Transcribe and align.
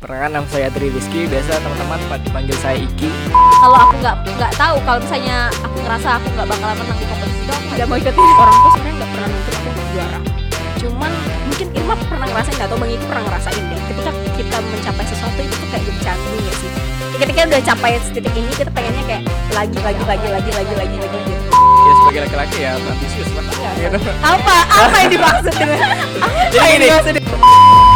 Perkenalkan 0.00 0.32
nama 0.32 0.48
saya 0.48 0.72
Tri 0.72 0.88
Rizky, 0.88 1.28
biasa 1.28 1.60
teman-teman 1.60 2.00
panggil 2.32 2.56
saya 2.64 2.80
Iki. 2.80 3.04
kalau 3.60 3.76
aku 3.84 4.00
nggak 4.00 4.16
nggak 4.32 4.52
tahu 4.56 4.80
kalau 4.88 4.96
misalnya 4.96 5.52
aku 5.60 5.76
ngerasa 5.84 6.08
aku 6.16 6.26
nggak 6.40 6.48
bakalan 6.48 6.76
menang 6.80 6.96
di 6.96 7.04
kompetisi 7.04 7.40
itu 7.44 7.52
aku 7.52 7.68
nggak 7.76 7.84
mau 7.84 7.96
ikutin 8.00 8.24
orang 8.40 8.56
tuh 8.56 8.70
sebenarnya 8.72 8.96
nggak 8.96 9.10
pernah 9.12 9.28
nuntut 9.28 9.54
aku 9.60 9.82
juara 9.92 10.18
cuman 10.80 11.12
mungkin 11.52 11.66
Irma 11.76 11.94
pernah 12.00 12.26
ngerasain 12.32 12.54
nggak? 12.56 12.68
Atau 12.72 12.76
Bang 12.80 12.90
Iki 12.96 13.04
pernah 13.04 13.22
ngerasain 13.28 13.60
deh? 13.60 13.80
Ketika 13.92 14.10
kita 14.40 14.56
mencapai 14.64 15.04
sesuatu 15.04 15.40
itu 15.44 15.54
tuh 15.60 15.68
kayak 15.68 15.84
jadi 15.84 16.00
candu 16.00 16.36
ya 16.40 16.54
sih. 16.56 16.70
Ketika 17.20 17.40
udah 17.44 17.60
capai 17.60 17.92
titik 18.00 18.34
ini 18.40 18.52
kita 18.56 18.70
pengennya 18.72 19.04
kayak 19.04 19.22
lagi 19.52 19.78
lagi 19.84 20.02
lagi 20.08 20.26
lagi 20.32 20.50
lagi 20.56 20.72
lagi 20.80 20.96
lagi 20.96 21.18
gitu 21.28 21.48
Ya 21.60 21.92
sebagai 22.00 22.20
laki-laki 22.24 22.58
ya 22.64 22.72
ambisius 22.80 23.30
lah. 23.36 23.44
Gitu. 23.76 23.98
apa? 24.24 24.56
Apa 24.64 24.96
yang 25.04 25.10
dimaksud 25.12 25.52
dengan 25.52 25.76
Jadi 26.56 26.68
gini, 26.80 26.88
Halo 26.88 27.89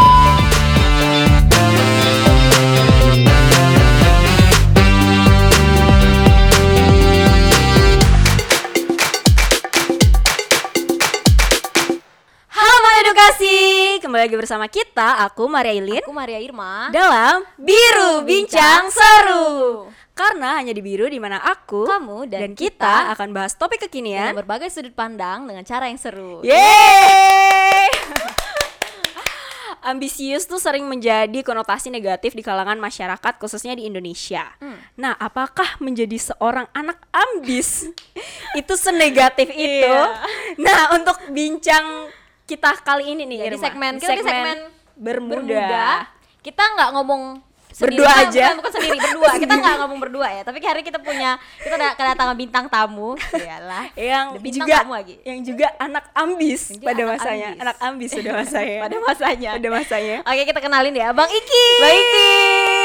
kembali 14.24 14.40
lagi 14.40 14.44
bersama 14.48 14.66
kita 14.72 15.20
aku 15.28 15.44
Maria 15.52 15.76
Ilin 15.76 16.00
aku 16.00 16.16
Maria 16.16 16.40
Irma 16.40 16.88
dalam 16.88 17.44
Biru 17.60 18.24
Bincang 18.24 18.88
Seru 18.88 19.84
karena 20.16 20.56
hanya 20.56 20.72
di 20.72 20.80
Biru 20.80 21.12
di 21.12 21.20
mana 21.20 21.44
aku 21.44 21.84
kamu 21.84 22.32
dan, 22.32 22.48
dan 22.48 22.52
kita 22.56 23.12
akan 23.12 23.36
bahas 23.36 23.52
topik 23.52 23.84
dengan 23.84 23.92
kekinian 23.92 24.32
berbagai 24.32 24.72
sudut 24.72 24.96
pandang 24.96 25.44
dengan 25.44 25.60
cara 25.68 25.92
yang 25.92 26.00
seru 26.00 26.40
Yeay! 26.40 27.92
Ambisius 29.92 30.48
tuh 30.48 30.56
sering 30.56 30.88
menjadi 30.88 31.44
konotasi 31.44 31.92
negatif 31.92 32.33
di 32.33 32.41
kalangan 32.41 32.80
masyarakat 32.80 33.36
khususnya 33.36 33.77
di 33.77 33.84
Indonesia. 33.84 34.48
Hmm. 34.56 34.80
Nah, 34.97 35.12
apakah 35.20 35.77
menjadi 35.77 36.33
seorang 36.33 36.64
anak 36.72 36.97
ambis 37.12 37.92
itu 38.64 38.75
senegatif 38.81 39.53
itu? 39.53 39.84
Iya. 39.84 40.25
Nah, 40.56 40.97
untuk 40.97 41.20
bincang 41.28 42.09
kita 42.45 42.70
kali 42.78 43.05
ini 43.11 43.25
nih, 43.25 43.39
Jadi 43.42 43.48
Irma, 43.50 43.64
segmen 43.64 43.92
kita 43.97 44.12
di 44.12 44.23
segmen 44.23 44.56
bermuda. 44.95 46.05
kita 46.39 46.61
nggak 46.62 46.91
ngomong 46.92 47.23
sendiri. 47.69 47.98
Berdua 47.98 48.06
Bukan- 48.06 48.23
aja. 48.23 48.45
bukan, 48.45 48.56
bukan 48.56 48.73
sendiri 48.73 48.98
berdua 49.00 49.31
kita 49.42 49.55
nggak 49.56 49.77
ngomong 49.77 49.98
berdua 49.98 50.28
ya 50.31 50.42
tapi 50.42 50.62
hari 50.62 50.81
kita 50.81 51.00
punya 51.00 51.34
kita 51.59 51.75
ada 51.75 51.89
kedatangan 51.92 52.37
bintang 52.37 52.65
tamu 52.69 53.19
iyalah 53.34 53.91
yang 53.95 54.39
bintang 54.39 54.62
juga 54.62 54.75
tamu 54.78 54.95
lagi. 54.95 55.15
yang 55.22 55.39
juga 55.42 55.67
anak 55.77 56.05
ambis 56.15 56.70
Yang 56.70 56.77
juga 56.77 56.87
pada 56.87 57.03
anak 57.03 57.11
masanya, 57.11 57.47
ambis. 57.48 57.59
anak 57.59 57.77
ambis 57.81 58.11
pada 58.12 58.31
masanya. 58.33 58.78
pada 58.84 58.97
masanya 59.00 59.50
pada 59.50 59.69
masanya. 59.72 60.17
oke 60.22 60.42
kita 60.47 60.61
kenalin 60.61 60.95
ya 60.95 61.09
bang 61.11 61.31
Iki 61.33 61.65
Bang 61.75 61.95
Iki. 61.97 62.31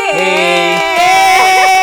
Hey. 0.09 0.73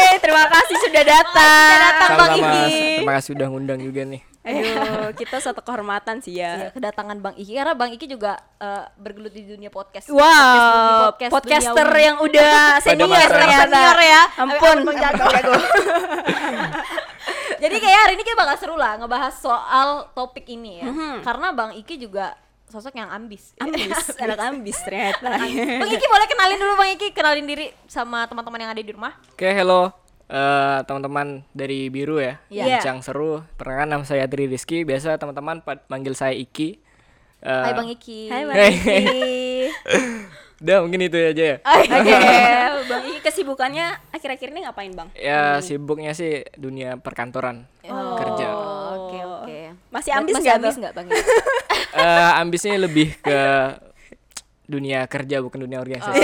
Hey, 0.02 0.18
terima 0.18 0.44
kasih 0.48 0.76
sudah 0.80 1.02
datang. 1.04 1.62
Sudah 1.62 1.78
datang, 1.80 2.10
Bang. 2.16 2.30
Iki. 2.34 2.66
Terima 2.98 3.14
kasih 3.14 3.30
udah 3.32 3.46
ngundang 3.46 3.78
juga 3.78 4.02
nih. 4.02 4.18
Aduh, 4.46 5.10
kita 5.12 5.42
satu 5.42 5.58
kehormatan 5.58 6.22
sih 6.22 6.38
Iya, 6.38 6.52
ya. 6.56 6.68
kedatangan 6.70 7.18
Bang 7.18 7.34
Iki 7.34 7.52
karena 7.52 7.74
Bang 7.74 7.90
Iki 7.90 8.06
juga 8.06 8.38
eh, 8.56 8.86
bergelut 8.94 9.30
di 9.30 9.42
dunia 9.42 9.66
podcast. 9.68 10.06
Wow, 10.06 11.10
Podcast- 11.10 11.32
podcaster 11.34 11.82
duniawi. 11.82 12.06
yang 12.06 12.16
udah 12.22 12.78
senior 12.78 13.26
ternyata. 13.26 13.66
Senior 13.66 13.98
ya. 13.98 14.22
Ampun. 14.38 14.76
Jago. 14.86 15.26
Jadi 17.56 17.76
kayak 17.76 17.98
hari 17.98 18.12
ini 18.14 18.22
kita 18.22 18.36
bakal 18.36 18.56
seru 18.56 18.76
lah 18.76 18.94
ngebahas 18.96 19.34
soal 19.34 19.88
topik 20.12 20.46
ini 20.46 20.78
ya. 20.78 20.86
Karena 21.20 21.50
Bang 21.50 21.74
Iki 21.74 21.98
juga 21.98 22.38
sosok 22.66 22.94
yang 22.94 23.10
ambis. 23.10 23.50
Ambis, 23.58 23.90
anak 24.22 24.38
ambis 24.46 24.78
ternyata. 24.78 25.42
Bang 25.42 25.90
Iki 25.90 26.06
boleh 26.06 26.26
kenalin 26.28 26.56
dulu 26.56 26.72
Bang 26.76 26.90
Iki, 26.94 27.08
kenalin 27.10 27.46
diri 27.46 27.66
sama 27.86 28.30
teman-teman 28.30 28.62
yang 28.62 28.70
ada 28.70 28.78
di 28.78 28.92
rumah. 28.92 29.10
Oke, 29.32 29.50
hello 29.50 30.05
eh, 30.26 30.78
teman-teman 30.84 31.26
dari 31.50 31.86
Biru 31.86 32.18
ya. 32.18 32.38
Iya. 32.46 32.78
Bincang 32.78 33.00
seru. 33.00 33.42
Perkenalkan 33.54 33.88
nama 33.90 34.04
saya 34.04 34.26
Tri 34.26 34.46
Rizky, 34.46 34.82
biasa 34.82 35.16
teman-teman 35.16 35.60
pa- 35.60 35.82
panggil 35.82 36.12
saya 36.12 36.32
Iki. 36.32 36.78
Eh, 37.40 37.62
Hai 37.62 37.72
Bang 37.72 37.88
Iki. 37.88 38.18
Hai 38.26 38.42
Bang. 38.42 38.56
Iki. 38.56 38.98
Udah 40.64 40.80
mungkin 40.80 41.04
itu 41.04 41.20
aja 41.20 41.44
ya. 41.52 41.56
Oke, 41.60 42.14
Bang 42.88 43.02
Iki 43.04 43.20
kesibukannya 43.20 43.86
akhir-akhir 44.08 44.48
ini 44.50 44.60
ngapain, 44.64 44.92
Bang? 44.92 45.08
Ya 45.12 45.60
sibuknya 45.60 46.10
sih 46.10 46.48
dunia 46.56 46.96
perkantoran. 46.96 47.68
Kerja. 47.84 48.46
Oh, 48.50 49.06
Oke 49.06 49.18
oke. 49.20 49.58
Masih 49.92 50.16
ambis 50.16 50.34
Masih 50.34 50.48
nggak 50.48 50.58
ambis 50.58 50.76
nggak 50.80 50.94
Bang 50.94 51.06
Iki? 51.06 51.22
Eh, 51.96 52.30
ambisnya 52.36 52.76
lebih 52.76 53.16
ke 53.24 53.40
dunia 54.66 55.06
kerja 55.06 55.38
bukan 55.38 55.58
dunia 55.60 55.78
organisasi. 55.78 56.18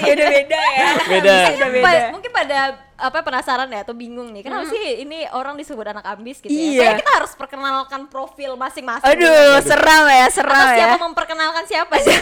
Ya 0.00 0.12
udah 0.14 0.28
beda 0.30 0.60
ya. 0.66 0.88
Beda. 1.06 1.36
Udah 1.52 1.68
beda. 1.70 1.84
Pa- 1.84 2.10
mungkin 2.10 2.30
pada 2.30 2.58
apa 2.96 3.18
penasaran 3.20 3.64
ya 3.66 3.80
atau 3.80 3.92
bingung 3.92 4.28
nih 4.30 4.40
kenapa 4.42 4.68
sih 4.68 5.00
ini 5.00 5.24
orang 5.30 5.56
disebut 5.56 5.84
anak 5.86 6.04
ambis 6.06 6.36
gitu 6.38 6.48
ya 6.48 6.60
Iya. 6.70 6.80
Kayak 6.82 6.96
kita 7.00 7.12
harus 7.14 7.32
perkenalkan 7.32 8.00
profil 8.06 8.52
masing-masing 8.54 9.04
Aduh, 9.06 9.56
seram 9.62 10.04
ya, 10.06 10.26
atau 10.26 10.34
seram 10.34 10.66
ya. 10.66 10.76
siapa 10.76 10.96
memperkenalkan 11.02 11.64
siapa 11.64 11.94
sih 11.98 12.12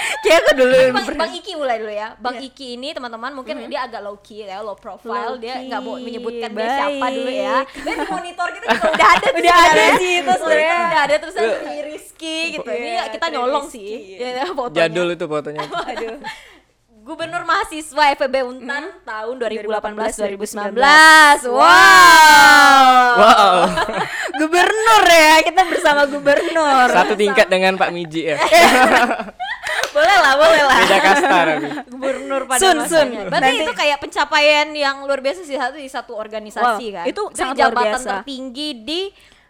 Kayak 0.22 0.38
aku 0.38 0.50
dulu 0.54 0.76
bang, 0.90 1.06
bang 1.14 1.32
Iki 1.34 1.52
mulai 1.54 1.76
dulu 1.76 1.92
ya 1.92 2.08
Bang 2.16 2.36
Iki 2.36 2.66
ini 2.74 2.88
teman-teman 2.90 3.30
mungkin 3.32 3.54
dia 3.66 3.80
agak 3.84 4.00
low 4.00 4.16
key 4.18 4.42
ya 4.42 4.60
low 4.60 4.74
profile 4.74 5.36
dia 5.36 5.56
Low 5.56 5.66
nggak 5.66 5.80
mau 5.80 5.94
menyebutkan 5.96 6.50
dia 6.50 6.68
siapa 6.70 7.06
dulu 7.08 7.30
ya 7.30 7.56
baik. 7.60 7.80
dan 7.80 7.94
di 7.94 8.06
monitor 8.06 8.48
kita 8.50 8.64
juga 8.68 8.88
udah 8.96 9.08
ada 9.08 9.26
tuh 9.26 9.40
Udah 9.40 9.56
ada 9.56 9.84
sih 9.96 10.12
itu 10.12 10.22
Udah- 10.22 10.38
sebenarnya. 10.38 10.76
udah 10.80 11.00
ada 11.00 11.14
terus 11.16 11.34
ada 11.34 11.48
Rizky 11.82 12.38
gitu 12.52 12.70
ini 12.70 12.88
Iya, 12.90 13.02
kita 13.08 13.26
nyolong 13.30 13.66
sih 13.66 13.90
ya, 14.16 14.44
fotonya. 14.50 14.80
Jadul 14.84 15.08
itu 15.10 15.24
fotonya. 15.24 15.60
Aduh. 15.90 16.18
Gubernur 17.00 17.42
mahasiswa 17.42 18.04
FEB 18.14 18.34
Untan 18.44 18.84
tahun 19.02 19.34
2018 19.34 19.66
2019. 19.66 20.76
2018. 20.76 21.48
Wow. 21.48 23.10
Wow. 23.16 23.56
Gubernur 24.36 25.04
ya, 25.04 25.40
kita 25.40 25.62
bersama 25.64 26.04
gubernur. 26.06 26.86
Satu 26.86 27.16
tingkat 27.16 27.48
dengan 27.48 27.74
Pak 27.74 27.90
Miji 27.90 28.30
ya. 28.30 28.36
Boleh 29.90 30.16
lah, 30.16 30.34
boleh 30.34 30.62
lah. 30.62 30.76
Beda 30.78 30.98
kasta. 31.00 31.38
Gubernur 31.86 32.42
pada 32.44 32.60
Sun, 32.60 32.76
masanya. 32.78 32.88
Sun. 32.88 33.08
Berarti 33.26 33.50
Nanti- 33.50 33.64
itu 33.64 33.72
kayak 33.74 33.98
pencapaian 33.98 34.66
yang 34.70 34.96
luar 35.02 35.18
biasa 35.18 35.40
sih 35.42 35.54
satu 35.54 35.76
di 35.76 35.86
satu 35.86 36.12
organisasi 36.14 36.84
Wow, 36.86 36.94
kan. 36.94 37.04
itu 37.06 37.22
Dari 37.24 37.36
sangat 37.36 37.54
luar 37.54 37.64
jabatan 37.66 37.86
biasa. 37.90 38.08
tertinggi 38.16 38.68
di 38.80 39.00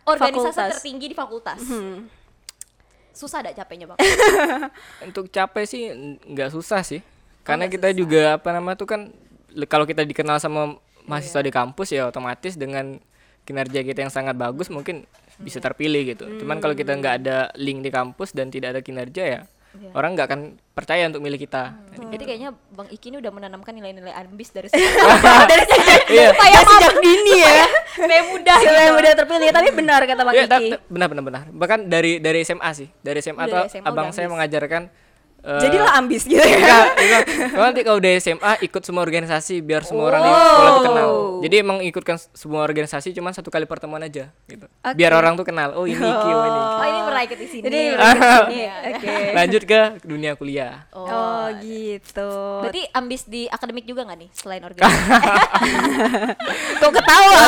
organisasi 0.03 0.49
Fakultas. 0.51 0.73
tertinggi 0.75 1.07
di 1.07 1.15
fakultas. 1.15 1.61
Hmm. 1.63 1.97
Susah 3.11 3.39
ada 3.41 3.53
capeknya, 3.53 3.87
Bang? 3.87 3.99
Untuk 5.07 5.29
capek 5.29 5.65
sih 5.65 5.83
nggak 6.25 6.51
susah 6.51 6.81
sih. 6.81 7.05
Karena 7.43 7.67
kita 7.67 7.91
juga 7.91 8.37
apa 8.37 8.49
nama 8.51 8.73
tuh 8.73 8.87
kan 8.87 9.13
kalau 9.67 9.85
kita 9.85 10.03
dikenal 10.03 10.39
sama 10.39 10.79
mahasiswa 11.03 11.41
di 11.41 11.51
kampus 11.51 11.91
ya 11.91 12.07
otomatis 12.07 12.55
dengan 12.55 12.97
kinerja 13.43 13.83
kita 13.83 13.99
yang 13.99 14.11
sangat 14.11 14.37
bagus 14.37 14.69
mungkin 14.69 15.05
bisa 15.37 15.59
terpilih 15.59 16.07
gitu. 16.09 16.25
Cuman 16.39 16.61
kalau 16.61 16.73
kita 16.73 16.93
nggak 16.93 17.15
ada 17.19 17.39
link 17.55 17.81
di 17.81 17.91
kampus 17.91 18.31
dan 18.31 18.49
tidak 18.49 18.73
ada 18.73 18.81
kinerja 18.81 19.25
ya 19.27 19.41
orang 19.93 20.11
nggak 20.13 20.27
akan 20.27 20.41
percaya 20.71 21.07
untuk 21.07 21.21
milih 21.21 21.37
kita. 21.37 21.79
Jadi 22.11 22.23
kayaknya 22.25 22.51
Bang 22.69 22.87
Iki 22.87 23.07
ini 23.09 23.17
udah 23.19 23.31
menanamkan 23.31 23.71
nilai-nilai 23.71 24.11
ambis 24.13 24.51
dari 24.51 24.67
sejak 24.73 24.91
dari 25.51 25.65
sejak 25.65 26.01
Iya. 26.11 26.29
supaya 26.31 26.59
Sejak 26.61 26.95
dini 26.99 27.35
ya. 27.37 27.65
supaya 27.93 28.23
mudah 28.27 28.57
Siapa 28.57 28.67
gitu. 28.69 28.83
yang 28.83 28.97
udah 28.97 29.13
terpilih, 29.15 29.49
tapi 29.51 29.69
benar 29.73 30.01
kata 30.03 30.23
Bang 30.23 30.35
Ya, 30.35 30.45
ta- 30.45 30.59
Iki. 30.59 30.71
benar 30.87 31.07
benar 31.09 31.23
benar. 31.23 31.43
Bahkan 31.49 31.79
dari 31.87 32.19
dari 32.19 32.41
SMA 32.41 32.71
sih. 32.73 32.89
Dari 32.99 33.19
SMA 33.19 33.41
Dari 33.41 33.53
tuh 33.53 33.63
SMA 33.71 33.87
abang 33.87 34.09
saya 34.11 34.27
ambis. 34.27 34.35
mengajarkan 34.35 34.83
eh, 35.41 35.61
Jadilah 35.61 35.91
ambis 35.97 36.23
gitu 36.29 36.41
ya. 36.41 36.57
Enggak, 36.57 36.87
enggak. 36.97 37.23
Kalau 37.51 37.65
nanti 37.65 37.81
kalau 37.85 37.99
udah 37.99 38.13
SMA 38.21 38.53
ikut 38.65 38.83
semua 38.85 39.03
organisasi 39.03 39.55
biar 39.65 39.83
semua 39.85 40.05
orang 40.13 40.21
di 40.23 40.31
sekolah 40.31 40.71
tuh 40.71 40.85
kenal. 40.85 41.09
Jadi 41.41 41.55
emang 41.57 41.79
ikutkan 41.81 42.17
semua 42.37 42.61
organisasi 42.63 43.09
cuma 43.17 43.33
satu 43.33 43.49
kali 43.49 43.65
pertemuan 43.65 44.05
aja 44.05 44.29
gitu. 44.45 44.67
Biar 44.95 45.13
orang 45.17 45.35
tuh 45.35 45.49
kenal. 45.49 45.73
Oh 45.77 45.89
ini 45.89 45.97
Iki, 45.97 46.31
oh 46.31 46.45
ini. 46.45 46.61
Oh, 46.61 46.87
ini 46.87 47.01
pernah 47.05 47.23
ikut 47.25 47.39
di 47.39 47.49
sini. 47.49 47.65
Jadi 47.65 47.81
Iya. 48.61 48.75
Oke. 48.93 49.15
Lanjut 49.33 49.63
ke 49.65 49.81
dunia 50.05 50.33
kuliah. 50.37 50.85
Oh. 50.93 51.07
Oh, 51.09 51.47
gitu. 51.65 52.31
Berarti 52.65 52.83
ambis 52.93 53.25
di 53.25 53.49
akademik 53.49 53.85
juga 53.89 54.05
nggak 54.05 54.19
nih 54.21 54.31
selain 54.33 54.63
organisasi? 54.69 55.09
kok 56.81 56.93
ketawa? 56.93 57.41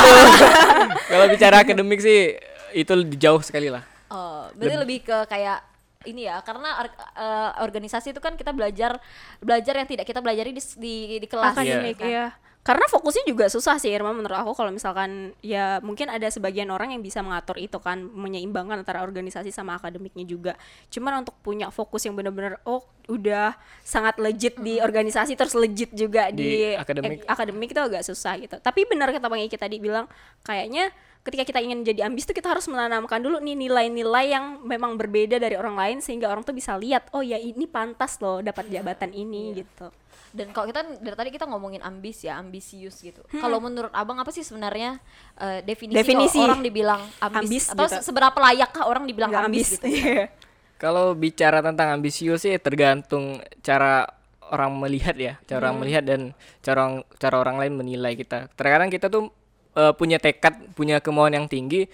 Kalau 1.08 1.26
bicara 1.28 1.56
akademik 1.60 2.00
sih 2.00 2.36
itu 2.72 2.92
jauh 3.20 3.42
sekali 3.44 3.68
lah. 3.68 3.84
Oh, 4.12 4.48
berarti 4.56 4.76
lebih 4.76 4.98
ke 5.04 5.16
kayak 5.28 5.71
ini 6.06 6.26
ya, 6.26 6.40
karena 6.42 6.82
or- 6.82 6.96
eh, 7.18 7.50
organisasi 7.62 8.14
itu 8.14 8.20
kan 8.22 8.34
kita 8.36 8.50
belajar 8.54 8.98
belajar 9.42 9.74
yang 9.78 9.88
tidak 9.88 10.04
kita 10.06 10.20
pelajari 10.22 10.50
di 10.52 10.62
di, 10.78 10.94
di 11.22 11.26
kelas. 11.28 11.54
akademik 11.54 11.96
kan? 11.98 12.08
iya 12.08 12.26
karena 12.62 12.86
fokusnya 12.86 13.26
juga 13.26 13.50
susah 13.50 13.74
sih 13.82 13.90
Irma 13.90 14.14
menurut 14.14 14.38
aku 14.38 14.54
kalau 14.54 14.70
misalkan 14.70 15.34
ya 15.42 15.82
mungkin 15.82 16.06
ada 16.06 16.30
sebagian 16.30 16.70
orang 16.70 16.94
yang 16.94 17.02
bisa 17.02 17.18
mengatur 17.18 17.58
itu 17.58 17.74
kan 17.82 18.06
menyeimbangkan 18.06 18.86
antara 18.86 19.02
organisasi 19.02 19.50
sama 19.50 19.74
akademiknya 19.74 20.22
juga 20.22 20.54
cuman 20.86 21.26
untuk 21.26 21.34
punya 21.42 21.74
fokus 21.74 22.06
yang 22.06 22.14
benar-benar 22.14 22.62
oh 22.62 22.86
udah 23.10 23.58
sangat 23.82 24.14
legit 24.22 24.62
di 24.62 24.78
organisasi 24.78 25.34
terus 25.34 25.58
legit 25.58 25.90
juga 25.90 26.30
di, 26.30 26.70
Di 26.70 26.78
akademik. 26.78 27.26
eh, 27.26 27.26
akademik 27.26 27.68
itu 27.74 27.82
agak 27.82 28.06
susah 28.06 28.38
gitu 28.38 28.54
tapi 28.62 28.86
benar 28.86 29.10
kata 29.10 29.26
Bang 29.26 29.42
Iki 29.42 29.58
tadi 29.58 29.82
bilang 29.82 30.06
kayaknya 30.46 30.94
ketika 31.22 31.46
kita 31.46 31.60
ingin 31.62 31.86
jadi 31.86 32.10
ambis 32.10 32.26
tuh 32.26 32.34
kita 32.34 32.50
harus 32.50 32.66
menanamkan 32.66 33.22
dulu 33.22 33.38
nih 33.38 33.54
nilai-nilai 33.54 34.26
yang 34.34 34.58
memang 34.62 34.98
berbeda 34.98 35.38
dari 35.38 35.54
orang 35.54 35.78
lain 35.78 35.96
sehingga 36.02 36.26
orang 36.26 36.42
tuh 36.42 36.50
bisa 36.50 36.74
lihat 36.74 37.06
oh 37.14 37.22
ya 37.22 37.38
ini 37.38 37.64
pantas 37.64 38.18
loh 38.18 38.42
dapat 38.42 38.66
jabatan 38.68 39.14
ini 39.14 39.62
gitu 39.62 39.88
Dan 40.32 40.48
kalau 40.48 40.64
kita 40.64 40.80
dari 40.96 41.12
tadi 41.12 41.28
kita 41.28 41.44
ngomongin 41.44 41.84
ambis 41.84 42.24
ya, 42.24 42.40
ambisius 42.40 43.04
gitu. 43.04 43.20
Kalau 43.36 43.60
menurut 43.60 43.92
Abang 43.92 44.16
apa 44.16 44.32
sih 44.32 44.40
sebenarnya 44.40 44.96
eh, 45.36 45.60
definisi, 45.60 46.00
Definisi. 46.00 46.40
kalau 46.40 46.48
orang 46.56 46.64
dibilang 46.64 47.00
ambis, 47.20 47.36
Ambis 47.44 47.64
atau 47.68 47.84
gitu. 47.84 47.92
se- 48.00 48.04
seberapa 48.08 48.38
layakkah 48.40 48.88
orang 48.88 49.04
dibilang 49.04 49.28
Nggak 49.28 49.44
ambis, 49.52 49.68
gitu? 49.76 49.92
Iya. 49.92 50.32
Kalau 50.80 51.12
bicara 51.12 51.60
tentang 51.60 51.92
ambisius 51.92 52.48
sih 52.48 52.56
tergantung 52.56 53.44
cara 53.60 54.08
orang 54.48 54.72
melihat 54.80 55.12
ya, 55.20 55.36
cara 55.44 55.68
orang 55.68 55.84
melihat 55.84 56.00
dan 56.00 56.32
cara 56.64 56.80
orang, 56.80 56.96
cara 57.20 57.36
orang 57.36 57.56
lain 57.60 57.72
menilai 57.76 58.16
kita. 58.16 58.48
Terkadang 58.56 58.88
kita 58.88 59.12
tuh 59.12 59.28
eh, 59.74 59.92
punya 59.94 60.16
tekad, 60.16 60.54
punya 60.72 60.98
kemauan 60.98 61.32
yang 61.32 61.46
tinggi, 61.46 61.86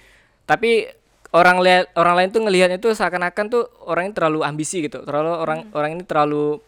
tapi 0.44 0.86
orang 1.28 1.60
lihat 1.60 1.92
orang 1.92 2.14
lain 2.16 2.28
tuh 2.32 2.40
ngelihatnya 2.40 2.78
tuh 2.80 2.96
seakan-akan 2.96 3.46
tuh 3.52 3.68
orang 3.84 4.08
ini 4.08 4.14
terlalu 4.16 4.40
ambisi 4.42 4.80
gitu, 4.80 5.04
terlalu 5.04 5.30
orang 5.34 5.60
orang 5.76 5.90
ini 5.98 6.02
terlalu 6.08 6.58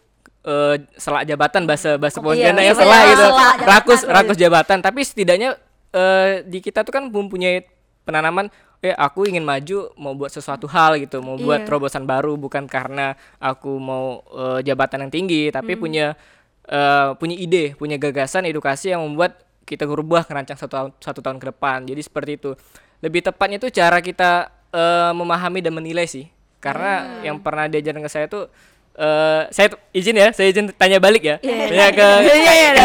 eh, 0.41 0.75
selak 0.95 1.25
jabatan 1.25 1.65
bahasa 1.65 1.97
bahasa 1.97 2.21
Iya, 2.21 2.25
Pontianak 2.25 2.63
iya, 2.63 2.71
ya 2.71 2.73
selak 2.77 2.97
iya, 2.97 3.09
gitu, 3.09 3.25
selak 3.25 3.35
jabatan. 3.35 3.67
rakus 3.67 4.01
rakus 4.05 4.37
jabatan. 4.37 4.77
Tapi 4.79 4.99
setidaknya 5.01 5.49
eh, 5.91 6.31
di 6.45 6.59
kita 6.61 6.81
tuh 6.81 6.93
kan 6.93 7.03
mempunyai 7.09 7.65
penanaman 8.01 8.49
eh 8.81 8.97
aku 8.97 9.29
ingin 9.29 9.45
maju 9.45 9.93
mau 9.93 10.17
buat 10.17 10.33
sesuatu 10.33 10.65
hal 10.65 10.97
gitu 10.97 11.21
mau 11.21 11.37
buat 11.37 11.61
Iya. 11.61 11.67
terobosan 11.69 12.09
baru 12.09 12.33
bukan 12.33 12.65
karena 12.65 13.13
aku 13.37 13.77
mau 13.77 14.25
eh, 14.33 14.65
jabatan 14.65 15.05
yang 15.05 15.13
tinggi 15.13 15.53
tapi 15.53 15.77
punya 15.77 16.17
eh, 16.65 17.09
punya 17.13 17.37
ide 17.37 17.77
punya 17.77 18.01
gagasan 18.01 18.49
edukasi 18.49 18.89
yang 18.89 19.05
membuat 19.05 19.37
kita 19.63 19.83
berubah 19.83 20.23
ngerancang 20.23 20.55
satu 20.55 20.71
tahun 20.71 20.89
satu 20.97 21.19
tahun 21.19 21.37
ke 21.37 21.45
depan. 21.49 21.77
Jadi 21.83 22.01
seperti 22.01 22.31
itu. 22.35 22.51
Lebih 22.99 23.21
tepatnya 23.23 23.57
itu 23.57 23.69
cara 23.71 23.97
kita 23.97 24.31
eh, 24.69 25.11
memahami 25.11 25.59
dan 25.59 25.73
menilai 25.73 26.05
sih. 26.05 26.27
Karena 26.57 27.21
yang 27.21 27.37
pernah 27.37 27.65
diajarin 27.65 27.99
ke 27.99 28.07
saya 28.07 28.25
tuh 28.25 28.45
eh 28.91 29.47
saya 29.49 29.71
izin 29.89 30.13
ya 30.13 30.29
saya 30.29 30.51
izin 30.51 30.67
tanya 30.75 30.99
balik 30.99 31.23
ya. 31.23 31.35
Tanya 31.39 31.89
ke 31.89 32.07
Iya 32.21 32.51
iya 32.51 32.69
ke 32.75 32.83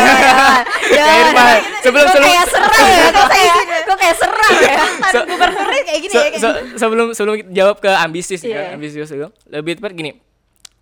Irfan. 0.86 1.58
sebelum 1.82 2.06
sebelum 2.06 2.22
kayak 2.22 2.46
serang 2.48 2.86
ya, 2.86 3.06
kok 3.10 3.26
kayak 3.28 3.54
kok 3.86 3.96
kayak 3.98 4.16
serang 4.16 4.52
ya. 4.56 4.76
Se- 5.04 5.26
Gubernurnya 5.26 5.82
kayak 5.82 6.00
gini 6.00 6.12
Se- 6.12 6.16
ya. 6.16 6.28
kayak 6.30 6.40
se- 6.40 6.62
sebelum 6.78 7.06
sebelum 7.10 7.34
jawab 7.50 7.76
ke 7.78 7.90
ambisius 7.90 8.40
Iya. 8.40 8.54
kan, 8.70 8.78
ambisius 8.78 9.10
itu 9.10 9.28
lebih 9.46 9.76
tepat 9.76 9.92
gini. 9.92 10.10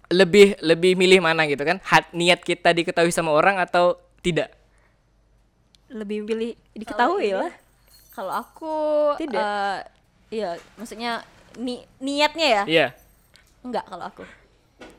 Lebih 0.07 0.61
lebih 0.61 0.93
milih 0.95 1.19
mana 1.19 1.49
gitu 1.49 1.65
kan? 1.65 1.81
Hat 1.83 2.13
niat 2.13 2.39
kita 2.39 2.71
diketahui 2.71 3.11
sama 3.11 3.33
orang 3.33 3.57
atau 3.57 3.97
tidak 4.21 4.53
lebih 5.95 6.27
pilih 6.27 6.53
diketahui 6.73 7.31
lah 7.33 7.53
Kalau 8.11 8.31
aku 8.31 8.75
Tidak. 9.17 9.35
eh, 9.35 9.79
iya, 10.29 10.51
maksudnya 10.75 11.23
ni 11.57 11.83
niatnya 11.99 12.47
ya? 12.47 12.63
iya 12.67 12.87
Enggak 13.61 13.87
kalau 13.87 14.05
aku. 14.05 14.23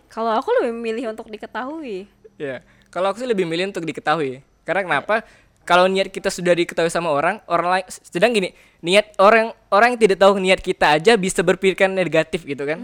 kalau 0.08 0.32
aku 0.34 0.50
lebih 0.58 0.72
memilih 0.72 1.12
untuk 1.12 1.28
diketahui 1.28 2.08
iya 2.36 2.64
kalau 2.88 3.12
aku 3.12 3.20
sih 3.20 3.28
lebih 3.28 3.44
milih 3.44 3.70
untuk 3.70 3.84
diketahui 3.84 4.40
karena 4.64 4.82
kenapa 4.82 5.16
kalau 5.62 5.86
niat 5.86 6.08
kita 6.08 6.30
sudah 6.30 6.54
diketahui 6.54 6.88
sama 6.88 7.10
orang 7.10 7.44
orang 7.46 7.68
lain 7.74 7.86
sedang 7.90 8.32
gini 8.32 8.56
niat 8.80 9.12
orang 9.18 9.52
orang 9.68 9.94
yang 9.94 10.02
tidak 10.02 10.18
tahu 10.18 10.38
niat 10.38 10.60
kita 10.60 10.96
aja 10.96 11.14
bisa 11.16 11.42
berpikiran 11.42 11.92
negatif 11.92 12.42
gitu 12.42 12.64
kan 12.64 12.80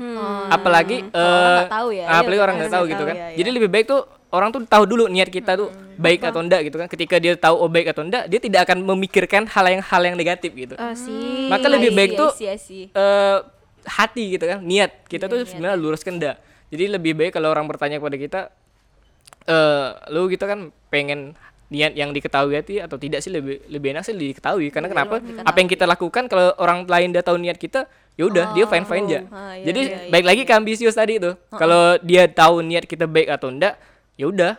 apalagi 0.48 1.02
Hmm. 1.02 1.10
Kalau 1.10 1.24
orang 1.24 1.48
eh, 1.48 1.56
nggak 1.56 1.72
tahu 1.72 1.90
ya, 1.92 2.06
apalagi 2.10 2.36
iya, 2.36 2.44
orang 2.44 2.56
nggak 2.58 2.74
tahu 2.74 2.84
gitu 2.86 3.00
tahu, 3.00 3.10
kan 3.10 3.16
iya, 3.16 3.26
iya. 3.26 3.38
jadi 3.38 3.50
lebih 3.52 3.70
baik 3.70 3.86
tuh 3.88 4.02
orang 4.32 4.50
tuh 4.50 4.64
tahu 4.64 4.84
dulu 4.86 5.06
niat 5.06 5.28
kita 5.28 5.54
tuh 5.54 5.70
Hmm. 5.70 6.00
baik 6.00 6.24
atau 6.24 6.40
enggak 6.40 6.62
gitu 6.66 6.76
kan. 6.76 6.88
Ketika 6.88 7.16
dia 7.16 7.36
tahu 7.36 7.56
oh 7.58 7.68
baik 7.68 7.88
atau 7.88 8.02
enggak 8.02 8.26
dia 8.26 8.40
tidak 8.40 8.66
akan 8.66 8.82
memikirkan 8.82 9.46
hal 9.46 9.66
yang 9.66 9.82
hal 9.82 10.02
yang 10.02 10.16
negatif 10.16 10.50
gitu. 10.52 10.74
Oh 10.74 10.94
sih. 10.94 11.46
Maka 11.46 11.68
lebih 11.68 11.92
I 11.92 11.96
baik 11.96 12.12
see, 12.12 12.18
tuh 12.18 12.30
I 12.30 12.36
see, 12.36 12.48
I 12.48 12.58
see. 12.58 12.84
eh 12.90 13.38
hati 13.84 14.24
gitu 14.32 14.46
kan, 14.46 14.60
niat. 14.60 14.92
Kita 15.06 15.26
Iya, 15.26 15.32
tuh 15.32 15.40
sebenarnya 15.46 15.76
luruskan 15.76 16.16
dah. 16.16 16.36
Jadi 16.68 16.84
lebih 16.90 17.14
baik 17.14 17.32
kalau 17.32 17.50
orang 17.50 17.66
bertanya 17.66 17.98
kepada 17.98 18.16
kita 18.16 18.40
eh 19.44 19.88
lu 20.10 20.28
gitu 20.28 20.44
kan 20.44 20.60
pengen 20.88 21.34
niat 21.68 21.96
yang 21.96 22.12
diketahui 22.12 22.54
hati 22.54 22.76
atau 22.78 22.96
tidak 22.96 23.20
sih? 23.20 23.30
Lebih 23.30 23.68
lebih 23.68 23.92
enak 23.92 24.04
sih 24.04 24.14
diketahui. 24.14 24.70
Karena 24.70 24.86
Lebih 24.86 24.98
kenapa? 24.98 25.16
diketahui. 25.18 25.48
apa 25.48 25.58
yang 25.58 25.70
kita 25.70 25.86
lakukan 25.86 26.24
kalau 26.26 26.46
orang 26.58 26.84
lain 26.86 27.12
udah 27.12 27.24
tahu 27.24 27.38
niat 27.38 27.58
kita 27.58 27.88
ya 28.12 28.28
udah 28.28 28.52
dia 28.52 28.66
fine 28.66 28.84
fine 28.84 29.06
aja 29.08 29.20
Ah, 29.26 29.56
iya, 29.56 29.66
jadi 29.66 29.82
iya, 29.82 29.98
iya, 29.98 30.10
baik 30.10 30.26
lagi 30.26 30.42
ke 30.44 30.52
ambisius 30.52 30.94
tadi 30.94 31.16
itu 31.16 31.32
kalau 31.50 31.96
dia 32.02 32.28
tahu 32.28 32.60
niat 32.60 32.84
kita 32.84 33.08
baik 33.08 33.32
atau 33.32 33.48
enggak 33.48 33.80
ya 34.22 34.30
udah 34.30 34.54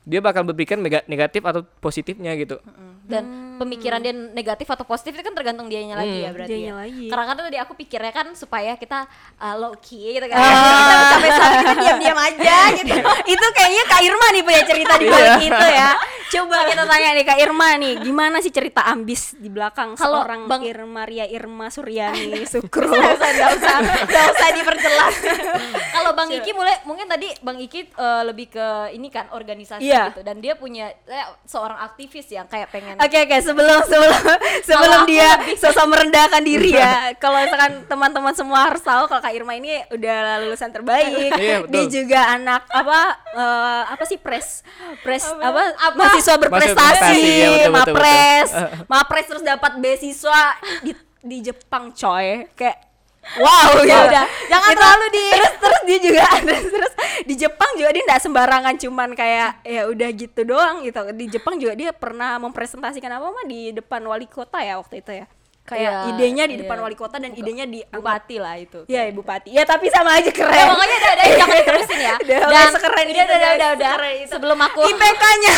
dia 0.00 0.18
bakal 0.18 0.42
berpikir 0.42 0.74
mega- 0.74 1.04
negatif 1.04 1.42
atau 1.42 1.60
positifnya 1.78 2.32
gitu 2.34 2.56
Dan 3.04 3.56
pemikiran 3.56 3.98
dia 3.98 4.14
negatif 4.14 4.64
atau 4.64 4.82
positif 4.82 5.12
itu 5.12 5.20
kan 5.20 5.34
tergantung 5.34 5.66
dianya 5.66 5.92
lagi 5.92 6.22
ya 6.22 6.30
berarti 6.30 6.54
Dianya 6.54 6.72
ya. 6.72 6.76
lagi. 6.78 7.06
Karena 7.10 7.24
kan 7.26 7.34
tadi 7.36 7.58
aku 7.58 7.72
pikirnya 7.74 8.12
kan 8.14 8.26
supaya 8.32 8.72
kita 8.74 9.04
uh, 9.36 9.54
low 9.58 9.74
key 9.76 10.14
gitu 10.14 10.24
kan. 10.24 10.38
kita 10.38 10.94
sampai 11.10 11.30
saat 11.30 11.52
kita 11.58 11.74
diam-diam 11.76 12.16
aja 12.16 12.56
gitu. 12.72 12.94
itu 13.34 13.46
kayaknya 13.50 13.82
Kak 13.84 14.00
Irma 14.00 14.26
nih 14.30 14.42
punya 14.42 14.62
cerita 14.62 14.94
di 14.94 15.06
balik 15.06 15.42
itu 15.42 15.66
ya. 15.68 15.90
Coba 16.30 16.56
kita 16.64 16.82
tanya 16.86 17.08
nih 17.10 17.24
Kak 17.26 17.38
Irma 17.42 17.68
nih, 17.74 17.94
gimana 18.00 18.36
sih 18.38 18.54
cerita 18.54 18.86
ambis 18.86 19.34
di 19.34 19.50
belakang 19.50 19.98
Kalau 19.98 20.22
seorang 20.22 20.46
Bang- 20.46 20.62
Irma 20.62 21.02
Ria 21.02 21.26
Irma 21.26 21.66
Suryani 21.68 22.46
Sukro? 22.52 22.86
Nggak 22.86 23.18
usah, 23.18 23.30
nggak 23.34 23.50
usah, 23.52 23.74
nggak 24.06 24.26
usah 24.30 24.48
diperjelas. 24.54 25.14
Kalau 25.98 26.14
Bang 26.14 26.30
Iki 26.30 26.50
mulai, 26.54 26.78
mungkin 26.86 27.04
tadi 27.04 27.34
Bang 27.42 27.58
Iki 27.58 27.92
uh, 27.92 28.22
lebih 28.24 28.46
ke 28.48 28.66
ini 28.94 29.10
kan 29.10 29.26
organisasi 29.28 29.89
Iya. 29.90 30.04
gitu 30.08 30.22
dan 30.22 30.36
dia 30.38 30.54
punya 30.54 30.86
eh, 31.04 31.26
seorang 31.42 31.82
aktivis 31.82 32.26
yang 32.28 32.46
kayak 32.46 32.70
pengen 32.70 32.94
Oke 32.96 33.18
oke 33.20 33.36
sebelum 33.40 33.80
sebelum 33.84 34.20
sebelum 34.62 35.00
aku 35.02 35.10
dia 35.10 35.28
lebih- 35.34 35.58
sosok 35.62 35.86
merendahkan 35.86 36.42
diri 36.42 36.70
ya. 36.72 36.92
Kalau 37.22 37.38
misalkan 37.38 37.82
teman-teman 37.84 38.32
semua 38.32 38.64
harus 38.64 38.80
tahu 38.80 39.04
kalau 39.04 39.18
Kak 39.18 39.32
Irma 39.32 39.52
ini 39.52 39.82
udah 39.88 40.16
lulusan 40.40 40.70
terbaik. 40.70 41.32
Iya, 41.34 41.56
betul. 41.62 41.72
dia 41.72 41.84
juga 41.90 42.20
anak 42.30 42.62
apa 42.70 43.00
eh, 43.32 43.82
apa 43.90 44.04
sih 44.04 44.16
pres 44.16 44.62
pres 45.00 45.26
apa, 45.26 45.74
Apa? 45.74 45.96
mahasiswa 45.96 46.36
berprestasi, 46.38 47.18
iya, 47.18 47.48
betul, 47.66 47.72
betul, 47.72 47.94
mapres 47.94 48.48
mapres 48.92 49.26
terus 49.26 49.42
dapat 49.42 49.72
beasiswa 49.78 50.40
di 50.80 50.92
di 51.20 51.36
Jepang 51.42 51.90
coy 51.90 52.48
kayak 52.54 52.89
Wow, 53.20 53.84
ya 53.84 53.96
udah. 54.04 54.24
Jangan 54.48 54.70
Itu- 54.70 54.76
terlalu 54.76 55.06
di- 55.12 55.32
terus 55.32 55.54
terus 55.56 55.80
dia 55.84 55.98
juga 56.00 56.24
terus, 56.40 56.64
terus 56.66 56.92
di 57.22 57.34
Jepang 57.36 57.70
juga 57.74 57.90
dia 57.90 58.02
nggak 58.02 58.22
sembarangan 58.22 58.74
cuman 58.76 59.10
kayak 59.12 59.50
ya 59.62 59.82
udah 59.86 60.08
gitu 60.10 60.40
doang 60.42 60.82
gitu. 60.82 60.98
Di 61.12 61.26
Jepang 61.28 61.54
juga 61.56 61.72
dia 61.74 61.90
pernah 61.90 62.36
mempresentasikan 62.38 63.12
apa 63.12 63.26
mah 63.28 63.44
di 63.44 63.70
depan 63.70 64.00
wali 64.02 64.24
kota 64.24 64.58
ya 64.58 64.76
waktu 64.76 65.00
itu 65.00 65.12
ya. 65.14 65.26
Kayak 65.60 65.92
Iya, 65.92 66.08
idenya 66.10 66.44
di 66.44 66.54
iya. 66.56 66.60
depan 66.64 66.78
wali 66.80 66.96
kota 66.96 67.16
dan 67.16 67.30
idenya 67.30 67.62
di 67.62 67.84
bupati 67.84 68.36
lah 68.36 68.58
itu. 68.58 68.82
Iya, 68.88 69.06
ya, 69.06 69.12
bupati. 69.12 69.48
Ya 69.52 69.62
tapi 69.62 69.86
sama 69.86 70.18
aja 70.18 70.26
Ya, 70.26 70.34
keren. 70.34 70.66
pokoknya 70.66 70.96
udah 70.96 71.10
udah 71.12 71.26
jangan 71.30 71.56
diterusin 71.56 72.00
ya. 72.00 72.14
Udah, 72.18 72.38
Dan 72.40 72.48
udah 72.50 72.64
sekeren 72.72 72.96
udah 72.98 73.06
itu, 73.06 73.20
udah 73.22 73.36
udah 73.36 73.50
udah, 73.54 73.70
udah. 73.78 73.92
Sebelum 74.26 74.58
aku 74.58 74.80
IPK-nya. 74.82 75.54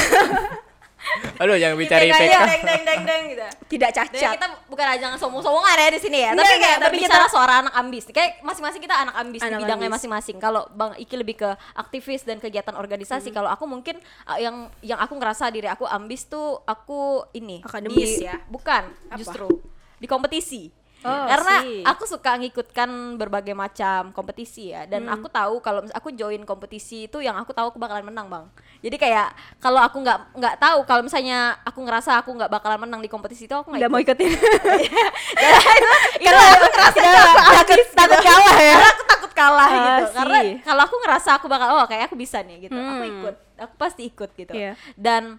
Aduh 1.36 1.54
jangan 1.54 1.76
bicara 1.76 2.02
IPK 2.02 2.14
IPK-nya 2.14 2.38
deng 2.42 2.62
deng 2.62 2.82
deng 2.82 3.02
deng 3.02 3.22
gitu. 3.28 3.46
Tidak 3.68 3.90
Dan 3.90 3.96
cacat. 4.08 4.32
kita 4.34 4.46
bukan 4.66 4.86
aja 4.88 5.06
sombong-sombongan 5.16 5.76
ya 5.76 5.88
di 5.88 6.00
sini 6.00 6.18
ya, 6.18 6.30
Enggak, 6.30 6.42
tapi 6.42 6.52
enggak, 6.52 6.68
kayak 6.68 6.80
tapi 6.82 6.96
kita- 6.98 7.28
suara 7.28 7.54
anak 7.60 7.74
ambis. 7.74 8.04
Kayak 8.06 8.30
masing-masing 8.40 8.80
kita 8.80 8.96
anak 8.98 9.14
ambis 9.16 9.40
di 9.40 9.46
Anak 9.46 9.60
bidangnya 9.60 9.86
ambis. 9.86 9.96
masing-masing. 9.98 10.36
Kalau 10.38 10.62
Bang 10.70 10.92
Iki 10.94 11.14
lebih 11.16 11.36
ke 11.36 11.48
aktivis 11.72 12.22
dan 12.22 12.36
kegiatan 12.36 12.74
organisasi, 12.74 13.30
kalau 13.30 13.48
aku 13.48 13.64
mungkin 13.64 13.96
uh, 14.24 14.36
yang 14.36 14.68
yang 14.80 14.98
aku 14.98 15.14
ngerasa 15.14 15.48
diri 15.48 15.66
aku 15.66 15.84
ambis 15.84 16.24
tuh 16.24 16.60
aku 16.62 17.24
ini 17.32 17.60
Akademis 17.60 17.96
di- 18.14 18.24
ya? 18.24 18.36
Bukan, 18.44 18.82
Apa? 19.08 19.16
justru 19.16 19.48
di 19.96 20.06
kompetisi. 20.06 20.81
Oh, 21.02 21.26
Karena 21.26 21.54
aku 21.84 22.04
suka 22.04 22.36
ngikutkan 22.36 22.86
berbagai 23.14 23.52
macam 23.52 24.10
kompetisi 24.10 24.70
ya. 24.70 24.84
Dan 24.84 25.04
Hmm. 25.04 25.14
aku 25.14 25.26
tahu 25.26 25.58
kalau 25.58 25.82
aku 25.88 26.08
join 26.10 26.38
kompetisi 26.42 27.04
itu 27.04 27.18
yang 27.18 27.34
aku 27.34 27.50
tahu 27.50 27.68
aku 27.68 27.76
bakalan 27.76 28.04
menang 28.04 28.26
bang. 28.26 28.44
Jadi 28.80 28.96
kayak 28.96 29.28
kalau 29.58 29.78
aku 29.78 29.98
nggak 29.98 30.18
nggak 30.32 30.54
tahu 30.56 30.78
kalau 30.82 31.02
misalnya 31.02 31.38
aku 31.60 31.80
ngerasa 31.80 32.16
aku 32.16 32.30
nggak 32.32 32.48
bakalan 32.48 32.78
menang 32.80 32.98
di 32.98 33.08
kompetisi 33.08 33.44
itu 33.44 33.52
aku 33.52 33.70
nggak 33.70 33.86
mau 33.86 33.98
ikutin. 33.98 34.30
karena 36.18 36.42
aku 36.52 36.66
ngerasa 36.68 37.00
takut 37.52 37.78
takut 37.92 38.20
kalah 38.20 38.56
ya. 38.56 38.72
karena 38.72 38.88
aku 38.88 39.02
takut 39.04 39.32
kalah 39.32 39.66
Ah, 39.66 39.74
gitu. 39.74 40.04
karena 40.14 40.38
kalau 40.62 40.82
aku 40.82 40.96
ngerasa 40.98 41.30
aku 41.34 41.46
bakal 41.46 41.68
oh 41.72 41.86
kayak 41.86 42.04
aku 42.06 42.16
bisa 42.16 42.38
nih 42.40 42.68
gitu. 42.68 42.74
Aku 42.74 42.92
Hmm. 42.94 43.10
ikut. 43.10 43.36
Aku 43.58 43.74
pasti 43.76 44.02
ikut 44.04 44.30
gitu. 44.32 44.52
Iya. 44.52 44.74
dan 44.94 45.38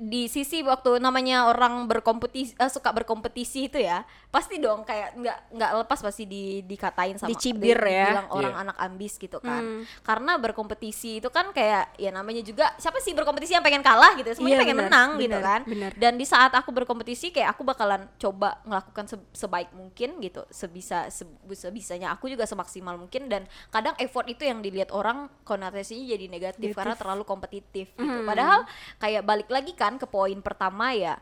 di 0.00 0.26
sisi 0.26 0.64
waktu 0.64 0.96
namanya 0.96 1.44
orang 1.44 1.84
berkompetisi 1.84 2.56
eh, 2.56 2.66
suka 2.66 2.88
berkompetisi 2.90 3.68
itu 3.68 3.76
ya 3.76 4.00
pasti 4.26 4.56
dong 4.56 4.80
kayak 4.80 5.12
nggak 5.12 5.38
nggak 5.52 5.70
lepas 5.76 6.00
pasti 6.00 6.24
di 6.24 6.64
dikatain 6.64 7.14
sama 7.14 7.28
Dicibir 7.28 7.76
di- 7.76 7.92
ya. 7.92 8.08
dibilang 8.08 8.28
orang 8.30 8.48
Iya. 8.50 8.62
anak 8.62 8.76
ambis 8.80 9.12
gitu 9.14 9.36
kan 9.38 9.60
Hmm. 9.60 9.84
karena 10.00 10.32
berkompetisi 10.34 11.20
itu 11.20 11.28
kan 11.28 11.52
kayak 11.52 11.92
ya 11.94 12.08
namanya 12.08 12.40
juga 12.40 12.72
siapa 12.76 12.96
sih 12.98 13.12
berkompetisi 13.12 13.52
yang 13.52 13.60
pengen 13.60 13.82
kalah 13.82 14.16
gitu 14.16 14.32
semuanya 14.32 14.56
Iya, 14.56 14.62
pengen 14.62 14.78
benar, 14.78 14.88
menang 14.88 15.10
gitu 15.12 15.28
benar, 15.28 15.42
kan 15.44 15.60
benar. 15.64 15.90
dan 15.94 16.12
di 16.14 16.24
saat 16.24 16.52
aku 16.54 16.70
berkompetisi 16.70 17.28
kayak 17.28 17.52
aku 17.52 17.62
bakalan 17.62 18.08
coba 18.16 18.56
melakukan 18.64 19.04
se- 19.04 19.28
sebaik 19.34 19.68
mungkin 19.70 20.16
gitu 20.18 20.48
sebisa 20.48 21.12
se- 21.12 21.28
sebisanya 21.50 22.08
aku 22.10 22.24
juga 22.26 22.46
semaksimal 22.46 22.96
mungkin 22.96 23.26
dan 23.26 23.44
kadang 23.68 23.92
effort 23.96 24.24
itu 24.26 24.42
yang 24.42 24.60
dilihat 24.60 24.88
orang 24.90 25.28
konotasinya 25.42 26.06
jadi 26.06 26.24
negatif, 26.26 26.62
Negatif. 26.62 26.78
karena 26.78 26.94
terlalu 26.94 27.22
kompetitif 27.22 27.92
gitu 27.92 28.06
Hmm. 28.06 28.24
padahal 28.24 28.64
kayak 28.96 29.22
balik 29.22 29.50
lagi 29.50 29.74
kan 29.74 29.89
ke 29.96 30.06
poin 30.06 30.38
pertama 30.44 30.92
ya 30.92 31.16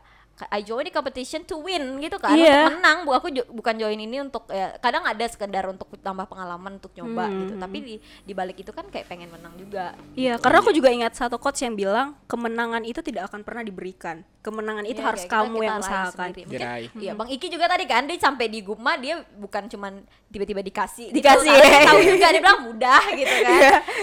I 0.47 0.61
join 0.61 0.81
the 0.81 0.91
competition 0.91 1.43
to 1.43 1.57
win 1.57 1.99
gitu 1.99 2.15
kan 2.15 2.31
Iya. 2.31 2.63
untuk 2.63 2.77
menang 2.77 2.97
bu 3.01 3.11
aku 3.11 3.27
jo- 3.29 3.49
bukan 3.49 3.75
join 3.75 3.97
ini 3.97 4.17
untuk 4.19 4.47
ya, 4.47 4.71
kadang 4.77 5.03
ada 5.03 5.25
sekedar 5.25 5.65
untuk 5.65 5.91
tambah 5.97 6.23
pengalaman 6.25 6.77
untuk 6.77 6.93
nyoba 6.93 7.25
Hmm. 7.25 7.39
gitu 7.41 7.53
tapi 7.57 7.77
di 7.79 7.95
di 8.21 8.31
balik 8.31 8.55
itu 8.57 8.69
kan 8.69 8.85
kayak 8.85 9.05
pengen 9.05 9.27
menang 9.27 9.51
juga 9.55 9.91
Iya, 10.13 10.37
karena 10.37 10.57
aku 10.59 10.71
juga 10.71 10.89
ingat 10.89 11.13
satu 11.13 11.35
quotes 11.35 11.59
yang 11.59 11.73
bilang 11.73 12.15
kemenangan 12.25 12.83
itu 12.83 12.99
tidak 13.01 13.27
akan 13.27 13.41
pernah 13.41 13.61
diberikan. 13.61 14.23
Kemenangan 14.39 14.85
itu 14.85 14.95
Iya, 14.97 15.03
harus 15.05 15.19
kayak 15.19 15.27
kita- 15.27 15.43
kamu 15.43 15.51
kita 15.53 15.65
yang 15.65 15.77
usahakan. 15.77 16.27
sendiri. 16.31 16.41
Mungkin-. 16.45 17.01
Iya, 17.01 17.11
Bang 17.13 17.29
Iki 17.29 17.47
juga 17.49 17.65
tadi 17.67 17.83
kan 17.83 18.01
dia 18.05 18.15
sampai 18.17 18.45
di 18.47 18.59
Guma 18.61 18.95
dia 18.95 19.15
bukan 19.33 19.67
cuman 19.67 19.99
tiba-tiba 20.25 20.61
dikasih 20.61 21.11
gitu 21.11 21.17
Dikasih, 21.17 21.51
Dia 21.51 21.81
tahu 21.83 21.99
juga 22.01 22.25
dia 22.29 22.39
bilang 22.39 22.61
mudah 22.63 23.03
gitu 23.11 23.35
kan. 23.41 23.59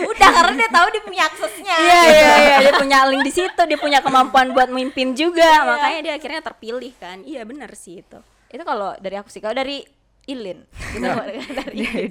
Udah 0.07 0.29
karena 0.31 0.53
dia 0.55 0.71
tahu 0.71 0.87
dia 0.91 1.03
punya 1.03 1.23
aksesnya. 1.25 1.77
Iya, 1.79 2.01
iya, 2.03 2.35
iya, 2.37 2.57
dia 2.61 2.73
punya 2.75 2.99
link 3.07 3.23
di 3.23 3.33
situ, 3.33 3.61
dia 3.63 3.79
punya 3.79 3.99
kemampuan 3.99 4.53
buat 4.53 4.69
memimpin 4.69 5.15
juga, 5.15 5.49
makanya 5.67 6.01
dia 6.03 6.15
akhirnya 6.27 6.43
terpilih 6.43 6.93
kan. 6.97 7.23
Iya, 7.23 7.47
benar 7.47 7.71
sih 7.73 8.03
itu. 8.03 8.19
Itu 8.47 8.63
kalau 8.63 8.99
dari 8.99 9.15
aku 9.15 9.31
sih 9.31 9.39
kalau 9.39 9.55
dari 9.55 9.87
Ilin. 10.27 10.59
Dari 10.99 11.39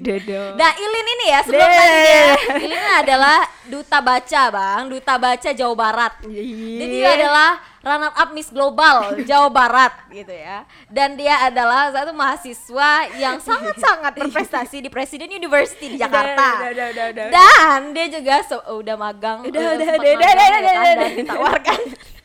Dedo. 0.00 0.56
Nah 0.56 0.72
Ilin 0.72 1.06
ini 1.06 1.26
ya 1.28 1.44
sebelum 1.44 1.68
tadi 1.68 2.00
ya 2.00 2.24
Ilin 2.56 2.84
adalah 2.96 3.44
duta 3.62 4.00
baca 4.00 4.42
bang 4.48 4.82
Duta 4.88 5.14
baca 5.18 5.50
Jawa 5.52 5.74
Barat 5.76 6.12
Iya. 6.24 6.80
Jadi 6.80 6.94
dia 6.96 7.10
adalah 7.12 7.50
runner 7.84 8.12
up 8.16 8.32
Miss 8.32 8.48
Global 8.48 9.20
Jawa 9.20 9.52
Barat 9.52 9.92
gitu 10.08 10.32
ya 10.32 10.64
Dan 10.88 11.20
dia 11.20 11.44
adalah 11.44 11.92
satu 11.92 12.16
mahasiswa 12.16 12.90
yang 13.20 13.36
sangat-sangat 13.36 14.16
berprestasi 14.22 14.80
di 14.80 14.88
Presiden 14.88 15.28
University 15.28 15.92
di 15.92 16.00
Jakarta 16.00 16.64
Udah, 16.64 16.72
udah, 16.72 16.86
udah, 16.88 17.06
udah, 17.12 17.24
udah. 17.26 17.26
Dan 17.28 17.80
dia 17.92 18.06
juga 18.08 18.34
se- 18.40 18.64
udah 18.66 18.96
magang 18.96 19.44
Udah, 19.44 19.60
eh, 19.60 19.76
udah, 19.76 19.84
sempat 19.84 20.00
udah, 20.00 20.08
udah, 20.08 20.24
magang 20.24 20.32
udah, 20.32 20.46
ya 20.48 20.56
udah, 20.56 20.62
kan, 20.64 20.72
udah, 20.72 20.84
Dan 20.88 20.96
udah. 20.96 21.10
ditawarkan 21.20 21.80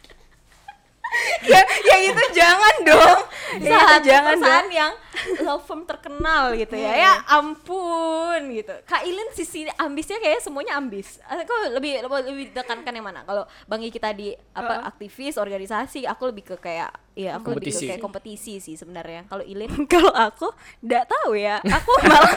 ya, 1.44 1.60
ya 1.62 1.98
itu 2.08 2.24
jangan 2.36 2.76
dong. 2.88 3.20
Ya, 3.60 4.00
itu 4.00 4.08
jangan 4.08 4.38
dong. 4.40 4.68
yang 4.72 4.94
law 5.48 5.60
firm 5.60 5.84
terkenal 5.84 6.56
gitu 6.56 6.76
ya 6.76 6.92
ya 6.96 7.14
ampun 7.28 8.40
gitu 8.56 8.74
Kak 8.88 9.04
Ilin 9.04 9.30
sisi 9.36 9.68
ambisnya 9.76 10.18
kayak 10.24 10.40
semuanya 10.40 10.80
ambis 10.80 11.20
aku 11.28 11.52
lebih 11.76 12.04
lebih, 12.08 12.18
lebih 12.32 12.46
ditekankan 12.56 12.94
yang 12.96 13.06
mana 13.06 13.22
kalau 13.28 13.44
Bang 13.68 13.84
Iki 13.84 14.00
tadi 14.00 14.34
apa 14.56 14.88
aktivis 14.88 15.36
organisasi 15.36 16.08
aku 16.08 16.32
lebih 16.32 16.54
ke 16.54 16.56
kayak 16.58 16.92
ya 17.12 17.36
aku 17.36 17.52
lebih 17.60 17.76
Kompetisi. 17.76 17.84
ke 17.84 17.90
kayak 17.92 18.02
kompetisi 18.02 18.54
sih 18.64 18.76
sebenarnya 18.80 19.28
kalau 19.28 19.44
Ilin 19.44 19.72
Kalau 19.92 20.14
aku 20.16 20.48
nggak 20.84 21.06
tahu 21.10 21.36
ya. 21.36 21.60
Aku 21.60 21.92
malah 22.10 22.36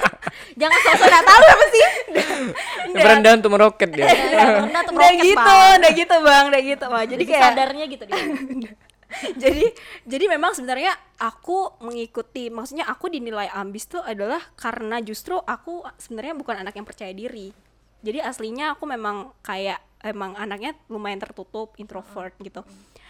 jangan 0.58 0.78
sosok 0.82 1.06
nggak 1.06 1.26
tahu 1.26 1.44
apa 1.46 1.64
sih 1.70 1.86
Berendah 2.94 3.32
untuk 3.38 3.50
meroket 3.54 3.88
dia. 3.94 4.06
Karena 4.10 4.78
tuh 4.82 4.92
udah 4.94 5.10
meroket, 5.10 5.24
gitu, 5.24 5.38
Bang. 5.38 5.78
udah 5.78 5.92
gitu 5.94 6.16
bang, 6.18 6.44
udah 6.50 6.62
gitu 6.62 6.84
bang. 6.90 7.04
Jadi 7.04 7.12
jadi 7.14 7.24
kayak 7.30 7.42
sadarnya 7.42 7.84
gitu 7.86 8.04
dia 8.06 8.22
jadi 9.42 9.64
jadi 10.04 10.24
memang 10.26 10.56
sebenarnya 10.56 10.92
aku 11.20 11.78
mengikuti 11.84 12.50
maksudnya 12.50 12.88
aku 12.88 13.08
dinilai 13.08 13.48
ambis 13.52 13.86
tuh 13.86 14.02
adalah 14.02 14.40
karena 14.58 15.00
justru 15.00 15.38
aku 15.38 15.86
sebenarnya 15.96 16.34
bukan 16.34 16.60
anak 16.60 16.74
yang 16.76 16.86
percaya 16.86 17.12
diri. 17.14 17.54
Jadi 18.04 18.20
aslinya 18.20 18.76
aku 18.76 18.84
memang 18.84 19.32
kayak 19.40 19.80
emang 20.04 20.36
anaknya 20.36 20.76
lumayan 20.92 21.16
tertutup 21.16 21.72
introvert 21.80 22.36
gitu. 22.44 22.60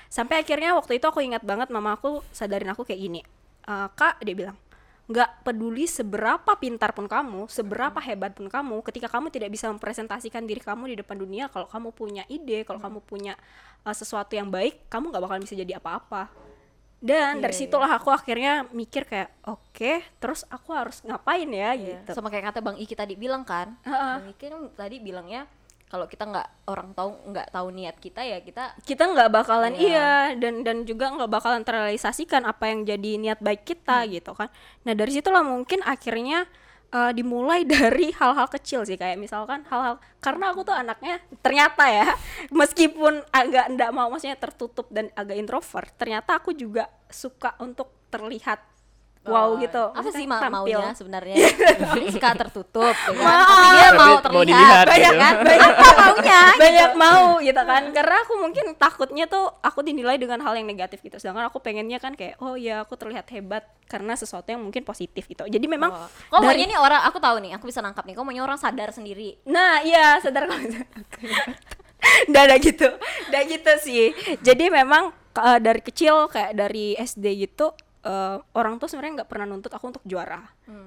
Sampai 0.07 0.47
akhirnya 0.47 0.79
waktu 0.79 1.03
itu 1.03 1.07
aku 1.11 1.19
ingat 1.19 1.43
banget 1.43 1.75
mama 1.75 1.99
aku 1.99 2.23
sadarin 2.31 2.71
aku 2.71 2.87
kayak 2.87 3.01
gini 3.03 3.21
"Eh, 3.65 3.89
kak 3.97 4.21
dia 4.21 4.37
bilang 4.37 4.57
nggak 5.05 5.45
peduli 5.45 5.85
seberapa 5.85 6.57
pintar 6.57 6.97
pun 6.97 7.05
kamu, 7.05 7.45
seberapa 7.53 8.01
hebat 8.01 8.33
pun 8.33 8.49
kamu, 8.49 8.81
ketika 8.89 9.13
kamu 9.13 9.29
tidak 9.29 9.53
bisa 9.53 9.69
mempresentasikan 9.69 10.49
diri 10.49 10.65
kamu 10.65 10.89
di 10.89 10.97
depan 11.05 11.21
dunia, 11.21 11.53
kalau 11.53 11.69
kamu 11.69 11.93
punya 11.93 12.25
ide, 12.33 12.65
kalau 12.65 12.81
kamu 12.81 13.05
punya 13.05 13.37
uh, 13.85 13.93
sesuatu 13.93 14.33
yang 14.33 14.49
baik, 14.49 14.89
kamu 14.89 15.13
nggak 15.13 15.23
bakalan 15.29 15.45
bisa 15.45 15.61
jadi 15.61 15.77
apa-apa. 15.77 16.33
Dan 17.05 17.45
dari 17.45 17.53
Iya, 17.53 17.69
situlah 17.69 17.93
aku 18.01 18.09
akhirnya 18.09 18.65
mikir 18.73 19.05
kayak, 19.05 19.29
oke, 19.45 20.01
terus 20.17 20.49
aku 20.49 20.73
harus 20.73 21.05
ngapain 21.05 21.45
ya 21.53 21.77
Iya, 21.77 22.01
gitu. 22.01 22.17
sama 22.17 22.33
kayak 22.33 22.49
kata 22.49 22.65
Bang 22.65 22.81
Iki 22.81 22.97
tadi 22.97 23.13
bilang 23.13 23.45
kan 23.45 23.77
Heeh. 23.85 24.15
Bang 24.25 24.29
Iki 24.33 24.45
kan 24.49 24.63
tadi 24.73 24.97
bilangnya 25.05 25.45
kalau 25.95 26.11
kita 26.11 26.27
nggak 26.27 26.49
orang 26.67 26.91
tahu 26.91 27.11
nggak 27.31 27.49
tahu 27.55 27.71
niat 27.71 27.95
kita 28.03 28.27
ya 28.27 28.43
kita 28.43 28.75
Kita 28.83 29.15
nggak 29.15 29.31
bakalan 29.31 29.79
Iya. 29.79 29.87
iya 29.87 30.11
dan 30.35 30.67
dan 30.67 30.83
juga 30.83 31.15
nggak 31.15 31.31
bakalan 31.31 31.63
terrealisasikan 31.63 32.43
apa 32.43 32.67
yang 32.67 32.83
jadi 32.83 33.11
niat 33.23 33.39
baik 33.39 33.63
kita 33.63 34.03
gitu 34.11 34.35
kan. 34.35 34.51
Nah 34.83 34.99
dari 34.99 35.15
situlah 35.15 35.47
mungkin 35.47 35.87
akhirnya 35.87 36.51
uh, 36.91 37.15
dimulai 37.15 37.63
dari 37.79 38.11
hal-hal 38.11 38.51
kecil 38.51 38.83
sih 38.83 38.99
kayak 38.99 39.23
misalkan 39.23 39.63
hal-hal 39.71 40.03
karena 40.19 40.51
aku 40.51 40.67
tuh 40.67 40.75
anaknya 40.75 41.23
ternyata 41.47 41.87
ya 41.87 42.11
meskipun 42.59 43.23
agak 43.31 43.71
ndak 43.79 43.95
mau 43.95 44.11
maksudnya 44.11 44.35
tertutup 44.35 44.91
dan 44.91 45.15
agak 45.15 45.39
introvert 45.39 45.95
ternyata 45.95 46.43
aku 46.43 46.51
juga 46.59 46.91
suka 47.07 47.55
untuk 47.63 48.11
terlihat 48.11 48.74
wow 49.27 49.57
gitu 49.57 49.83
apa 49.89 50.09
sih 50.11 50.23
Maksudnya 50.23 50.29
ma- 50.29 50.43
tampil. 50.43 50.77
maunya 50.77 50.93
sebenarnya 50.93 51.37
suka 52.09 52.29
tertutup 52.37 52.93
ya 52.93 53.11
kan? 53.11 53.17
Mau. 53.17 53.43
tapi 53.43 53.67
dia 53.71 53.89
mau 53.89 54.05
mau 54.05 54.15
terlihat 54.19 54.47
dilihat 54.47 54.87
banyak 54.87 55.01
gitu. 55.09 55.19
kan 55.19 55.35
apa 55.35 55.89
maunya 56.03 56.41
banyak 56.55 56.91
mau 56.95 57.25
gitu 57.39 57.63
kan 57.63 57.83
karena 57.91 58.17
aku 58.21 58.33
mungkin 58.37 58.65
takutnya 58.75 59.25
tuh 59.25 59.45
aku 59.59 59.81
dinilai 59.81 60.15
dengan 60.15 60.39
hal 60.39 60.53
yang 60.53 60.65
negatif 60.65 61.01
gitu 61.01 61.17
sedangkan 61.17 61.47
aku 61.47 61.59
pengennya 61.59 61.97
kan 61.97 62.13
kayak 62.13 62.37
oh 62.39 62.55
ya 62.55 62.81
aku 62.81 62.95
terlihat 62.95 63.25
hebat 63.31 63.65
karena 63.85 64.13
sesuatu 64.13 64.45
yang 64.47 64.61
mungkin 64.61 64.83
positif 64.83 65.25
gitu 65.25 65.45
jadi 65.45 65.65
memang 65.65 65.91
Oh. 65.91 66.09
kok 66.31 66.41
dari- 66.41 66.57
maunya 66.57 66.67
nih 66.67 66.79
orang 66.79 67.01
aku 67.03 67.19
tahu 67.19 67.37
nih 67.39 67.53
aku 67.53 67.65
bisa 67.65 67.79
nangkap 67.79 68.03
nih 68.03 68.13
kok 68.13 68.23
maunya 68.23 68.41
orang 68.41 68.57
sadar 68.57 68.91
sendiri 68.91 69.41
Nah, 69.45 69.81
iya, 69.81 70.19
sadar 70.19 70.45
kalau 70.45 70.61
Udah 72.27 72.43
ada 72.43 72.57
gitu. 72.59 72.89
Udah 73.27 73.43
gitu 73.45 73.73
sih. 73.81 74.13
Jadi 74.41 74.69
memang 74.69 75.09
eh, 75.35 75.59
dari 75.59 75.81
kecil 75.81 76.29
kayak 76.29 76.53
dari 76.55 76.93
SD 76.95 77.25
gitu 77.43 77.73
eh, 78.05 78.37
orang 78.55 78.77
tuh 78.77 78.87
sebenarnya 78.87 79.25
nggak 79.25 79.31
pernah 79.33 79.47
nuntut 79.49 79.73
aku 79.73 79.91
untuk 79.91 80.05
juara. 80.05 80.45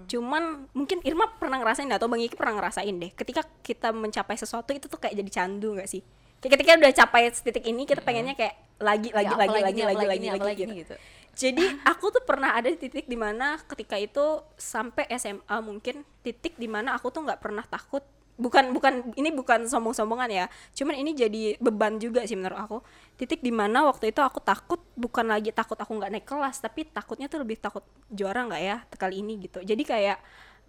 Cuman 0.08 0.70
mungkin 0.72 1.02
Irma 1.04 1.28
pernah 1.36 1.60
ngerasain 1.60 1.90
atau 1.90 2.08
Bang 2.08 2.22
Iki 2.22 2.38
pernah 2.38 2.62
ngerasain 2.62 2.96
deh. 2.96 3.12
Ketika 3.12 3.42
kita 3.66 3.90
mencapai 3.92 4.38
sesuatu 4.38 4.72
itu 4.72 4.86
tuh 4.86 5.02
kayak 5.02 5.18
jadi 5.18 5.32
candu 5.44 5.76
nggak 5.76 5.90
sih? 5.90 6.06
Kayak 6.38 6.52
ketika 6.62 6.70
udah 6.78 6.94
capai 6.94 7.22
titik 7.34 7.66
ini 7.66 7.84
kita 7.90 8.06
pengennya 8.06 8.38
kayak 8.38 8.56
lagi 8.78 9.10
lagi 9.10 9.34
Ya, 9.34 9.38
lagi 9.38 9.58
lagi 9.58 9.82
lagi 9.82 10.06
lagi 10.06 10.28
lagi 10.30 10.64
gitu. 10.64 10.74
gitu. 10.86 10.96
Jadi 11.38 11.66
aku 11.92 12.14
tuh 12.14 12.22
pernah 12.26 12.54
ada 12.54 12.70
di 12.70 12.78
titik 12.78 13.10
di 13.10 13.18
mana 13.18 13.58
ketika 13.66 13.98
itu 13.98 14.42
sampai 14.58 15.10
SMA 15.18 15.58
mungkin 15.66 16.06
titik 16.22 16.54
di 16.58 16.70
mana 16.70 16.94
aku 16.94 17.10
tuh 17.10 17.26
nggak 17.26 17.42
pernah 17.42 17.66
takut 17.66 18.06
bukan 18.38 18.70
bukan 18.70 19.12
ini 19.18 19.34
bukan 19.34 19.66
sombong-sombongan 19.66 20.30
ya. 20.30 20.46
Cuman 20.78 20.96
ini 20.98 21.18
jadi 21.18 21.58
beban 21.58 21.98
juga 21.98 22.24
sih 22.30 22.38
menurut 22.38 22.58
aku. 22.58 22.78
Titik 23.18 23.42
di 23.42 23.50
mana 23.50 23.84
waktu 23.90 24.14
itu 24.14 24.22
aku 24.22 24.38
takut 24.40 24.80
bukan 24.94 25.26
lagi 25.28 25.50
takut 25.50 25.76
aku 25.76 25.98
nggak 25.98 26.12
naik 26.14 26.26
kelas 26.30 26.62
tapi 26.62 26.86
takutnya 26.86 27.26
tuh 27.28 27.42
lebih 27.42 27.58
takut 27.58 27.82
juara 28.14 28.46
nggak 28.46 28.62
ya 28.62 28.78
kali 28.94 29.26
ini 29.26 29.42
gitu. 29.50 29.66
Jadi 29.66 29.84
kayak 29.84 30.18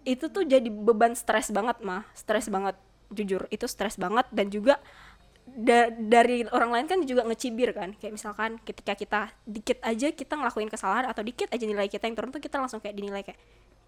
itu 0.03 0.25
tuh 0.33 0.43
jadi 0.43 0.67
beban 0.67 1.13
stres 1.13 1.53
banget 1.53 1.77
mah 1.85 2.03
stres 2.17 2.49
banget 2.49 2.75
jujur. 3.13 3.45
Itu 3.53 3.69
stres 3.69 3.95
banget 4.01 4.25
dan 4.33 4.49
juga 4.49 4.81
da- 5.45 5.93
dari 5.93 6.45
orang 6.49 6.73
lain 6.73 6.85
kan 6.89 6.99
juga 7.05 7.21
ngecibir 7.29 7.73
kan. 7.77 7.93
Kayak 8.01 8.13
misalkan 8.17 8.57
ketika 8.65 8.93
kita 8.97 9.21
dikit 9.45 9.77
aja 9.85 10.09
kita 10.09 10.33
ngelakuin 10.37 10.69
kesalahan 10.73 11.05
atau 11.05 11.21
dikit 11.21 11.53
aja 11.53 11.63
nilai 11.69 11.85
kita 11.85 12.09
yang 12.09 12.17
turun 12.17 12.33
tuh 12.33 12.41
kita 12.41 12.57
langsung 12.57 12.81
kayak 12.81 12.97
dinilai 12.97 13.21
kayak 13.21 13.39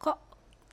kok 0.01 0.17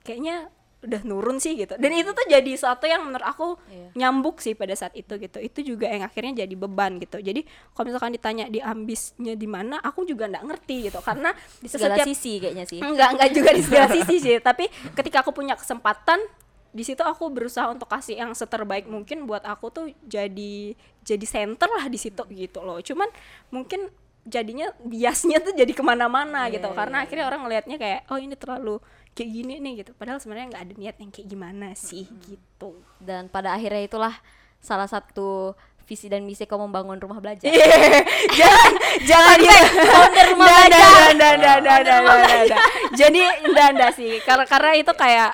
kayaknya 0.04 0.48
udah 0.78 1.02
nurun 1.02 1.36
sih 1.36 1.54
gitu. 1.54 1.74
Dan 1.74 1.90
itu 1.90 2.06
tuh 2.08 2.22
jadi 2.24 2.46
sesuatu 2.50 2.86
yang 2.86 3.02
menurut 3.02 3.26
aku 3.26 3.58
Iya. 3.66 3.90
nyambuk 3.98 4.38
sih 4.38 4.54
pada 4.54 4.70
saat 4.72 4.94
itu 4.94 5.10
gitu. 5.16 5.36
Itu 5.36 5.60
juga 5.64 5.86
yang 5.86 6.02
akhirnya 6.02 6.46
jadi 6.46 6.54
beban 6.54 6.96
gitu. 6.98 7.18
Jadi 7.18 7.42
kalau 7.72 7.86
misalkan 7.86 8.14
ditanya 8.14 8.46
di 8.46 8.62
ambisnya 8.62 9.34
di 9.34 9.44
mana 9.44 9.78
aku 9.78 10.02
juga 10.02 10.26
nggak 10.26 10.44
ngerti 10.44 10.76
gitu. 10.86 11.02
Karena 11.02 11.34
di 11.62 11.66
segala 11.66 11.98
setiap- 11.98 12.06
sisi 12.06 12.32
kayaknya 12.38 12.64
sih. 12.64 12.78
Enggak 12.78 13.08
enggak 13.12 13.30
juga 13.32 13.50
di 13.50 13.62
segala 13.62 13.86
sisi 13.96 14.16
sih. 14.18 14.38
Tapi 14.38 14.64
ketika 14.94 15.20
aku 15.20 15.34
punya 15.34 15.52
kesempatan 15.52 16.22
di 16.68 16.84
situ 16.84 17.00
aku 17.00 17.26
berusaha 17.26 17.66
untuk 17.66 17.88
kasih 17.88 18.14
yang 18.14 18.30
seterbaik 18.30 18.86
mungkin 18.86 19.24
buat 19.24 19.42
aku 19.42 19.72
tuh 19.72 19.86
jadi 20.04 20.76
jadi 21.00 21.26
center 21.26 21.66
lah 21.66 21.90
di 21.90 21.98
situ 21.98 22.22
gitu 22.28 22.62
loh. 22.62 22.78
Cuman 22.78 23.10
mungkin 23.50 23.90
jadinya 24.22 24.68
biasnya 24.78 25.40
tuh 25.40 25.56
jadi 25.56 25.72
ke 25.72 25.80
mana-mana 25.80 26.46
Iya, 26.46 26.60
gitu. 26.60 26.68
iya, 26.68 26.76
karena 26.76 26.96
iya. 27.00 27.04
akhirnya 27.08 27.24
orang 27.26 27.40
ngelihatnya 27.42 27.76
kayak 27.80 28.00
oh 28.12 28.20
ini 28.20 28.36
terlalu 28.36 28.76
kayak 29.18 29.30
gini 29.34 29.54
nih 29.58 29.72
gitu. 29.82 29.90
Padahal 29.98 30.22
sebenarnya 30.22 30.54
nggak 30.54 30.62
ada 30.62 30.74
niat 30.78 30.96
yang 31.02 31.10
kayak 31.10 31.26
gimana 31.26 31.74
sih 31.74 32.06
gitu. 32.30 32.78
Dan 33.02 33.26
pada 33.26 33.58
akhirnya 33.58 33.82
itulah 33.82 34.14
salah 34.62 34.86
satu 34.86 35.58
visi 35.88 36.06
dan 36.06 36.22
misi 36.22 36.46
kau 36.46 36.60
membangun 36.60 37.00
rumah 37.00 37.18
belajar. 37.18 37.48
Jangan 38.38 38.72
jangan 39.08 39.36
gitu 39.40 39.82
founder 39.88 40.26
rumah 40.36 40.46
belajar. 40.46 41.10
nggak, 41.16 41.32
nggak, 41.40 41.56
nggak, 41.64 42.60
jadi 42.94 43.22
enggak 43.42 43.68
enggak 43.74 43.92
sih. 43.96 44.12
Karena 44.22 44.44
karena 44.46 44.70
itu 44.78 44.92
kayak 44.94 45.30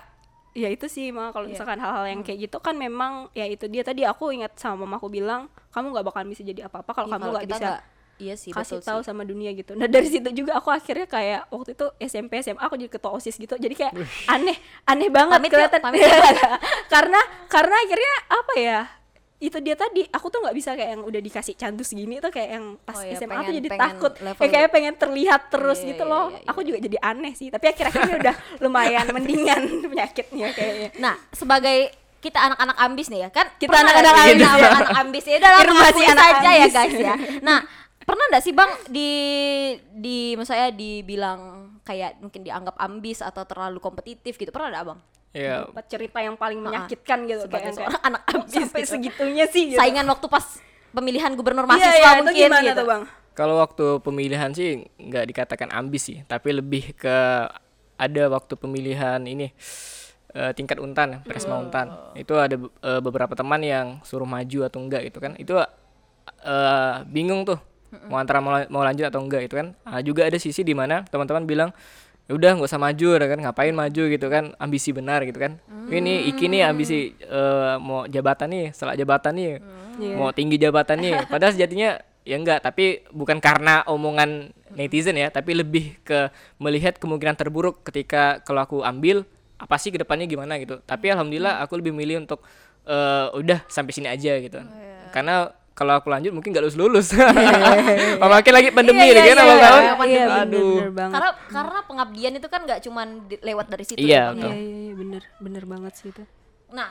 ya 0.54 0.70
itu 0.70 0.86
sih 0.86 1.10
mah 1.10 1.34
kalau 1.34 1.50
Iya. 1.50 1.58
misalkan 1.58 1.82
hal-hal 1.82 2.06
yang 2.06 2.22
kayak 2.22 2.46
gitu 2.46 2.62
kan 2.62 2.78
memang 2.78 3.28
ya 3.34 3.44
itu 3.50 3.66
dia 3.66 3.82
tadi. 3.82 4.06
Aku 4.06 4.30
ingat 4.30 4.54
sama 4.56 4.86
mamaku 4.86 5.10
bilang 5.10 5.50
kamu 5.74 5.90
nggak 5.90 6.06
bakalan 6.06 6.30
bisa 6.30 6.46
jadi 6.46 6.70
apa-apa 6.70 6.90
kalau 6.94 7.08
Iya, 7.10 7.14
kamu 7.18 7.26
nggak 7.34 7.48
bisa 7.50 7.70
iya 8.16 8.34
sih 8.34 8.50
kasih 8.50 8.78
tahu 8.80 9.00
sih. 9.00 9.06
sama 9.06 9.22
dunia 9.22 9.50
gitu. 9.50 9.72
Nah 9.72 9.86
dari 9.86 10.06
situ 10.06 10.30
juga 10.30 10.54
aku 10.54 10.68
akhirnya 10.68 11.04
kayak 11.04 11.48
waktu 11.48 11.72
itu 11.72 11.86
SMP 12.00 12.38
SMA 12.38 12.58
aku 12.58 12.74
jadi 12.76 12.88
ketua 12.88 13.10
osis 13.12 13.34
gitu. 13.34 13.54
Jadi 13.54 13.74
kayak 13.74 13.92
aneh 14.26 14.56
aneh 14.84 15.08
banget 15.08 15.34
Pamit 15.34 15.46
yuk, 15.46 15.54
kelihatan 15.56 15.80
pamit 15.80 15.98
yuk. 15.98 16.10
karena 16.92 17.20
karena 17.46 17.74
akhirnya 17.78 18.12
apa 18.28 18.54
ya? 18.56 18.80
itu 19.36 19.60
dia 19.60 19.76
tadi 19.76 20.00
aku 20.08 20.26
tuh 20.26 20.40
nggak 20.40 20.56
bisa 20.56 20.72
kayak 20.72 20.90
yang 20.90 21.02
udah 21.02 21.20
dikasih 21.20 21.52
candu 21.52 21.82
segini 21.82 22.16
tuh 22.16 22.30
kayak 22.30 22.50
yang 22.50 22.80
pas 22.80 22.96
Oh 22.96 23.04
iya, 23.04 23.12
SMA 23.14 23.28
pengen- 23.28 23.44
tuh 23.44 23.54
jadi 23.54 23.68
takut 23.76 24.12
level- 24.16 24.40
kayak 24.40 24.52
kayak 24.54 24.70
pengen 24.70 24.94
terlihat 24.96 25.42
terus 25.48 25.78
Iya, 25.78 25.88
gitu 25.90 26.02
iya, 26.02 26.08
loh 26.08 26.24
iya, 26.24 26.38
iya. 26.38 26.48
aku 26.48 26.60
juga 26.62 26.78
jadi 26.80 26.98
aneh 27.04 27.32
sih 27.34 27.48
tapi 27.48 27.64
akhir-akhirnya 27.68 28.14
udah 28.22 28.34
lumayan 28.58 29.04
mendingan 29.12 29.62
penyakitnya 29.90 30.48
kayaknya 30.48 30.88
Nah, 30.96 31.14
sebagai 31.28 31.92
kita 32.16 32.40
anak-anak 32.40 32.76
ambis 32.80 33.06
nih 33.06 33.20
ya 33.20 33.28
kan 33.28 33.46
Kita 33.52 33.68
pernah 33.68 33.84
anak-anak 33.92 34.14
ambis 34.16 34.40
ya. 34.40 34.48
anak-anak 34.56 34.92
ambis 34.96 35.24
ya 35.26 35.36
dalam 35.38 35.60
Irma 35.60 35.88
sih 35.92 36.06
anak 36.06 36.24
saja 36.24 36.40
ya 36.48 36.56
ambis. 36.56 36.72
guys 36.72 36.94
ya 36.96 37.14
nah 37.42 37.58
pernah 38.04 38.24
nggak 38.30 38.44
sih 38.44 38.52
bang 38.52 38.70
di 38.88 39.10
di 39.90 40.18
misalnya 40.36 40.68
dibilang 40.70 41.40
kayak 41.82 42.20
mungkin 42.20 42.40
dianggap 42.44 42.76
ambis 42.76 43.20
atau 43.20 43.44
terlalu 43.44 43.80
kompetitif 43.80 44.36
gitu 44.36 44.52
pernah 44.52 44.70
nggak 44.72 44.84
bang 44.92 45.00
ya 45.34 45.66
Dapat 45.66 45.84
cerita 45.90 46.18
yang 46.22 46.36
paling 46.38 46.60
menyakitkan 46.62 47.18
gitu 47.26 47.40
sebagai 47.48 47.72
kayak 47.72 47.74
seorang 47.74 47.96
kayak, 47.98 48.08
anak 48.08 48.22
"Kok 48.22 48.34
ambis 48.38 48.54
sampai 48.54 48.80
gitu." 48.80 48.92
segitunya 48.94 49.44
sih 49.50 49.62
gitu. 49.72 49.78
saingan 49.80 50.06
waktu 50.06 50.26
pas 50.30 50.46
pemilihan 50.94 51.30
gubernur 51.34 51.66
Iya, 51.66 51.70
mahasiswa 51.74 51.96
iya, 51.98 52.10
itu 52.14 52.22
mungkin 52.22 52.38
gimana 52.46 52.62
gitu 52.62 52.78
tuh 52.78 52.86
bang 52.86 53.02
Kalau 53.34 53.58
waktu 53.58 53.98
pemilihan 53.98 54.50
sih 54.54 54.86
nggak 54.94 55.26
dikatakan 55.26 55.74
ambis 55.74 56.06
sih, 56.06 56.22
tapi 56.30 56.54
lebih 56.54 56.94
ke 56.94 57.50
ada 57.98 58.22
waktu 58.30 58.54
pemilihan 58.54 59.18
ini 59.26 59.50
eh, 60.30 60.52
tingkat 60.54 60.78
untan, 60.78 61.18
presma 61.26 61.58
untan. 61.58 62.14
Itu 62.14 62.38
ada 62.38 62.54
eh, 62.54 63.00
beberapa 63.02 63.34
teman 63.34 63.58
yang 63.66 63.98
suruh 64.06 64.22
maju 64.22 64.70
atau 64.70 64.78
enggak 64.78 65.10
gitu 65.10 65.18
kan. 65.18 65.34
Itu 65.34 65.58
eh, 65.58 66.96
bingung 67.10 67.42
tuh 67.42 67.58
mau 68.08 68.18
antara 68.18 68.38
mau, 68.38 68.58
mau 68.70 68.82
lanjut 68.82 69.06
atau 69.06 69.20
enggak 69.22 69.46
gitu 69.48 69.60
kan. 69.60 69.72
Ah, 69.82 70.00
juga 70.00 70.26
ada 70.26 70.36
sisi 70.36 70.62
di 70.62 70.72
mana 70.72 71.02
teman-teman 71.08 71.44
bilang 71.44 71.70
ya 72.24 72.32
udah 72.32 72.56
nggak 72.56 72.68
usah 72.68 72.80
maju 72.80 73.08
ya 73.16 73.26
kan. 73.28 73.38
Ngapain 73.40 73.74
maju? 73.74 74.02
gitu 74.08 74.26
kan. 74.28 74.44
Ambisi 74.56 74.90
benar 74.90 75.22
gitu 75.24 75.36
kan. 75.36 75.60
Ini 75.86 76.28
Iki 76.32 76.44
nih 76.48 76.62
ambisi 76.64 77.12
eh, 77.14 77.74
mau 77.78 78.08
jabatan 78.08 78.48
nih 78.50 78.64
setelah 78.72 78.94
jabatan 78.96 79.32
nih 79.36 79.50
Iya. 79.94 80.14
mau 80.18 80.34
tinggi 80.34 80.58
jabatan 80.58 80.98
nih. 80.98 81.14
Padahal 81.30 81.54
sejatinya 81.54 82.00
ya 82.24 82.36
enggak 82.40 82.64
tapi 82.64 83.04
bukan 83.12 83.36
karena 83.38 83.84
omongan 83.84 84.48
netizen 84.74 85.14
ya 85.14 85.28
tapi 85.28 85.52
lebih 85.54 86.00
ke 86.02 86.32
melihat 86.56 86.96
kemungkinan 86.96 87.36
terburuk 87.36 87.84
ketika 87.84 88.40
kalau 88.42 88.64
aku 88.64 88.80
ambil 88.80 89.22
apa 89.60 89.76
sih 89.78 89.94
ke 89.94 90.02
depannya 90.02 90.26
gimana 90.26 90.58
gitu. 90.58 90.80
Tapi 90.82 91.14
alhamdulillah 91.14 91.62
aku 91.62 91.78
lebih 91.78 91.94
milih 91.94 92.26
untuk 92.26 92.42
eh, 92.88 93.26
udah 93.38 93.62
sampai 93.70 93.92
sini 93.94 94.08
aja 94.10 94.34
gitu. 94.40 94.58
Karena 95.14 95.52
kalau 95.74 95.98
aku 95.98 96.06
lanjut 96.06 96.30
mungkin 96.30 96.50
gak 96.50 96.62
lulus 96.62 96.78
lulus 96.78 97.08
apalagi 98.16 98.50
lagi 98.56 98.68
pandemi 98.70 98.98
Iya, 99.00 99.10
nih 99.10 99.14
iya, 99.16 99.22
kan 99.24 99.34
iya, 99.34 99.42
awal 99.42 99.50
iya, 99.50 99.64
tahun 99.64 99.82
iya, 99.82 99.90
iya 100.06 100.24
aduh. 100.24 100.38
bener-bener 100.46 100.90
banget. 100.92 101.12
Karena 101.12 101.30
karena 101.50 101.78
pengabdian 101.84 102.32
itu 102.34 102.48
kan 102.48 102.60
nggak 102.62 102.80
cuman 102.80 103.06
di- 103.26 103.42
lewat 103.42 103.66
dari 103.68 103.84
situ 103.84 103.98
Iya, 103.98 104.06
ya, 104.06 104.24
betul. 104.30 104.38
ya. 104.40 104.46
iya 104.46 104.60
iya 104.60 104.78
iya, 104.80 104.92
bener 104.94 105.22
bener 105.38 105.62
banget 105.64 105.92
sih 105.94 106.08
itu. 106.08 106.22
Nah 106.70 106.90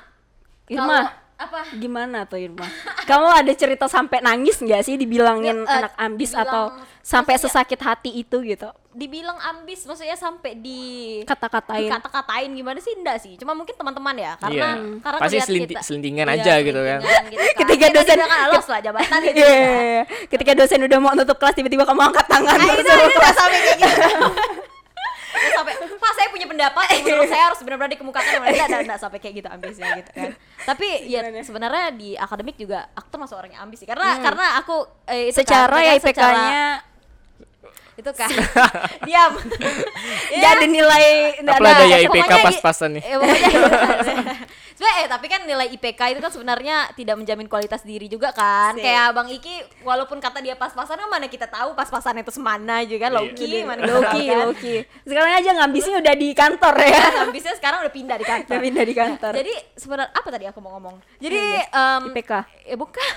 Irma 0.65 0.99
apa? 1.33 1.59
gimana 1.73 2.23
tuh 2.23 2.37
Irma? 2.37 2.67
Kamu 3.03 3.27
ada 3.33 3.51
cerita 3.53 3.85
sampai 3.85 4.19
nangis 4.19 4.55
nggak 4.57 4.81
sih 4.81 4.95
dibilangin 4.95 5.57
Ya, 5.57 5.65
eh, 5.65 5.77
anak 5.81 5.93
ambis 5.97 6.31
dibilang- 6.31 6.47
atau 6.47 6.63
sampai 7.01 7.35
sesakit 7.35 7.79
hati 7.79 8.11
itu 8.13 8.37
gitu 8.41 8.67
dibilang 8.93 9.35
ambis 9.39 9.83
maksudnya 9.83 10.13
sampai 10.13 10.53
di 10.53 10.81
kata-katain 11.23 11.89
kata-katain 11.89 12.49
gimana 12.49 12.77
sih 12.77 12.93
enggak 12.93 13.17
sih 13.17 13.33
cuma 13.35 13.51
mungkin 13.51 13.73
teman-teman 13.73 14.13
ya 14.13 14.37
karena 14.37 14.69
Iya. 14.71 15.01
karena 15.01 15.19
Pasti 15.19 15.37
selinti- 15.41 15.73
kita- 15.73 15.81
selintingan 15.83 16.27
Iya, 16.27 16.35
aja 16.35 16.53
gitu 16.59 16.77
kan. 16.77 16.99
selintingan 16.99 17.23
gitu 17.25 17.41
kan. 17.41 17.55
Ketika 17.61 17.85
Ya, 17.85 17.91
dosen- 17.91 18.19
kan 18.19 18.29
lolos 18.45 18.67
lah 18.67 18.79
jabatan 18.79 19.19
gitu 19.27 19.37
kan. 19.39 19.49
iya, 19.49 19.81
iya. 19.83 20.03
ketika 20.27 20.51
dosen 20.53 20.79
udah 20.79 20.99
mau 20.99 21.11
nutup 21.11 21.35
kelas 21.35 21.53
tiba-tiba 21.53 21.83
kamu 21.83 22.01
angkat 22.03 22.25
tangan 22.27 22.53
Nah, 22.53 22.65
baru 22.65 22.79
itu 22.79 22.93
udah 23.17 23.33
sampai 23.33 23.59
kayak 23.59 23.77
gitu. 23.79 23.97
Sampai, 25.33 25.73
Pak 25.75 26.11
saya 26.13 26.27
punya 26.29 26.45
pendapat 26.45 26.85
menurut 27.01 27.25
saya 27.25 27.49
harus 27.49 27.59
benar-benar 27.59 27.91
dikemukakan 27.91 28.31
enggak, 28.45 28.53
enggak, 28.63 28.81
enggak 28.85 28.99
sampai 29.01 29.17
kayak 29.17 29.33
gitu 29.35 29.49
ambisnya 29.49 29.89
gitu 29.97 30.11
kan. 30.13 30.29
Tapi 30.63 30.87
ya 31.05 31.19
sebenarnya 31.41 31.89
di 31.91 32.13
akademik 32.15 32.55
juga 32.55 32.85
aku 32.91 33.09
termasuk 33.09 33.35
orang 33.35 33.51
yang 33.51 33.65
ambis 33.65 33.81
sih. 33.81 33.89
Karena 33.89 34.21
karena 34.21 34.55
aku 34.55 34.77
eh, 35.03 35.27
itu 35.27 35.35
kan, 35.35 35.39
secara 35.43 35.75
ya 35.75 35.91
maksudnya 35.91 36.05
secara- 36.05 36.37
IPK-nya 36.37 36.63
itu 37.93 38.11
kan. 38.11 38.29
Diam. 39.07 39.31
Nggak 40.37 40.51
ada 40.51 40.65
nilai 40.65 41.05
nggak 41.39 41.55
Apalah 41.55 41.71
ada 41.71 41.83
daya 41.83 41.95
eh, 41.95 42.05
IPK 42.05 42.31
pas-pasan 42.41 42.89
nih. 42.97 43.03
eh, 43.03 43.15
pokoknya 43.15 43.49
sebenarnya 44.73 44.95
eh 44.95 45.07
tapi 45.07 45.25
kan 45.27 45.41
nilai 45.43 45.67
IPK 45.71 46.01
itu 46.09 46.19
kan 46.19 46.31
sebenarnya 46.31 46.75
tidak 46.93 47.15
menjamin 47.15 47.45
kualitas 47.45 47.81
diri 47.81 48.09
juga 48.09 48.33
kan. 48.33 48.73
Sih. 48.73 48.81
kayak 48.81 49.13
Bang 49.13 49.29
Iki 49.29 49.55
walaupun 49.81 50.17
kata 50.17 50.41
dia 50.41 50.53
pas-pasan 50.53 50.97
kan 50.97 51.07
mana 51.07 51.29
kita 51.29 51.45
tahu 51.45 51.71
pas-pasan 51.73 52.17
itu 52.17 52.33
semana 52.33 52.81
juga 52.81 53.07
Loki 53.07 53.61
mana 53.61 53.79
kita 53.79 53.93
Loki 53.93 54.23
tahu 54.23 54.33
kan? 54.33 54.45
Loki 54.49 54.75
sekarang 55.05 55.31
aja 55.31 55.49
ngambisnya 55.53 55.95
udah 55.99 56.15
di 56.15 56.29
kantor 56.33 56.75
ya. 56.79 56.99
Kan 56.99 57.13
habisnya 57.23 57.53
sekarang 57.53 57.79
udah 57.85 57.93
pindah 57.93 58.17
di 58.17 58.25
kantor. 58.25 58.49
Udah 58.49 58.61
pindah 58.61 58.83
di 58.83 58.95
kantor. 58.95 59.31
Jadi 59.37 59.53
sebenarnya 59.77 60.11
apa 60.11 60.27
tadi 60.27 60.45
aku 60.47 60.59
mau 60.59 60.71
ngomong? 60.75 60.95
Jadi 61.21 61.41
em, 61.63 62.01
IPK 62.09 62.31
ya 62.65 62.75
bukan. 62.75 63.11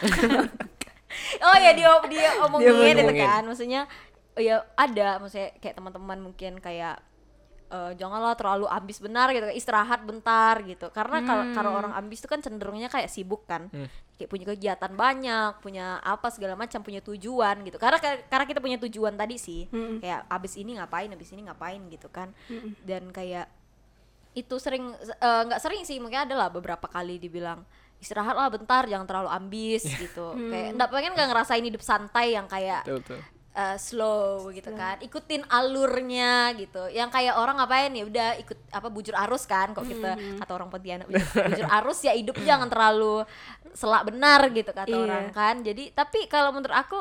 Oh 1.40 1.56
ya 1.56 1.72
dia 1.72 1.88
dia 2.12 2.30
omongin 2.44 2.76
Dia 2.76 2.92
itu 2.92 3.00
omongin. 3.00 3.24
kan. 3.24 3.42
Maksudnya 3.42 3.82
ya 4.36 4.64
ada. 4.76 5.18
Maksudnya 5.18 5.56
kayak 5.58 5.74
teman-teman 5.74 6.18
mungkin 6.20 6.60
kayak 6.60 7.00
eh, 7.66 7.92
janganlah 7.98 8.38
terlalu 8.38 8.70
ambis 8.70 9.00
benar 9.00 9.32
gitu. 9.32 9.44
Istirahat 9.48 10.06
bentar 10.06 10.60
gitu. 10.62 10.92
Karena 10.92 11.18
kalau 11.26 11.44
kalau 11.52 11.70
orang 11.74 11.92
ambis 11.92 12.22
itu 12.22 12.28
kan 12.28 12.38
cenderungnya 12.38 12.86
kayak 12.86 13.10
sibuk 13.10 13.44
kan. 13.44 13.66
Kayak 14.16 14.30
punya 14.32 14.44
kegiatan 14.48 14.92
banyak 14.96 15.52
punya 15.60 16.00
apa 16.00 16.32
segala 16.32 16.56
macam 16.56 16.80
punya 16.80 17.04
tujuan 17.04 17.60
gitu. 17.64 17.76
Karena 17.76 18.00
karena 18.00 18.44
kita 18.48 18.60
punya 18.64 18.78
tujuan 18.80 19.12
tadi 19.12 19.36
sih. 19.36 19.68
Kayak 20.00 20.24
abis 20.30 20.56
ini 20.56 20.76
ngapain 20.78 21.10
abis 21.10 21.32
ini 21.36 21.44
ngapain 21.44 21.80
gitu 21.90 22.08
kan. 22.08 22.32
Dan 22.80 23.12
kayak 23.12 23.48
itu 24.36 24.56
sering 24.60 24.92
eh, 25.00 25.42
nggak 25.48 25.60
sering 25.60 25.84
sih. 25.84 25.96
Mungkin 26.00 26.28
adalah 26.28 26.48
beberapa 26.48 26.88
kali 26.88 27.16
dibilang 27.20 27.64
istirahatlah 27.96 28.52
bentar 28.52 28.84
jangan 28.84 29.08
terlalu 29.08 29.30
ambis 29.32 29.84
gitu. 29.84 30.36
Kayak 30.52 30.76
nggak 30.76 30.90
pengen 30.92 31.12
nggak 31.16 31.28
ngerasain 31.32 31.64
hidup 31.64 31.80
santai 31.80 32.36
yang 32.36 32.44
kayak 32.48 32.84
Betul, 32.84 33.00
betul. 33.00 33.20
Eh, 33.56 33.78
slow 33.80 34.52
gitu 34.52 34.68
kan. 34.76 35.00
Ikutin 35.00 35.48
alurnya 35.48 36.52
gitu. 36.54 36.92
Yang 36.92 37.08
kayak 37.08 37.34
orang 37.40 37.56
ngapain 37.56 37.88
ya 37.90 38.04
udah 38.04 38.28
ikut 38.36 38.58
apa 38.68 38.88
bujur 38.92 39.16
arus 39.16 39.48
kan 39.48 39.72
kok 39.72 39.88
kita 39.88 40.12
kata 40.36 40.52
orang 40.52 40.68
Pontianak 40.68 41.08
bujur, 41.08 41.24
bujur 41.24 41.68
arus 41.80 41.98
ya 42.04 42.12
hidup 42.12 42.36
jangan 42.44 42.68
terlalu 42.68 43.24
selak 43.72 44.08
benar 44.08 44.44
gitu 44.52 44.70
kata 44.70 44.92
Iya. 44.92 45.00
orang 45.00 45.24
kan. 45.32 45.64
Jadi 45.64 45.90
tapi 45.90 46.28
kalau 46.28 46.52
menurut 46.52 46.76
aku 46.76 47.00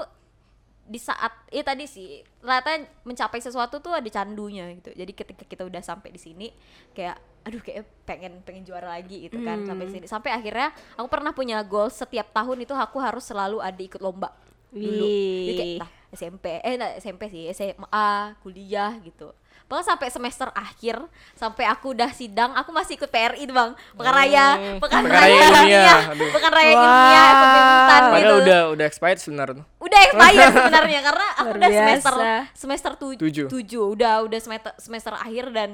di 0.86 1.02
saat 1.02 1.34
ya 1.50 1.66
tadi 1.66 1.90
sih 1.90 2.22
ternyata 2.38 2.78
mencapai 3.02 3.42
sesuatu 3.42 3.82
tuh 3.82 3.92
ada 3.92 4.06
candunya 4.08 4.70
gitu. 4.78 4.96
Jadi 4.96 5.12
ketika 5.12 5.44
kita 5.44 5.64
udah 5.66 5.82
sampai 5.84 6.14
di 6.14 6.22
sini 6.22 6.48
kayak 6.94 7.18
aduh 7.46 7.62
kayak 7.62 7.86
pengen 8.06 8.42
pengen 8.42 8.66
juara 8.66 8.94
lagi 8.94 9.26
gitu 9.28 9.42
kan 9.44 9.66
sampai 9.66 9.90
sini. 9.90 10.06
Sampai 10.06 10.32
akhirnya 10.32 10.70
aku 10.96 11.08
pernah 11.10 11.34
punya 11.34 11.60
goal 11.66 11.90
setiap 11.90 12.30
tahun 12.32 12.64
itu 12.64 12.72
aku 12.72 13.02
harus 13.02 13.26
selalu 13.26 13.60
ada 13.60 13.82
ikut 13.82 14.00
lomba 14.00 14.30
dulu. 14.78 15.06
Jadi 15.42 15.54
kayak 15.54 15.70
entah 15.76 15.90
SMP 16.12 16.46
eh 16.58 16.74
enggak 16.74 16.94
SMP 16.98 17.22
sih 17.28 17.44
SMA 17.50 18.08
kuliah 18.40 18.96
gitu. 19.00 19.32
Bahkan 19.66 19.82
sampai 19.84 20.08
semester 20.08 20.46
akhir 20.52 21.02
sampai 21.34 21.66
aku 21.66 21.92
udah 21.92 22.08
sidang 22.10 22.54
aku 22.54 22.70
masih 22.70 22.96
ikut 22.96 23.10
PRI 23.10 23.44
tuh 23.44 23.52
bang. 23.52 23.72
Pekan 23.92 24.14
raya 24.14 24.48
pekan 24.78 25.02
Pekan 25.02 25.04
raya 25.04 25.26
Raya. 25.26 25.42
Ilmiah, 25.42 25.58
ilmiah 25.58 26.02
aduh. 26.08 26.30
pekan 26.30 26.52
raya 26.54 26.72
ilmiah 26.72 27.30
pembentan 27.34 27.74
gitu 27.98 28.14
Padahal 28.14 28.36
udah 28.38 28.60
udah 28.72 28.86
expired 28.86 29.18
sebenarnya. 29.18 29.64
Udah 29.76 30.00
expired 30.04 30.54
sebenarnya 30.54 31.00
karena 31.02 31.28
aku 31.34 31.44
Luar 31.44 31.58
udah 31.58 31.70
semester 31.74 32.14
semester 32.54 32.92
tu- 32.96 33.18
Tujuh. 33.18 33.48
tujuh 33.50 33.84
udah 33.92 34.16
udah 34.22 34.40
semester 34.40 34.72
semester 34.78 35.14
akhir 35.16 35.50
dan 35.50 35.70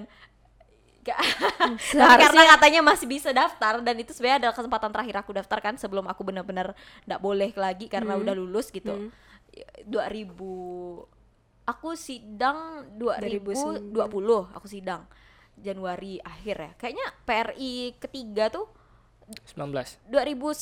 Gak, 1.01 1.17
tapi 1.17 1.81
Seharusnya- 1.81 2.21
karena 2.21 2.41
katanya 2.53 2.81
masih 2.85 3.09
bisa 3.09 3.33
daftar 3.33 3.81
dan 3.81 3.95
itu 3.97 4.13
sebenarnya 4.13 4.45
adalah 4.45 4.55
kesempatan 4.55 4.89
terakhir 4.93 5.15
aku 5.17 5.31
daftar 5.33 5.57
kan 5.57 5.73
sebelum 5.73 6.05
aku 6.05 6.21
benar-benar 6.21 6.77
nggak 7.09 7.17
boleh 7.17 7.49
lagi 7.57 7.89
karena 7.89 8.13
udah 8.21 8.35
lulus 8.37 8.69
gitu. 8.69 9.09
2000 9.83 11.09
aku 11.63 11.89
sidang 11.93 12.85
2020 12.95 13.97
aku 14.51 14.67
sidang 14.67 15.05
Januari 15.57 16.17
akhir 16.17 16.55
ya. 16.57 16.71
Kayaknya 16.77 17.07
PRI 17.23 17.73
ketiga 17.97 18.49
tuh 18.49 18.65
19. 19.51 19.97
2019 20.07 20.61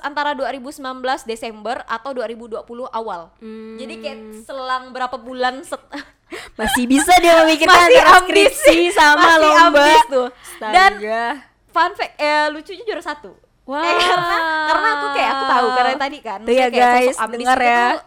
antara 0.00 0.30
2019 0.32 0.80
Desember 1.24 1.82
atau 1.84 2.10
2020 2.10 2.60
awal. 2.88 3.32
Jadi 3.74 3.94
kayak 3.98 4.18
selang 4.42 4.90
berapa 4.90 5.16
bulan 5.16 5.60
set 5.60 5.80
masih 6.58 6.86
bisa 6.86 7.10
dia 7.18 7.42
memikirkan 7.42 7.74
Masih 7.76 8.00
ambis. 8.00 8.20
skripsi 8.54 8.78
sama 8.98 9.18
Masih 9.34 9.42
lomba 9.42 9.62
ambis 9.66 10.02
tuh. 10.06 10.28
Dan 10.58 10.92
Astaga. 10.94 11.24
fun 11.68 11.90
fact 11.92 12.14
eh, 12.16 12.46
lucunya 12.48 12.82
juara 12.84 13.02
satu. 13.02 13.30
Wah. 13.64 13.82
Eh, 13.82 13.94
karena 14.10 14.38
karena 14.66 14.88
aku 14.92 15.06
kayak 15.12 15.30
aku 15.30 15.44
tahu 15.46 15.66
karena 15.72 15.94
tadi 15.96 16.18
kan 16.18 16.38
Tuh 16.42 16.52
ya, 16.52 16.66
kayak 16.66 16.86
guys, 16.86 17.14
sosok 17.14 17.30
dengar 17.30 17.58
itu 17.58 17.66
ya. 17.66 17.86
tuh, 17.90 18.00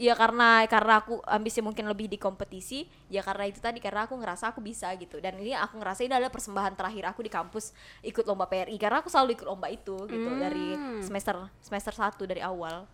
ya 0.00 0.16
karena 0.16 0.64
karena 0.64 1.04
aku 1.04 1.20
ambisnya 1.28 1.60
mungkin 1.60 1.84
lebih 1.84 2.08
di 2.08 2.16
kompetisi 2.16 2.88
ya 3.12 3.20
karena 3.20 3.44
itu 3.44 3.60
tadi 3.60 3.84
karena 3.84 4.08
aku 4.08 4.16
ngerasa 4.16 4.48
aku 4.48 4.64
bisa 4.64 4.88
gitu. 4.96 5.20
Dan 5.20 5.36
ini 5.36 5.52
aku 5.52 5.76
ngerasa 5.76 6.08
ini 6.08 6.16
adalah 6.16 6.32
persembahan 6.32 6.72
terakhir 6.72 7.12
aku 7.12 7.20
di 7.20 7.28
kampus 7.28 7.76
ikut 8.00 8.24
lomba 8.24 8.48
PRI 8.48 8.80
karena 8.80 9.04
aku 9.04 9.12
selalu 9.12 9.36
ikut 9.36 9.44
lomba 9.44 9.68
itu 9.68 9.92
gitu 10.08 10.30
dari 10.40 10.72
Hmm. 10.72 11.04
semester 11.04 11.36
semester 11.60 11.92
satu 11.92 12.24
dari 12.24 12.40
awal. 12.40 12.88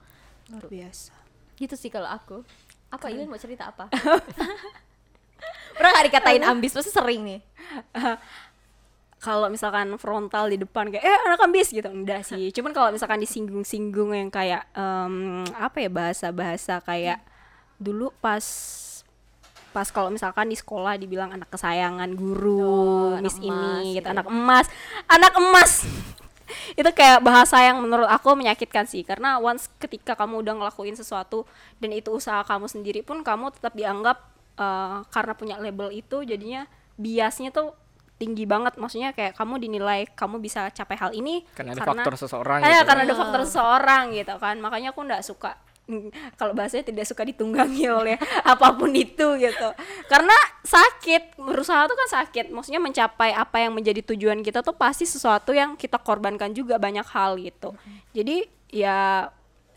Luar 0.50 0.66
biasa. 0.66 1.14
Gitu 1.54 1.78
sih 1.78 1.94
kalau 1.94 2.10
aku. 2.10 2.42
Apa 2.90 3.06
Ilin 3.10 3.30
mau 3.30 3.38
cerita 3.38 3.70
apa? 3.70 3.86
Pernah 5.76 5.90
gak 5.94 6.06
dikatain 6.10 6.42
ambis? 6.42 6.74
Pasti 6.74 6.90
sering 6.90 7.22
nih 7.22 7.40
kalau 9.26 9.50
misalkan 9.50 9.90
frontal 9.98 10.46
di 10.46 10.54
depan 10.54 10.86
kayak 10.86 11.02
eh 11.02 11.18
anak 11.26 11.42
ambis 11.42 11.74
gitu. 11.74 11.90
Enggak 11.90 12.22
sih. 12.22 12.54
Cuman 12.54 12.70
kalau 12.70 12.94
misalkan 12.94 13.18
disinggung-singgung 13.18 14.14
yang 14.14 14.30
kayak 14.30 14.62
em, 14.70 15.42
apa 15.58 15.82
ya 15.82 15.90
bahasa-bahasa 15.90 16.78
kayak 16.86 17.18
dulu 17.82 18.14
pas 18.22 18.46
pas 19.74 19.84
kalau 19.92 20.08
misalkan 20.08 20.48
di 20.48 20.56
sekolah 20.56 20.96
dibilang 20.96 21.34
anak 21.34 21.52
kesayangan 21.52 22.08
guru 22.16 23.12
Oh, 23.12 23.20
miss 23.20 23.36
emas 23.36 23.44
ini 23.44 23.92
gitu. 23.92 24.00
gitu 24.00 24.08
ya. 24.08 24.14
anak 24.14 24.26
emas 24.30 24.66
anak 25.10 25.32
emas. 25.36 25.72
Itu 26.80 26.86
kayak 26.94 27.26
bahasa 27.26 27.58
yang 27.58 27.82
menurut 27.82 28.06
aku 28.06 28.38
menyakitkan 28.38 28.86
sih. 28.86 29.02
Karena 29.02 29.36
once 29.36 29.66
ketika 29.82 30.14
kamu 30.14 30.46
udah 30.46 30.54
ngelakuin 30.62 30.94
sesuatu 30.94 31.42
dan 31.82 31.90
itu 31.90 32.14
usaha 32.14 32.40
kamu 32.46 32.70
sendiri 32.70 33.02
pun 33.02 33.20
kamu 33.20 33.50
tetap 33.50 33.74
dianggap 33.74 34.22
eh, 34.54 34.96
karena 35.10 35.32
punya 35.34 35.56
label 35.58 35.90
itu 35.90 36.22
jadinya 36.22 36.64
biasnya 36.96 37.50
tuh 37.52 37.74
tinggi 38.16 38.44
banget. 38.48 38.80
Maksudnya 38.80 39.12
kayak 39.12 39.36
kamu 39.36 39.60
dinilai 39.60 40.08
kamu 40.12 40.40
bisa 40.40 40.68
capai 40.72 40.96
hal 40.96 41.12
ini 41.12 41.44
Karena 41.52 41.76
ada 41.76 41.84
faktor 41.84 42.14
seseorang 42.16 42.60
Iya, 42.64 42.80
gitu. 42.80 42.88
karena 42.88 43.02
ada 43.04 43.14
faktor 43.16 43.40
seseorang 43.44 44.04
gitu 44.16 44.34
kan. 44.40 44.56
Makanya 44.60 44.88
aku 44.96 45.00
nggak 45.04 45.24
suka 45.24 45.52
kalau 46.40 46.50
bahasanya 46.50 46.90
tidak 46.90 47.06
suka 47.06 47.22
ditunggangi 47.22 47.86
oleh 48.02 48.16
apa 48.42 48.74
pun 48.74 48.90
itu 48.90 49.38
gitu. 49.38 49.68
Karena 50.10 50.34
sakit 50.66 51.38
berusaha 51.38 51.86
tuh 51.86 51.96
kan 51.96 52.08
sakit. 52.24 52.50
Maksudnya 52.50 52.82
mencapai 52.82 53.30
apa 53.36 53.62
yang 53.62 53.72
menjadi 53.76 54.02
tujuan 54.14 54.42
kita 54.42 54.66
tuh 54.66 54.74
pasti 54.74 55.06
sesuatu 55.06 55.54
yang 55.54 55.78
kita 55.78 56.00
korbankan 56.02 56.50
juga 56.56 56.80
banyak 56.80 57.06
hal 57.06 57.38
gitu. 57.38 57.76
Jadi 58.16 58.48
ya 58.72 59.30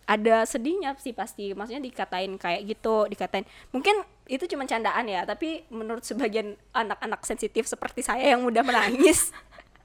ada 0.10 0.38
sedihnya 0.50 0.98
sih 0.98 1.14
pasti. 1.14 1.54
Maksudnya 1.54 1.84
dikatain 1.86 2.34
kayak 2.42 2.66
gitu 2.66 3.06
dikatain. 3.06 3.46
Mungkin 3.70 4.02
itu 4.30 4.46
cuma 4.46 4.64
candaan 4.64 5.10
ya 5.10 5.26
tapi 5.26 5.66
menurut 5.74 6.06
sebagian 6.06 6.54
anak-anak 6.72 7.26
sensitif 7.26 7.66
seperti 7.66 8.06
saya 8.06 8.38
yang 8.38 8.46
mudah 8.46 8.62
menangis 8.62 9.34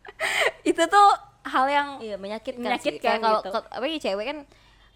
itu 0.68 0.82
tuh 0.84 1.08
hal 1.44 1.66
yang 1.68 1.88
Iya 2.00 2.16
menyakitkan, 2.16 2.60
Menyakitkan 2.60 3.18
kalau 3.20 3.40
gitu. 3.40 3.50
apa 3.56 3.84
ya 3.84 3.98
cewek 4.00 4.24
kan 4.28 4.38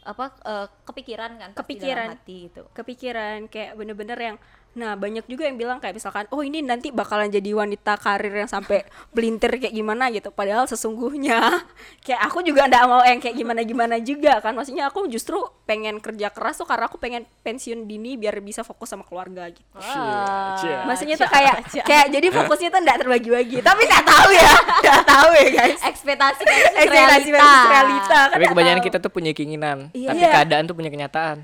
apa 0.05 0.25
eh, 0.45 0.67
kepikiran 0.85 1.31
kan 1.37 1.51
Kepikiran. 1.53 2.09
hati 2.13 2.49
gitu. 2.49 2.63
kepikiran 2.73 3.49
kayak 3.49 3.77
bener-bener 3.77 4.17
yang 4.17 4.37
nah 4.73 4.95
banyak 4.95 5.25
juga 5.25 5.45
yang 5.45 5.57
bilang 5.57 5.79
kayak 5.79 5.93
misalkan 5.93 6.25
oh 6.29 6.41
ini 6.41 6.61
nanti 6.61 6.89
bakalan 6.89 7.29
jadi 7.29 7.51
wanita 7.53 7.97
karir 7.97 8.31
yang 8.33 8.47
sampai 8.47 8.83
belintir 9.11 9.51
kayak 9.53 9.71
gimana 9.71 10.07
gitu 10.09 10.29
padahal 10.29 10.65
sesungguhnya 10.65 11.41
kayak 12.07 12.21
aku 12.25 12.41
juga 12.41 12.65
ndak 12.65 12.85
mau 12.85 13.03
yang 13.03 13.19
kayak 13.19 13.35
gimana 13.35 13.61
gimana 13.63 13.97
juga 13.99 14.39
kan 14.39 14.53
maksudnya 14.53 14.87
aku 14.87 15.07
justru 15.07 15.35
pengen 15.65 15.99
kerja 15.99 16.29
keras 16.29 16.57
tuh 16.57 16.65
karena 16.65 16.87
aku 16.87 16.97
pengen 16.97 17.27
pensiun 17.41 17.85
dini 17.85 18.15
biar 18.15 18.39
bisa 18.39 18.63
fokus 18.63 18.89
sama 18.89 19.03
keluarga 19.03 19.49
gitu 19.49 19.67
Wah. 19.75 20.55
Cia. 20.57 20.85
maksudnya 20.85 21.17
tuh 21.17 21.27
kayak 21.27 21.55
kayak 21.89 22.07
jadi 22.09 22.27
fokusnya 22.31 22.69
tuh 22.69 22.81
ndak 22.81 22.97
terbagi-bagi 22.99 23.59
tapi 23.61 23.83
nggak 23.83 24.05
tahu 24.05 24.31
ya 24.31 24.53
nggak 24.85 25.03
tahu 25.05 25.31
ya 25.33 25.49
guys 25.51 25.81
ekspektasi 25.83 26.41
versus 26.41 26.75
ekspektasi 26.75 27.29
realita. 27.29 27.37
versus 27.37 27.67
realita 27.67 28.19
kan 28.21 28.37
Tapi 28.39 28.45
kebanyakan 28.47 28.79
tahu. 28.79 28.87
kita 28.87 28.99
tuh 28.99 29.11
punya 29.11 29.31
keinginan, 29.31 29.79
Iya. 29.91 30.09
tapi 30.11 30.25
keadaan 30.25 30.65
tuh 30.65 30.75
punya 30.75 30.89
kenyataan. 30.89 31.37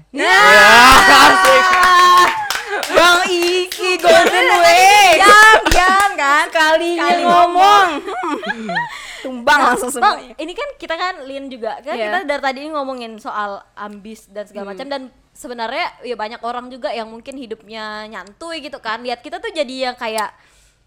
Bang 2.94 3.20
Iki 3.26 3.90
Golden 3.98 4.46
Way 4.56 5.18
Jam, 5.18 5.58
jam 5.70 6.08
kan. 6.14 6.44
sekalinya 6.46 7.04
Sekali 7.04 7.22
ngomong 7.22 7.86
tumbang 9.24 9.60
langsung 9.64 9.88
Bang, 9.94 10.20
semuanya 10.20 10.36
ini 10.36 10.52
kan 10.52 10.68
kita 10.76 10.94
kan 10.94 11.14
Lin 11.24 11.48
juga 11.48 11.80
kan 11.80 11.94
Iya. 11.94 12.04
kita 12.06 12.18
dari 12.26 12.42
tadi 12.42 12.58
ini 12.60 12.70
ngomongin 12.70 13.16
soal 13.16 13.56
ambis 13.74 14.28
dan 14.28 14.44
segala 14.44 14.70
macam 14.70 14.84
dan 14.84 15.02
sebenarnya 15.30 15.86
ya 16.02 16.12
banyak 16.14 16.40
orang 16.40 16.68
juga 16.68 16.90
yang 16.90 17.08
mungkin 17.08 17.34
hidupnya 17.34 18.04
nyantui 18.06 18.60
gitu 18.60 18.78
kan. 18.78 19.00
Lihat 19.00 19.18
kita 19.18 19.38
tuh 19.38 19.48
jadi 19.48 19.90
yang 19.90 19.96
kayak 19.96 20.28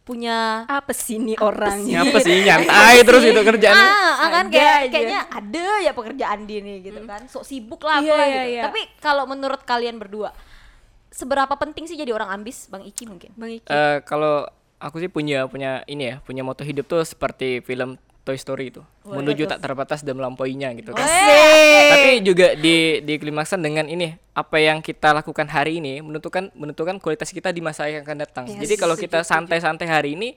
punya 0.04 0.64
apa 0.64 0.94
sih 0.94 1.18
ini 1.18 1.36
orangnya 1.36 2.00
Siapa 2.00 2.20
sih 2.22 2.40
nyantai 2.42 3.04
terus 3.04 3.24
itu 3.26 3.42
kerjaannya? 3.44 3.90
Ah, 3.92 4.14
ah, 4.18 4.30
kan 4.32 4.46
Ada 4.46 4.54
kayak 4.54 4.78
aja. 4.78 4.88
kayaknya 4.88 5.20
ada 5.28 5.66
ya 5.82 5.92
pekerjaan 5.92 6.40
dia 6.44 6.60
nih 6.62 6.78
gitu 6.82 7.00
kan. 7.04 7.22
Sok 7.26 7.44
sibuk 7.44 7.82
lah 7.82 8.00
Iya, 8.00 8.08
apalah 8.08 8.24
iya, 8.24 8.38
gitu. 8.38 8.52
iya. 8.54 8.62
Tapi 8.70 8.82
kalau 8.98 9.24
menurut 9.26 9.62
kalian 9.64 9.98
berdua 9.98 10.32
seberapa 11.10 11.54
penting 11.54 11.86
sih 11.86 11.96
jadi 11.96 12.12
orang 12.12 12.30
ambis, 12.34 12.68
Bang 12.68 12.82
Iki 12.82 13.04
mungkin? 13.06 13.32
Bang 13.34 13.52
Iki 13.52 13.66
Eh, 13.66 13.98
kalau 14.04 14.46
aku 14.78 14.98
sih 14.98 15.08
punya 15.08 15.46
punya 15.46 15.82
ini 15.86 16.04
ya, 16.08 16.16
punya 16.20 16.42
moto 16.42 16.62
hidup 16.62 16.86
tuh 16.86 17.02
seperti 17.02 17.60
film 17.62 17.96
Toy 18.22 18.36
Story 18.36 18.70
itu, 18.70 18.84
menuju 19.06 19.48
tak 19.48 19.64
terbatas 19.64 20.04
dan 20.04 20.14
melampauinya 20.14 20.76
gitu 20.76 20.92
kan. 20.92 21.08
Tapi 21.88 22.20
juga 22.22 22.54
di 22.54 23.00
di 23.00 23.14
klimaksan 23.16 23.58
dengan 23.58 23.88
ini 23.88 24.12
apa 24.34 24.60
yang 24.60 24.84
kita 24.84 25.16
lakukan 25.16 25.48
hari 25.48 25.80
ini 25.80 26.04
menentukan 26.04 26.52
menentukan 26.52 27.00
kualitas 27.00 27.32
kita 27.32 27.50
di 27.50 27.64
masa 27.64 27.88
yang 27.88 28.04
akan 28.04 28.18
datang. 28.20 28.46
Jadi 28.46 28.76
kalau 28.76 29.00
kita 29.00 29.24
santai-santai 29.24 29.88
hari 29.88 30.20
ini 30.20 30.36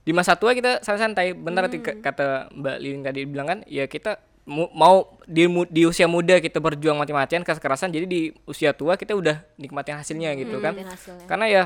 di 0.00 0.16
masa 0.16 0.32
tua 0.32 0.56
kita 0.56 0.80
santai-santai. 0.80 1.36
Benar 1.36 1.68
tadi 1.68 1.78
k- 1.78 2.00
kata 2.00 2.48
Mbak 2.50 2.76
Lilin 2.80 3.02
tadi 3.04 3.20
bilang 3.22 3.46
kan, 3.46 3.58
ya 3.68 3.84
kita 3.84 4.16
mau 4.46 5.18
di 5.26 5.42
di 5.74 5.82
usia 5.82 6.06
muda 6.06 6.38
kita 6.38 6.62
berjuang 6.62 6.94
mati-matian 6.94 7.42
keras-kerasan 7.42 7.90
jadi 7.90 8.06
di 8.06 8.30
usia 8.46 8.70
tua 8.70 8.94
kita 8.94 9.18
udah 9.18 9.42
nikmatin 9.58 9.98
hasilnya 9.98 10.38
gitu 10.38 10.62
kan. 10.62 10.78
Hasilnya. 10.78 11.26
Karena 11.26 11.46
ya 11.50 11.62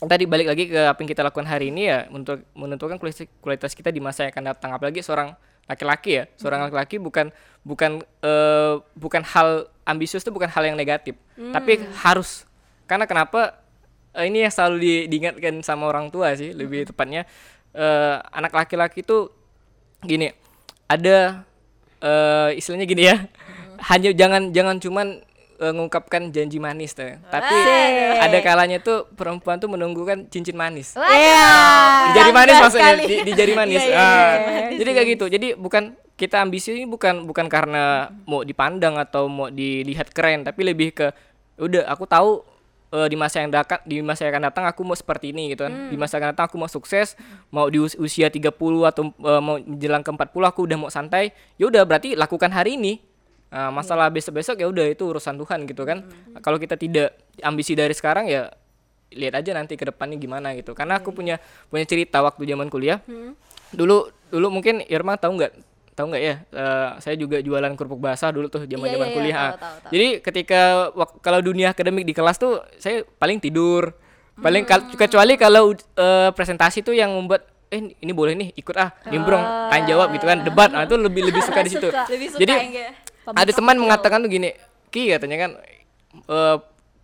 tadi 0.00 0.24
balik 0.24 0.48
lagi 0.48 0.64
ke 0.72 0.80
apa 0.80 0.96
yang 0.96 1.10
kita 1.12 1.20
lakukan 1.20 1.44
hari 1.44 1.68
ini 1.68 1.92
ya 1.92 2.08
untuk 2.08 2.40
menentukan 2.56 2.96
kualitas, 2.96 3.28
kualitas 3.44 3.76
kita 3.76 3.92
di 3.92 4.00
masa 4.00 4.24
yang 4.24 4.32
akan 4.32 4.44
datang. 4.56 4.70
Apalagi 4.72 5.04
seorang 5.04 5.36
laki-laki 5.68 6.10
ya 6.18 6.24
seorang 6.40 6.66
laki-laki 6.66 6.96
bukan 6.96 7.28
bukan 7.68 8.00
eh, 8.24 8.74
bukan 8.96 9.22
hal 9.22 9.68
ambisius 9.84 10.24
itu 10.24 10.32
bukan 10.32 10.48
hal 10.48 10.64
yang 10.64 10.80
negatif. 10.80 11.20
Tapi 11.36 11.84
harus. 12.00 12.48
Karena 12.88 13.04
kenapa 13.04 13.60
eh, 14.16 14.24
ini 14.24 14.48
yang 14.48 14.52
selalu 14.56 14.76
di- 14.80 15.06
diingatkan 15.12 15.60
sama 15.60 15.84
orang 15.84 16.08
tua 16.08 16.32
sih 16.32 16.56
lebih 16.56 16.88
tepatnya 16.88 17.28
eh, 17.76 18.16
anak 18.32 18.56
laki-laki 18.56 19.04
itu 19.04 19.28
gini 20.00 20.32
ada 20.88 21.44
eh 22.00 22.48
istilahnya 22.56 22.86
gini 22.88 23.02
ya. 23.06 23.16
Hanya 23.80 24.12
jangan 24.12 24.52
jangan 24.52 24.76
cuman 24.76 25.06
eh, 25.60 25.72
ngungkapkan 25.72 26.32
janji 26.32 26.56
manis 26.56 26.92
tuh. 26.92 27.16
Tapi 27.28 27.56
ada 28.20 28.38
kalanya 28.40 28.80
tuh 28.80 29.08
perempuan 29.12 29.56
tuh 29.56 29.68
menunggukan 29.68 30.28
cincin 30.28 30.56
manis. 30.56 30.96
Iya. 30.96 31.48
di 32.00 32.10
jari 32.16 32.32
manis 32.32 32.56
maksudnya 32.58 32.92
di, 33.00 33.16
di 33.24 33.32
jari 33.32 33.52
manis. 33.56 33.82
Iya, 33.84 33.92
iya, 33.92 34.00
Ah, 34.00 34.32
iya. 34.68 34.78
jadi 34.80 34.90
kayak 34.96 35.08
gitu. 35.16 35.24
Jadi 35.28 35.48
bukan 35.56 35.96
kita 36.20 36.44
ambisi 36.44 36.76
ini 36.76 36.84
bukan 36.84 37.24
bukan 37.24 37.48
karena 37.48 38.12
mau 38.28 38.44
dipandang 38.44 39.00
atau 39.00 39.24
mau 39.24 39.48
dilihat 39.48 40.12
keren 40.12 40.44
tapi 40.44 40.68
lebih 40.68 40.92
ke 40.92 41.08
udah 41.56 41.88
aku 41.88 42.04
tahu 42.04 42.44
eh, 42.90 43.06
di 43.06 43.16
masa 43.16 43.42
yang 43.42 43.50
datang 43.50 43.80
di 43.82 44.02
masa 44.02 44.26
yang 44.26 44.34
akan 44.34 44.44
datang 44.50 44.64
aku 44.66 44.82
mau 44.82 44.94
seperti 44.94 45.30
ini 45.30 45.54
gitu 45.54 45.66
kan. 45.66 45.90
Di 45.90 45.96
masa 45.96 46.18
yang 46.18 46.22
akan 46.26 46.30
datang 46.34 46.46
aku 46.50 46.56
mau 46.58 46.70
sukses 46.70 47.14
mau 47.48 47.66
di 47.66 47.78
us- 47.78 47.96
usia 47.96 48.30
30 48.30 48.50
atau 48.86 49.10
eh, 49.10 49.40
mau 49.42 49.56
menjelang 49.58 50.02
ke 50.02 50.10
40 50.10 50.50
aku 50.50 50.60
udah 50.66 50.76
mau 50.76 50.90
santai 50.90 51.30
ya 51.56 51.70
udah 51.70 51.82
berarti 51.86 52.14
lakukan 52.14 52.50
hari 52.50 52.74
ini. 52.76 52.98
Nah, 53.50 53.74
masalah 53.74 54.06
besok-besok 54.08 54.62
ya 54.62 54.70
udah 54.70 54.86
itu 54.86 55.02
urusan 55.02 55.34
Tuhan 55.34 55.66
gitu 55.66 55.82
kan. 55.82 56.06
Kalau 56.38 56.54
kita 56.54 56.78
tidak 56.78 57.18
ambisi 57.42 57.74
dari 57.74 57.90
sekarang 57.90 58.30
ya 58.30 58.46
lihat 59.10 59.42
aja 59.42 59.50
nanti 59.58 59.74
ke 59.74 59.82
depannya 59.82 60.14
gimana 60.14 60.54
gitu. 60.54 60.70
Karena 60.70 61.02
aku 61.02 61.10
punya 61.10 61.42
punya 61.66 61.82
cerita 61.82 62.22
waktu 62.22 62.46
zaman 62.46 62.70
kuliah. 62.70 63.02
Dulu 63.74 64.06
dulu 64.30 64.46
mungkin 64.50 64.86
Irma 64.86 65.18
tahu 65.18 65.34
nggak 65.34 65.52
tahu 65.92 66.06
nggak 66.08 66.22
ya? 66.22 66.34
Eh, 66.46 66.88
saya 66.98 67.14
juga 67.14 67.38
jualan 67.38 67.72
kerupuk 67.72 67.98
basah 67.98 68.30
dulu 68.30 68.46
tuh 68.46 68.62
zaman 68.62 68.84
Iya, 68.84 68.94
zaman 68.94 69.04
iya, 69.04 69.06
iya, 69.06 69.16
kuliah. 69.16 69.36
tahu, 69.36 69.44
ah. 69.44 69.52
tahu, 69.54 69.74
tahu. 69.76 69.90
jadi 69.90 70.06
ketika 70.20 70.60
wak- 70.92 71.18
kalau 71.20 71.40
dunia 71.40 71.70
akademik 71.70 72.02
di 72.02 72.12
kelas 72.12 72.36
tuh 72.36 72.58
saya 72.76 73.02
paling 73.14 73.38
tidur. 73.38 73.92
Paling 74.36 74.64
kal- 74.64 74.88
kecuali 74.90 75.36
kalau 75.36 75.68
eh, 75.74 76.30
presentasi 76.32 76.80
tuh 76.80 76.92
yang 76.92 77.12
membuat 77.12 77.44
eh 77.68 77.92
ini 77.92 78.10
boleh 78.10 78.32
nih 78.32 78.48
ikut 78.56 78.72
ah 78.74 78.88
nimbrong 79.06 79.44
tanya 79.68 79.84
jawab 79.90 80.08
gitu 80.10 80.24
kan. 80.24 80.40
Debat 80.40 80.68
nah 80.68 80.82
itu 80.82 80.96
lebih 80.96 81.22
lebih 81.22 81.44
suka 81.44 81.60
di 81.60 81.70
situ. 81.76 81.88
Lebih 81.92 82.26
suka 82.30 82.40
jadi 82.40 82.54
ada 83.26 83.52
teman 83.52 83.76
mengatakan 83.76 84.18
tuh 84.18 84.30
gini 84.30 84.56
ki 84.88 85.12
katanya 85.12 85.36
kan 85.38 85.50
eh, 86.26 86.56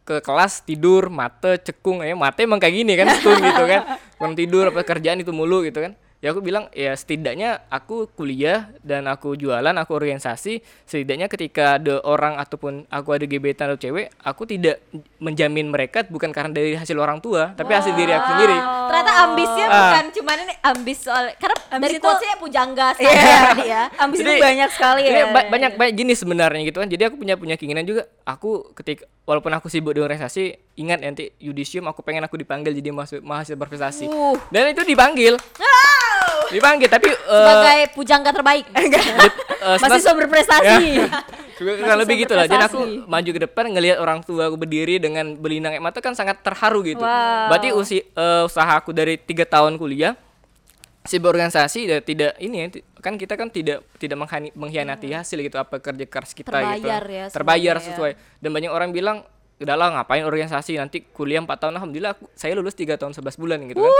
ke 0.03 0.17
kelas 0.19 0.65
tidur 0.65 1.07
mate 1.07 1.61
cekung. 1.61 2.01
Ya 2.01 2.15
mate 2.15 2.41
emang 2.41 2.57
kayak 2.57 2.73
gini 2.75 2.93
kan 2.95 3.07
stun 3.17 3.37
gitu 3.37 3.63
kan. 3.63 3.81
Kurang 4.17 4.33
tidur 4.33 4.73
apa 4.73 4.81
kerjaan 4.81 5.21
itu 5.21 5.29
mulu 5.29 5.61
gitu 5.61 5.85
kan 5.85 5.93
ya 6.19 6.31
aku 6.31 6.41
bilang 6.41 6.67
ya 6.71 6.93
setidaknya 6.93 7.61
aku 7.69 8.09
kuliah 8.11 8.73
dan 8.81 9.05
aku 9.05 9.35
jualan 9.35 9.75
aku 9.75 9.93
organisasi 9.93 10.59
setidaknya 10.83 11.27
ketika 11.27 11.77
ada 11.77 12.01
orang 12.03 12.37
ataupun 12.37 12.89
aku 12.89 13.09
ada 13.13 13.25
gebetan 13.25 13.69
atau 13.69 13.79
cewek 13.79 14.09
aku 14.19 14.43
tidak 14.45 14.81
menjamin 15.17 15.67
mereka 15.67 16.03
bukan 16.05 16.31
karena 16.31 16.51
dari 16.51 16.73
hasil 16.73 16.97
orang 16.97 17.21
tua 17.21 17.53
tapi 17.53 17.71
hasil 17.71 17.93
diri 17.93 18.11
aku 18.11 18.29
sendiri 18.33 18.59
Ternyata 18.87 19.13
ambisnya 19.21 19.67
Ah. 19.67 19.75
bukan 19.83 20.05
cuman 20.15 20.37
ini 20.41 20.55
ambis 20.63 20.99
soal 21.01 21.25
karena 21.35 21.57
Ambis 21.69 21.83
dari 21.83 21.95
itu- 21.99 22.07
quotesnya 22.07 22.37
pujangga 22.39 22.89
Iya. 22.97 23.11
tadi 23.51 23.67
ya. 23.67 23.83
ambis 24.03 24.17
itu 24.17 24.31
Jadi- 24.31 24.41
banyak 24.41 24.69
sekali 24.71 25.01
ya 25.05 25.25
ba- 25.27 25.49
banyak 25.49 25.73
banyak 25.75 25.95
jenis 25.97 26.19
sebenarnya 26.23 26.63
gitu 26.63 26.79
kan. 26.79 26.87
Jadi 26.87 27.03
aku 27.05 27.17
punya 27.19 27.35
punya 27.35 27.55
keinginan 27.55 27.83
juga. 27.83 28.07
Aku 28.23 28.71
ketika 28.73 29.05
walaupun 29.27 29.51
aku 29.51 29.67
sibuk 29.67 29.91
di 29.91 30.01
organisasi, 30.01 30.45
ingat 30.77 31.03
nanti 31.03 31.35
yudisium 31.37 31.83
aku 31.85 32.01
pengen 32.01 32.23
aku 32.23 32.39
dipanggil 32.39 32.71
jadi 32.73 32.89
mahasiswa, 32.89 33.19
mahasiswa 33.21 33.59
berprestasi. 33.59 34.07
Uh. 34.07 34.39
Dan 34.49 34.71
itu 34.71 34.87
dipanggil. 34.87 35.35
Dipanggil 36.51 36.89
tapi 36.91 37.09
eh, 37.11 37.17
Sebagai 37.27 37.79
pujangga 37.97 38.31
terbaik. 38.31 38.65
di- 38.75 38.97
eh, 39.63 39.77
masih 39.83 40.15
berprestasi. 40.15 40.85
Juga 41.57 41.71
Masih 41.73 41.83
kurang 41.83 41.99
lebih 42.05 42.17
gitu 42.23 42.35
lah. 42.37 42.47
Jadi 42.47 42.65
aku 42.69 42.81
maju 43.09 43.31
ke 43.33 43.41
depan 43.49 43.65
ngelihat 43.73 43.99
orang 43.99 44.21
tua 44.21 44.53
aku 44.53 44.57
berdiri 44.61 45.01
dengan 45.01 45.35
belinang 45.37 45.73
air 45.73 45.83
mata 45.83 46.05
kan 46.05 46.13
sangat 46.13 46.45
terharu 46.45 46.85
gitu. 46.85 47.03
Wow. 47.03 47.49
Berarti 47.51 47.69
usi, 47.73 47.99
eh, 48.05 48.43
usaha 48.45 48.73
aku 48.77 48.93
dari 48.93 49.17
tiga 49.17 49.49
tahun 49.49 49.81
kuliah 49.81 50.15
sebuah 51.07 51.39
organisasi 51.39 51.87
ya 51.87 52.03
tidak 52.03 52.35
ini 52.43 52.67
ya, 52.67 52.83
kan 52.99 53.15
kita 53.15 53.39
kan 53.39 53.47
tidak 53.47 53.87
tidak 54.03 54.19
mengkhianati 54.59 55.15
hasil 55.15 55.39
gitu 55.39 55.55
apa 55.55 55.79
kerja 55.79 56.03
keras 56.03 56.35
kita 56.35 56.51
gitu. 56.51 56.83
Terbayar 56.83 57.03
ya 57.07 57.25
terbayar 57.31 57.77
ya. 57.79 57.85
sesuai. 57.87 58.13
Dan 58.43 58.51
banyak 58.51 58.71
orang 58.75 58.91
bilang 58.91 59.23
udahlah 59.63 59.95
ngapain 59.97 60.27
organisasi? 60.27 60.77
Nanti 60.77 61.07
kuliah 61.15 61.41
4 61.41 61.49
tahun. 61.57 61.73
Alhamdulillah 61.81 62.13
aku, 62.19 62.27
saya 62.35 62.53
lulus 62.59 62.75
tiga 62.75 62.99
tahun 62.99 63.15
11 63.15 63.39
bulan 63.41 63.59
gitu 63.71 63.81
kan. 63.81 63.95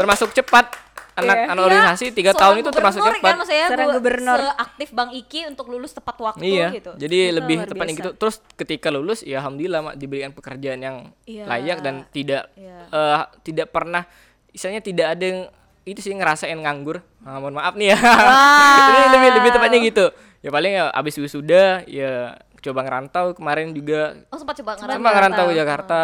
Termasuk 0.00 0.32
cepat 0.34 0.74
anak 1.14 1.36
Iya. 1.36 1.46
anak 1.48 1.62
organisasi 1.64 2.04
tiga 2.10 2.30
Seorang 2.30 2.42
tahun 2.42 2.54
itu 2.56 2.70
termasuk 2.70 3.00
cepat 3.00 3.14
kan 3.20 3.34
maksudnya 3.36 3.66
Seorang 3.66 3.86
bu- 3.86 3.94
gubernur. 3.96 4.40
seaktif 4.40 4.88
Bang 4.90 5.10
Iki 5.10 5.40
untuk 5.46 5.66
lulus 5.66 5.92
tepat 5.92 6.16
waktu 6.18 6.42
iya 6.42 6.68
gitu. 6.70 6.90
jadi 6.94 7.18
Itu 7.24 7.34
lebih 7.36 7.56
biasa. 7.64 7.92
gitu 7.92 8.10
terus 8.14 8.36
ketika 8.52 8.88
lulus 8.88 9.22
ya 9.22 9.38
alhamdulillah 9.38 9.80
mak 9.80 9.94
diberikan 9.94 10.30
pekerjaan 10.30 10.78
yang 10.78 10.96
Iya. 11.22 11.44
layak 11.44 11.78
dan 11.80 11.94
tidak 12.08 12.50
Iya. 12.52 12.78
eh, 12.88 13.20
tidak 13.42 13.70
pernah 13.70 14.02
istilahnya 14.50 14.80
tidak 14.80 15.06
ada 15.08 15.24
yang 15.24 15.40
itu 15.84 16.00
sih 16.00 16.10
ngerasain 16.10 16.56
nganggur 16.56 16.98
Ah, 17.20 17.38
mohon 17.38 17.54
maaf 17.54 17.72
nih 17.72 17.88
ya 17.88 17.98
ini 18.90 19.00
lebih 19.10 19.28
lebih 19.34 19.50
tepatnya 19.50 19.78
gitu 19.80 20.04
ya 20.38 20.50
paling 20.50 20.72
ya 20.74 20.84
abis 20.90 21.14
wisuda 21.16 21.64
ya 21.84 22.34
coba 22.58 22.80
ngerantau 22.80 23.32
kemarin 23.32 23.70
juga 23.70 24.16
Oh 24.28 24.36
sempat 24.36 24.56
coba 24.56 24.74
ngerantau. 24.74 25.08
ngerantau 25.10 25.44
ke 25.46 25.54
Jakarta 25.54 26.00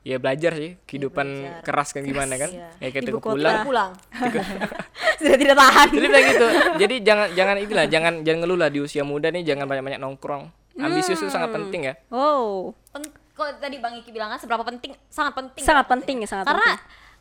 ya 0.00 0.16
belajar 0.16 0.52
sih 0.54 0.80
kehidupan 0.82 1.26
belajar. 1.28 1.60
keras 1.60 1.88
kan 1.90 2.02
gimana 2.02 2.34
kan 2.34 2.50
ya 2.74 2.88
kita 2.88 3.08
Ibu 3.08 3.20
kota. 3.20 3.34
pulang 3.34 3.58
Pulang. 3.62 3.90
Sudah 5.20 5.36
tidak 5.36 5.56
tahan. 5.56 5.86
jadi 5.90 6.06
gitu 6.26 6.46
jadi 6.78 6.94
jangan 7.02 7.26
jangan 7.30 7.56
itulah 7.58 7.84
jangan 7.86 8.12
jangan 8.20 8.38
ngeluh 8.40 8.58
lah 8.58 8.68
di 8.68 8.80
usia 8.80 9.02
muda 9.02 9.28
nih 9.28 9.44
jangan 9.44 9.64
banyak 9.64 9.84
banyak 9.84 10.00
nongkrong 10.00 10.48
ambisius 10.74 11.18
itu 11.18 11.28
sangat 11.28 11.52
penting 11.52 11.84
ya 11.86 11.94
Oh, 12.08 12.72
Pen- 12.88 13.12
kok 13.30 13.56
tadi 13.56 13.76
Bang 13.76 13.92
Iki 13.94 14.10
bilang 14.10 14.28
kan 14.28 14.36
seberapa 14.36 14.60
penting? 14.62 14.92
Sangat 15.06 15.32
penting. 15.32 15.60
sangat 15.60 15.84
kan? 15.84 15.92
penting 15.94 16.16
ya, 16.18 16.28
sangat 16.28 16.44
Karena 16.46 16.64
penting. 16.66 16.80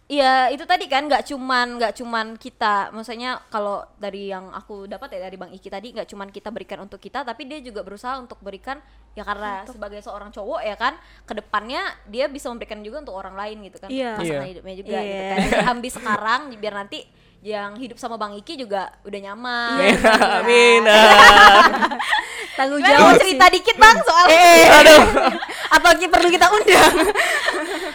Ya 0.09 0.49
itu 0.49 0.65
tadi 0.65 0.89
kan 0.89 1.05
nggak 1.05 1.21
cuman 1.23 1.77
nggak 1.77 1.93
cuman 1.93 2.33
kita 2.33 2.89
maksudnya 2.89 3.37
kalau 3.47 3.85
dari 3.95 4.27
yang 4.27 4.49
aku 4.49 4.83
dapat 4.83 5.13
ya 5.13 5.19
dari 5.21 5.37
Bang 5.37 5.53
Iki 5.53 5.69
tadi 5.69 5.93
nggak 5.93 6.09
cuman 6.09 6.27
kita 6.27 6.49
berikan 6.49 6.81
untuk 6.81 6.97
kita 6.97 7.21
tapi 7.21 7.45
dia 7.45 7.61
juga 7.61 7.85
berusaha 7.85 8.17
untuk 8.17 8.41
berikan 8.41 8.81
ya 9.13 9.21
karena 9.21 9.69
sebagai 9.69 10.01
seorang 10.01 10.33
cowok 10.33 10.65
ya 10.65 10.73
kan 10.73 10.97
ke 11.23 11.37
depannya 11.37 11.77
dia 12.05 12.25
bisa 12.25 12.49
memberikan 12.49 12.81
juga 12.81 13.05
untuk 13.05 13.13
orang 13.13 13.37
lain 13.37 13.61
gitu 13.63 13.77
kan 13.77 13.85
Iya. 13.87 14.17
pasangan 14.17 14.41
Iya. 14.41 14.49
hidupnya 14.49 14.75
juga 14.75 14.97
gitu 14.97 15.13
Iya. 15.15 15.29
kan 15.29 15.37
Jadi 15.39 15.65
ambil 15.69 15.91
sekarang 15.93 16.41
biar 16.57 16.73
nanti 16.75 16.99
yang 17.39 17.71
hidup 17.77 17.95
sama 17.95 18.17
Bang 18.17 18.33
Iki 18.33 18.53
juga 18.59 18.89
udah 19.05 19.19
nyaman 19.23 19.77
Iya. 19.77 20.13
amin 20.41 20.83
Tanggung 22.57 22.81
jawab 22.81 23.15
cerita 23.15 23.45
dikit 23.47 23.77
bang 23.77 23.97
soal 24.01 24.25
Aduh. 24.25 25.01
Apa 25.77 25.95
ki- 25.95 26.09
perlu 26.09 26.27
kita 26.27 26.49
undang? 26.49 26.93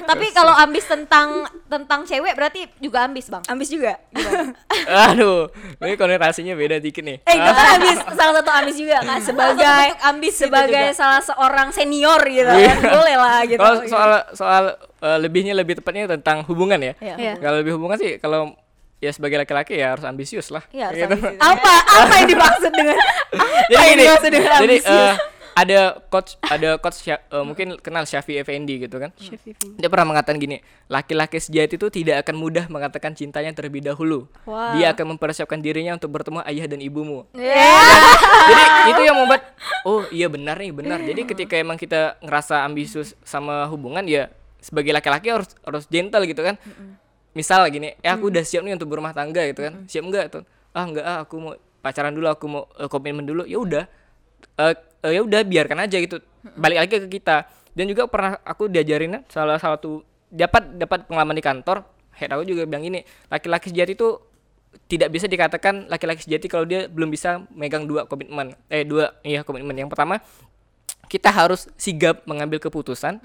Tapi 0.04 0.26
kalau 0.30 0.52
ambis 0.52 0.84
tentang 0.84 1.28
tentang 1.64 2.00
cewek 2.02 2.32
berarti 2.32 2.60
juga 2.78 3.04
ambis 3.04 3.26
bang. 3.26 3.42
Ambis 3.46 3.68
juga. 3.68 3.96
aduh 5.06 5.48
ini 5.80 5.94
konotasinya 5.94 6.54
beda 6.54 6.78
dikit 6.78 7.00
nih 7.00 7.18
Eh, 7.22 7.34
itu 7.34 7.50
kan 7.50 7.66
ambis 7.76 7.98
salah 8.10 8.34
satu 8.36 8.50
ambis 8.52 8.76
juga 8.76 8.98
kan 9.00 9.18
sebagai 9.18 9.86
ambis 10.02 10.32
gitu 10.32 10.42
sebagai 10.46 10.84
juga. 10.86 10.96
salah 10.96 11.20
seorang 11.20 11.68
senior 11.70 12.20
gitu 12.22 12.48
kan. 12.48 12.76
Boleh 12.94 13.16
lah 13.16 13.38
gitu. 13.44 13.58
Kalau 13.58 13.78
soal 13.84 14.10
soal 14.32 14.62
eh, 15.00 15.18
lebihnya 15.18 15.52
lebih 15.52 15.76
tepatnya 15.76 16.10
tentang 16.10 16.44
hubungan 16.44 16.78
ya. 16.78 16.92
Iya. 16.98 17.36
Kalau 17.36 17.56
lebih 17.58 17.74
hubungan 17.74 17.96
sih 17.96 18.16
kalau 18.16 18.52
ya 18.98 19.10
sebagai 19.10 19.36
laki-laki 19.36 19.76
ya 19.76 19.92
harus 19.92 20.04
ambisius 20.04 20.48
lah. 20.48 20.64
Iya, 20.70 20.88
harus 20.88 20.96
Gitu. 20.98 21.06
ambisius. 21.10 21.38
apa 21.38 21.72
apa 21.84 22.12
yang 22.16 22.28
dimaksud 22.30 22.72
dengan 22.72 22.96
apa 23.34 23.44
jadi 23.64 23.74
yang 23.74 23.84
gini, 23.90 24.02
dimaksud 24.02 24.30
dengan 24.30 24.48
jadi 24.50 24.60
ambisius? 24.80 25.16
Ada 25.54 26.02
coach 26.10 26.34
ada 26.42 26.76
coach 26.82 27.06
eh, 27.06 27.18
mungkin 27.46 27.78
kenal 27.78 28.02
Syafi 28.04 28.42
Effendi 28.42 28.82
gitu 28.82 28.98
kan. 28.98 29.14
Dia 29.78 29.88
pernah 29.88 30.10
mengatakan 30.10 30.36
gini, 30.42 30.58
laki-laki 30.90 31.38
sejati 31.38 31.78
itu 31.78 31.86
tidak 31.88 32.26
akan 32.26 32.34
mudah 32.34 32.64
mengatakan 32.66 33.14
cintanya 33.14 33.54
terlebih 33.54 33.86
dahulu. 33.86 34.26
Wah. 34.44 34.74
Dia 34.74 34.90
akan 34.92 35.14
mempersiapkan 35.14 35.62
dirinya 35.62 35.94
untuk 35.94 36.10
bertemu 36.10 36.42
ayah 36.44 36.66
dan 36.66 36.82
ibumu. 36.82 37.24
Iya. 37.38 37.70
Jadi 38.50 38.62
itu 38.90 39.02
yang 39.06 39.16
membuat 39.16 39.42
oh 39.86 40.02
iya 40.10 40.26
benar 40.26 40.58
nih 40.58 40.74
benar. 40.74 40.98
Jadi 41.00 41.20
ketika 41.22 41.54
emang 41.54 41.78
kita 41.78 42.18
ngerasa 42.18 42.66
ambisius 42.66 43.14
sama 43.22 43.70
hubungan 43.70 44.02
ya 44.04 44.28
sebagai 44.58 44.90
laki-laki 44.90 45.30
harus 45.30 45.54
harus 45.62 45.86
gentle 45.86 46.26
gitu 46.26 46.42
kan. 46.42 46.58
Misal 47.34 47.66
gini, 47.70 47.94
eh 47.98 48.10
aku 48.10 48.30
udah 48.30 48.42
siap 48.46 48.62
nih 48.62 48.74
untuk 48.74 48.90
berumah 48.90 49.14
tangga 49.14 49.42
gitu 49.46 49.66
kan. 49.66 49.86
Siap 49.86 50.02
enggak 50.02 50.24
tuh? 50.34 50.42
Ah 50.74 50.82
enggak 50.82 51.04
ah 51.06 51.18
aku 51.22 51.34
mau 51.38 51.52
pacaran 51.78 52.10
dulu, 52.10 52.26
aku 52.26 52.44
mau 52.50 52.62
eh, 52.78 52.90
komitmen 52.90 53.22
dulu. 53.22 53.46
Ya 53.46 53.58
udah. 53.62 53.84
Eh 54.58 54.74
eh, 55.04 55.12
ya 55.14 55.20
udah 55.20 55.40
biarkan 55.44 55.78
aja 55.84 55.96
gitu. 56.00 56.18
Balik 56.56 56.78
lagi 56.80 56.90
ke 57.04 57.08
kita. 57.20 57.44
Dan 57.74 57.90
juga 57.90 58.08
pernah 58.08 58.38
aku 58.46 58.70
diajarin 58.70 59.20
salah 59.28 59.58
satu 59.58 60.00
dapat 60.30 60.78
dapat 60.80 61.04
pengalaman 61.06 61.36
di 61.36 61.44
kantor. 61.44 61.84
Head 62.14 62.30
aku 62.30 62.46
juga 62.46 62.62
bilang 62.64 62.86
gini, 62.86 63.02
laki-laki 63.26 63.74
sejati 63.74 63.98
itu 63.98 64.16
tidak 64.86 65.10
bisa 65.10 65.26
dikatakan 65.26 65.90
laki-laki 65.90 66.22
sejati 66.22 66.46
kalau 66.46 66.66
dia 66.66 66.86
belum 66.86 67.10
bisa 67.10 67.42
megang 67.50 67.84
dua 67.84 68.06
komitmen. 68.06 68.54
Eh 68.70 68.86
dua 68.86 69.12
iya 69.26 69.42
komitmen. 69.42 69.74
Yang 69.74 69.90
pertama 69.92 70.22
kita 71.10 71.28
harus 71.34 71.66
sigap 71.74 72.22
mengambil 72.24 72.62
keputusan. 72.62 73.18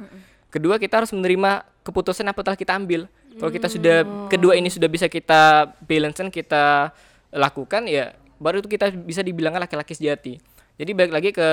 Kedua 0.49 0.81
kita 0.81 1.05
harus 1.05 1.13
menerima 1.13 1.61
keputusan 1.85 2.25
apa 2.25 2.41
telah 2.41 2.57
kita 2.57 2.73
ambil. 2.73 3.05
Kalau 3.37 3.53
kita 3.53 3.69
sudah 3.69 4.27
kedua 4.27 4.57
ini 4.57 4.73
sudah 4.73 4.89
bisa 4.89 5.05
kita 5.05 5.69
balance 5.85 6.17
kita 6.33 6.89
lakukan 7.29 7.85
ya 7.85 8.17
baru 8.41 8.63
itu 8.63 8.71
kita 8.71 8.89
bisa 8.95 9.21
dibilangkan 9.21 9.61
laki-laki 9.67 9.93
sejati 9.93 10.39
jadi 10.79 10.91
balik 10.95 11.13
lagi 11.13 11.29
ke 11.35 11.49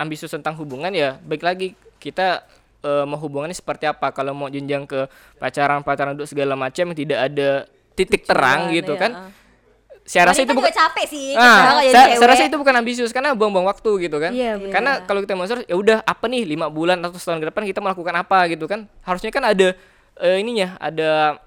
ambisius 0.00 0.32
tentang 0.32 0.56
hubungan 0.56 0.90
ya 0.90 1.20
baik 1.20 1.44
lagi 1.44 1.76
kita 2.00 2.42
eh, 2.80 3.04
mau 3.04 3.20
hubungannya 3.20 3.54
seperti 3.54 3.84
apa 3.84 4.10
kalau 4.10 4.32
mau 4.32 4.48
jenjang 4.48 4.88
ke 4.88 5.06
pacaran 5.36 5.84
pacaran 5.84 6.16
untuk 6.16 6.26
segala 6.26 6.56
macam 6.56 6.96
tidak 6.96 7.30
ada 7.30 7.68
titik 7.94 8.24
terang 8.24 8.72
Tujuan, 8.72 8.76
gitu 8.80 8.92
ya. 8.96 9.00
kan 9.00 9.12
saya 10.04 10.28
rasa 10.28 10.44
Wanita 10.44 10.52
itu 10.52 10.60
bukan 10.60 10.74
capek 10.76 11.06
sih. 11.08 11.28
Ah, 11.32 11.80
saya, 11.80 12.20
saya 12.20 12.28
rasa 12.28 12.44
itu 12.44 12.60
bukan 12.60 12.76
ambisius 12.76 13.08
karena 13.08 13.32
buang-buang 13.32 13.64
waktu 13.64 14.04
gitu 14.04 14.20
kan. 14.20 14.36
Iya. 14.36 14.60
Karena 14.68 15.00
kalau 15.08 15.24
kita 15.24 15.32
mau 15.32 15.48
serius, 15.48 15.64
ya 15.64 15.80
udah 15.80 16.04
apa 16.04 16.28
nih 16.28 16.44
lima 16.44 16.68
bulan 16.68 17.00
atau 17.00 17.16
setahun 17.16 17.40
ke 17.40 17.48
depan 17.48 17.64
kita 17.64 17.80
melakukan 17.80 18.12
apa 18.12 18.44
gitu 18.52 18.68
kan. 18.68 18.84
Harusnya 19.00 19.32
kan 19.32 19.48
ada 19.48 19.72
eh, 20.20 20.36
ininya, 20.44 20.76
ada 20.76 21.40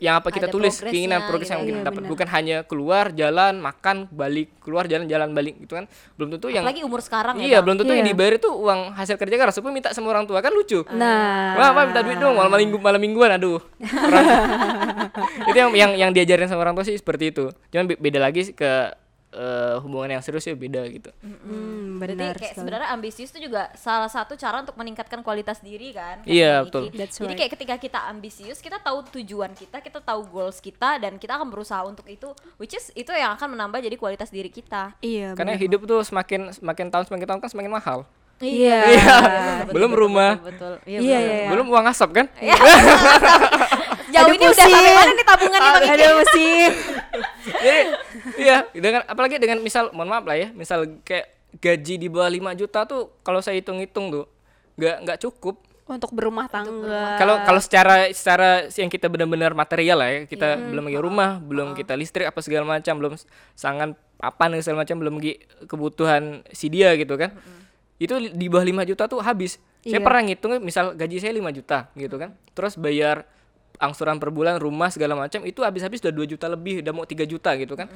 yang 0.00 0.16
apa 0.16 0.28
kita 0.28 0.48
Ada 0.48 0.52
tulis 0.52 0.74
keinginan 0.80 1.22
progres 1.22 1.46
gitu. 1.46 1.54
yang 1.54 1.62
kita 1.62 1.76
Iya, 1.76 1.86
dapat 1.86 2.02
bukan 2.04 2.26
hanya 2.26 2.56
keluar 2.62 3.04
jalan 3.10 3.54
makan 3.56 4.08
balik 4.08 4.48
keluar 4.58 4.84
jalan 4.84 5.04
jalan 5.04 5.30
balik 5.30 5.56
gitu 5.58 5.76
kan 5.76 5.84
belum 6.14 6.28
tentu 6.32 6.48
yang 6.48 6.64
Apalagi 6.64 6.82
umur 6.82 7.00
sekarang 7.00 7.34
ya. 7.36 7.44
iya 7.44 7.56
Bang. 7.56 7.64
belum 7.68 7.76
tentu 7.78 7.92
yang 7.92 8.02
Iya. 8.02 8.10
dibayar 8.10 8.32
itu 8.34 8.48
uang 8.50 8.80
hasil 8.92 9.14
kerja 9.14 9.36
keras 9.36 9.54
supaya 9.54 9.70
minta 9.70 9.88
sama 9.90 10.08
orang 10.08 10.24
tua 10.24 10.38
kan 10.38 10.50
lucu 10.50 10.82
Nah, 10.90 11.54
Wah, 11.54 11.68
apa 11.70 11.80
minta 11.84 12.00
duit 12.00 12.16
dong 12.16 12.34
malam 12.34 12.56
minggu 12.58 12.76
malam 12.76 12.98
mingguan 12.98 13.30
aduh. 13.30 13.60
Itu 15.42 15.56
yang 15.56 15.70
yang 15.72 15.90
yang 15.98 16.10
diajarin 16.10 16.46
sama 16.46 16.62
orang 16.62 16.72
tua 16.72 16.82
sih 16.82 16.94
seperti 16.94 17.30
itu. 17.30 17.52
Cuman 17.68 17.84
be- 17.86 17.98
beda 17.98 18.18
lagi 18.18 18.50
ke 18.50 18.70
eh, 19.30 19.76
hubungan 19.82 20.18
yang 20.18 20.22
serius 20.22 20.46
ya 20.46 20.54
beda 20.54 20.82
gitu. 20.90 21.10
hmm, 21.22 21.98
Berarti 22.02 22.18
benar 22.18 22.34
kayak 22.36 22.54
sebenarnya 22.58 22.88
ambisius 22.90 23.30
itu 23.30 23.46
juga 23.46 23.70
salah 23.78 24.10
satu 24.10 24.34
cara 24.34 24.62
untuk 24.62 24.74
meningkatkan 24.74 25.22
kualitas 25.22 25.62
diri 25.62 25.94
kan. 25.94 26.22
Iya, 26.26 26.66
Bang 26.66 26.66
betul. 26.66 26.82
That's 26.94 27.16
Jadi 27.18 27.26
right. 27.30 27.38
kayak 27.38 27.52
ketika 27.54 27.74
kita 27.78 28.00
ambisius, 28.10 28.58
kita 28.58 28.78
tahu 28.82 29.06
tujuan 29.20 29.54
kita, 29.54 29.78
kita 29.78 30.02
tahu 30.02 30.26
goals 30.26 30.58
kita 30.58 30.98
dan 30.98 31.16
kita 31.16 31.38
akan 31.38 31.48
berusaha 31.50 31.82
untuk 31.86 32.06
itu 32.10 32.30
which 32.58 32.74
is 32.74 32.90
itu 32.98 33.10
yang 33.14 33.34
akan 33.38 33.54
menambah 33.54 33.78
jadi 33.78 33.94
kualitas 33.94 34.34
diri 34.34 34.50
kita. 34.50 34.98
Iya, 34.98 35.38
Karena 35.38 35.54
benar. 35.54 35.62
hidup 35.62 35.80
tuh 35.86 36.02
semakin 36.02 36.50
semakin 36.50 36.86
tahun 36.90 37.04
semakin 37.06 37.26
tahun 37.30 37.40
kan 37.42 37.50
semakin 37.50 37.72
mahal. 37.72 37.98
Iya. 38.40 38.80
Iya. 38.90 39.16
betul, 39.68 39.74
Belum 39.76 39.90
betul, 39.92 40.02
rumah. 40.02 40.32
Betul, 40.40 40.48
betul. 40.50 40.72
Iya, 40.88 40.98
betul, 40.98 41.10
iya. 41.12 41.20
betul. 41.20 41.50
Belum 41.52 41.66
uang 41.70 41.86
asap 41.92 42.08
kan? 42.16 42.26
Jauh 44.10 44.26
Aduh, 44.26 44.34
ini 44.34 44.44
udah 44.50 44.56
sampai 44.58 44.90
mana 44.90 45.12
nih 45.14 45.26
tabungan 45.28 45.60
nih 45.62 45.70
Bang? 45.70 45.84
Ada 45.86 46.06
mesin. 46.18 46.70
Jadi 47.46 47.80
iya, 48.36 48.68
dengan 48.70 49.02
apalagi 49.04 49.36
dengan 49.36 49.58
misal 49.58 49.90
mohon 49.90 50.08
maaf 50.08 50.22
lah 50.22 50.36
ya, 50.36 50.48
misal 50.50 50.84
kayak 51.00 51.26
gaji 51.52 51.94
di 51.96 52.06
bawah 52.06 52.28
5 52.28 52.54
juta 52.56 52.84
tuh 52.84 53.10
kalau 53.20 53.38
saya 53.38 53.56
hitung-hitung 53.56 54.10
tuh 54.10 54.24
nggak 54.76 54.96
nggak 55.02 55.18
cukup 55.20 55.58
Untuk 55.84 56.14
berumah 56.14 56.46
tangga. 56.46 57.18
kalau 57.18 57.42
kalau 57.42 57.58
secara 57.58 58.06
secara 58.08 58.48
yang 58.70 58.86
kita 58.86 59.06
benar-benar 59.06 59.50
material 59.52 59.98
lah 59.98 60.06
ya 60.08 60.20
kita 60.24 60.48
Iya. 60.52 60.70
belum 60.70 60.84
lagi 60.86 60.98
rumah 61.00 61.30
belum 61.36 61.74
kita 61.74 61.92
listrik 61.92 62.24
apa 62.24 62.38
segala 62.38 62.62
macam 62.68 62.94
belum 62.94 63.18
sangan 63.52 63.92
papan 64.14 64.54
dan 64.54 64.62
segala 64.62 64.86
macam 64.86 64.96
belum 64.96 65.14
lagi 65.16 65.34
kebutuhan 65.66 66.22
si 66.48 66.68
dia 66.68 66.94
gitu 66.94 67.16
kan 67.16 67.34
itu 67.96 68.14
li- 68.14 68.30
di 68.30 68.46
bawah 68.46 68.62
5 68.62 68.86
juta 68.86 69.04
tuh 69.06 69.18
habis 69.18 69.58
saya 69.80 69.96
Iya. 69.96 69.98
pernah 69.98 70.22
ngitung 70.22 70.52
misal 70.60 70.94
gaji 70.94 71.16
saya 71.18 71.32
5 71.32 71.50
juta 71.52 71.78
gitu 71.92 72.14
kan 72.14 72.30
terus 72.52 72.78
bayar 72.78 73.26
angsuran 73.80 74.20
per 74.20 74.28
bulan 74.28 74.60
rumah 74.60 74.92
segala 74.92 75.16
macam 75.16 75.40
itu 75.42 75.64
habis-habis 75.64 75.98
udah 75.98 76.12
2 76.12 76.30
juta 76.30 76.46
lebih 76.46 76.84
udah 76.84 76.92
mau 76.92 77.02
3 77.02 77.24
juta 77.24 77.50
gitu 77.56 77.72
kan 77.72 77.88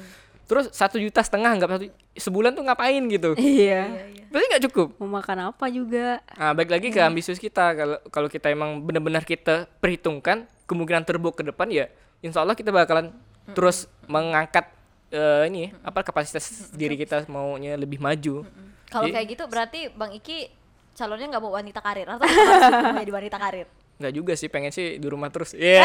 terus 0.45 0.69
satu 0.69 0.97
juta 0.97 1.21
setengah 1.21 1.53
nggak 1.55 1.69
satu 1.71 1.85
sebulan 2.15 2.51
tuh 2.51 2.61
ngapain 2.61 3.01
gitu 3.05 3.37
Iya. 3.39 3.85
berarti 4.29 4.45
nggak 4.47 4.63
cukup 4.69 4.87
Mau 4.97 5.09
makan 5.11 5.49
apa 5.49 5.65
juga. 5.69 6.19
Nah, 6.33 6.51
baik 6.51 6.69
lagi 6.69 6.87
ke 6.89 6.99
ambisius 6.99 7.37
kita. 7.37 7.71
Kalau 7.71 7.97
kalau 8.09 8.27
kita 8.27 8.49
emang 8.49 8.81
benar-benar 8.81 9.21
kita 9.21 9.69
perhitungkan 9.77 10.43
kemungkinan 10.65 11.01
terburuk 11.01 11.37
ke 11.37 11.45
depan 11.45 11.69
ya, 11.69 11.85
insya 12.19 12.41
Allah 12.41 12.53
kita 12.53 12.69
bakalan 12.69 13.13
Hmm. 13.45 13.53
terus 13.53 13.85
mengangkat 14.05 14.65
eh, 15.07 15.45
ini 15.45 15.69
apa 15.79 16.01
kapasitas 16.01 16.73
diri 16.73 16.93
kita 16.95 17.23
maunya 17.27 17.77
lebih 17.77 17.97
maju. 17.97 18.41
Kalau 18.85 19.05
Jadi- 19.05 19.13
kayak 19.13 19.27
gitu 19.29 19.43
berarti 19.45 19.79
Bang 19.91 20.09
Iki 20.11 20.49
calonnya 20.93 21.29
nggak 21.29 21.43
mau 21.43 21.53
wanita 21.53 21.77
karir 21.77 22.07
atau 22.07 22.25
menjadi 22.97 23.13
wanita 23.13 23.37
karir? 23.37 23.67
Nggak 23.95 24.11
juga 24.11 24.33
sih, 24.35 24.51
pengen 24.51 24.69
sih 24.69 24.99
di 24.99 25.07
rumah 25.07 25.31
terus. 25.31 25.55
Iya. 25.55 25.81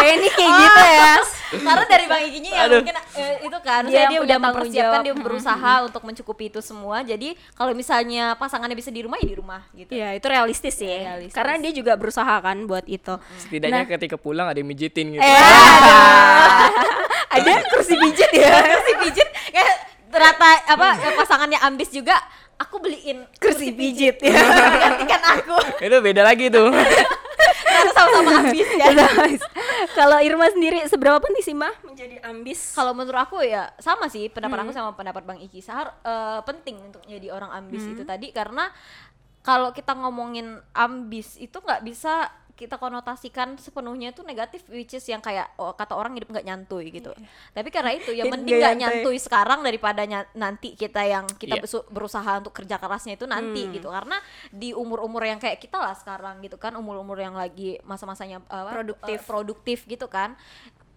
Eh, 0.00 0.12
ini 0.16 0.28
kayak 0.28 0.52
gitu 0.60 0.80
ya. 0.84 1.12
Karena 1.66 1.82
dari 1.82 2.04
Bang 2.06 2.22
Ikinya 2.22 2.50
ya 2.52 2.62
Aduh. 2.68 2.78
mungkin 2.78 2.94
eh, 2.94 3.34
itu 3.42 3.58
kan 3.58 3.82
Dia 3.88 4.06
dia, 4.06 4.20
udah 4.22 4.38
mempersiapkan 4.38 5.00
dia 5.02 5.14
berusaha 5.16 5.72
untuk 5.82 6.02
mencukupi 6.04 6.46
itu 6.46 6.60
semua. 6.60 7.02
Jadi 7.02 7.34
kalau 7.56 7.72
misalnya 7.72 8.36
pasangannya 8.36 8.76
bisa 8.76 8.92
di 8.92 9.02
rumah 9.02 9.18
ya 9.18 9.26
di 9.26 9.34
rumah 9.34 9.60
gitu. 9.72 9.90
Iya, 9.90 10.14
itu 10.14 10.26
realistis 10.28 10.76
sih. 10.76 11.00
Realistis. 11.00 11.34
Karena 11.34 11.56
dia 11.58 11.72
juga 11.72 11.96
berusaha 11.96 12.34
kan 12.38 12.54
buat 12.68 12.84
itu. 12.86 13.16
Setidaknya 13.40 13.82
Nah. 13.82 13.90
ketika 13.96 14.14
pulang 14.14 14.46
ada 14.46 14.60
yang 14.60 14.68
mijitin 14.68 15.16
gitu. 15.16 15.24
Eh, 15.24 15.26
ada 17.40 17.50
kursi 17.72 17.96
pijit 17.96 18.30
ya. 18.36 18.52
kursi 18.68 18.92
pijit 19.00 19.28
kayak 19.50 19.74
ternyata 20.10 20.48
apa 20.66 20.88
pasangannya 21.16 21.58
ambis 21.62 21.88
juga 21.88 22.18
aku 22.60 22.76
beliin 22.78 23.24
Kursi 23.40 23.72
pijit. 23.72 24.20
ya. 24.20 24.36
gantikan 24.76 25.22
aku. 25.40 25.56
Itu 25.88 25.96
beda 26.04 26.22
lagi 26.22 26.52
tuh. 26.52 26.68
karena 27.70 27.92
sama-sama 27.96 28.30
ambis 28.44 28.68
ya. 28.76 28.86
Kalau 29.96 30.18
Irma 30.20 30.46
sendiri 30.52 30.84
seberapa 30.84 31.16
penting 31.22 31.40
sih 31.40 31.56
Mah 31.56 31.72
menjadi 31.80 32.20
ambis? 32.28 32.76
kalau 32.76 32.92
menurut 32.92 33.16
aku 33.16 33.40
ya 33.40 33.72
sama 33.80 34.12
sih 34.12 34.28
pendapat 34.28 34.60
aku 34.68 34.72
sama 34.76 34.92
pendapat 34.92 35.24
Bang 35.24 35.40
Iki. 35.40 35.64
Sahar 35.64 35.96
eh, 36.04 36.40
penting 36.44 36.76
untuk 36.84 37.00
jadi 37.08 37.32
orang 37.32 37.48
ambis 37.56 37.88
itu 37.88 38.04
tadi. 38.04 38.28
Karena 38.36 38.68
kalau 39.40 39.72
kita 39.72 39.96
ngomongin 39.96 40.60
ambis 40.76 41.40
itu 41.40 41.56
nggak 41.56 41.80
bisa 41.80 42.28
kita 42.60 42.76
konotasikan 42.76 43.56
sepenuhnya 43.56 44.12
itu 44.12 44.20
negatif 44.20 44.68
which 44.68 44.92
is 44.92 45.04
yang 45.08 45.24
kayak 45.24 45.48
oh, 45.56 45.72
kata 45.72 45.96
orang 45.96 46.12
hidup 46.12 46.28
nggak 46.28 46.44
nyantui 46.44 46.92
gitu 46.92 47.16
tapi 47.56 47.72
karena 47.72 47.96
itu 47.96 48.12
ya 48.12 48.28
mending 48.28 48.60
nggak 48.60 48.76
nyantui. 48.76 49.16
sekarang 49.16 49.64
daripada 49.64 50.04
nanti 50.36 50.76
kita 50.76 51.00
yang 51.08 51.24
kita 51.40 51.56
Iya. 51.56 51.64
besu- 51.64 51.88
berusaha 51.88 52.36
untuk 52.36 52.52
kerja 52.52 52.76
kerasnya 52.76 53.16
itu 53.16 53.24
nanti 53.24 53.64
gitu 53.72 53.88
karena 53.88 54.20
di 54.52 54.76
umur-umur 54.76 55.24
yang 55.24 55.40
kayak 55.40 55.56
kita 55.56 55.80
lah 55.80 55.96
sekarang 55.96 56.44
gitu 56.44 56.60
kan 56.60 56.76
umur-umur 56.76 57.16
yang 57.16 57.32
lagi 57.32 57.80
masa-masanya 57.82 58.44
apa, 58.44 58.76
Produktif. 58.76 59.16
eh, 59.16 59.24
produktif 59.24 59.78
gitu 59.88 60.04
kan 60.12 60.36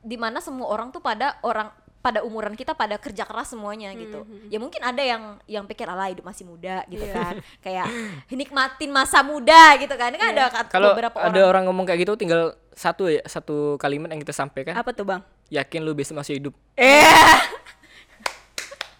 di 0.03 0.19
mana 0.19 0.43
semua 0.43 0.67
orang 0.67 0.91
tuh 0.91 0.99
pada 0.99 1.39
orang 1.47 1.71
pada 2.03 2.19
umuran 2.19 2.51
kita 2.51 2.75
pada 2.75 2.99
kerja 2.99 3.23
keras 3.23 3.49
semuanya 3.49 3.95
gitu 3.95 4.27
ya 4.45 4.59
mungkin 4.59 4.83
ada 4.83 4.99
yang 4.99 5.39
yang 5.47 5.63
pikir 5.63 5.87
ala 5.87 6.05
hidup 6.05 6.21
masih 6.21 6.43
muda 6.43 6.83
gitu 6.85 7.07
kan 7.07 7.39
kayak 7.59 7.87
nikmatin 8.27 8.91
masa 8.91 9.23
muda 9.23 9.79
gitu 9.79 9.95
kan 9.95 10.11
Ini 10.11 10.19
kan 10.19 10.29
ada 10.29 10.45
kat- 10.51 10.67
Kalau 10.67 10.91
beberapa 10.91 11.15
ada 11.15 11.31
orang 11.31 11.47
orang 11.47 11.63
ngomong 11.65 11.85
kayak 11.85 12.03
gitu 12.03 12.13
tinggal 12.15 12.41
satu 12.69 13.07
ya, 13.07 13.23
satu 13.23 13.77
kalimat 13.77 14.09
yang 14.09 14.19
kita 14.19 14.33
sampaikan. 14.33 14.73
Apa 14.73 14.91
tuh 14.91 15.05
Bang? 15.05 15.21
Yakin 15.47 15.79
lu 15.79 15.93
bisa 15.93 16.11
masih 16.11 16.41
hidup. 16.41 16.57
Eh. 16.73 17.05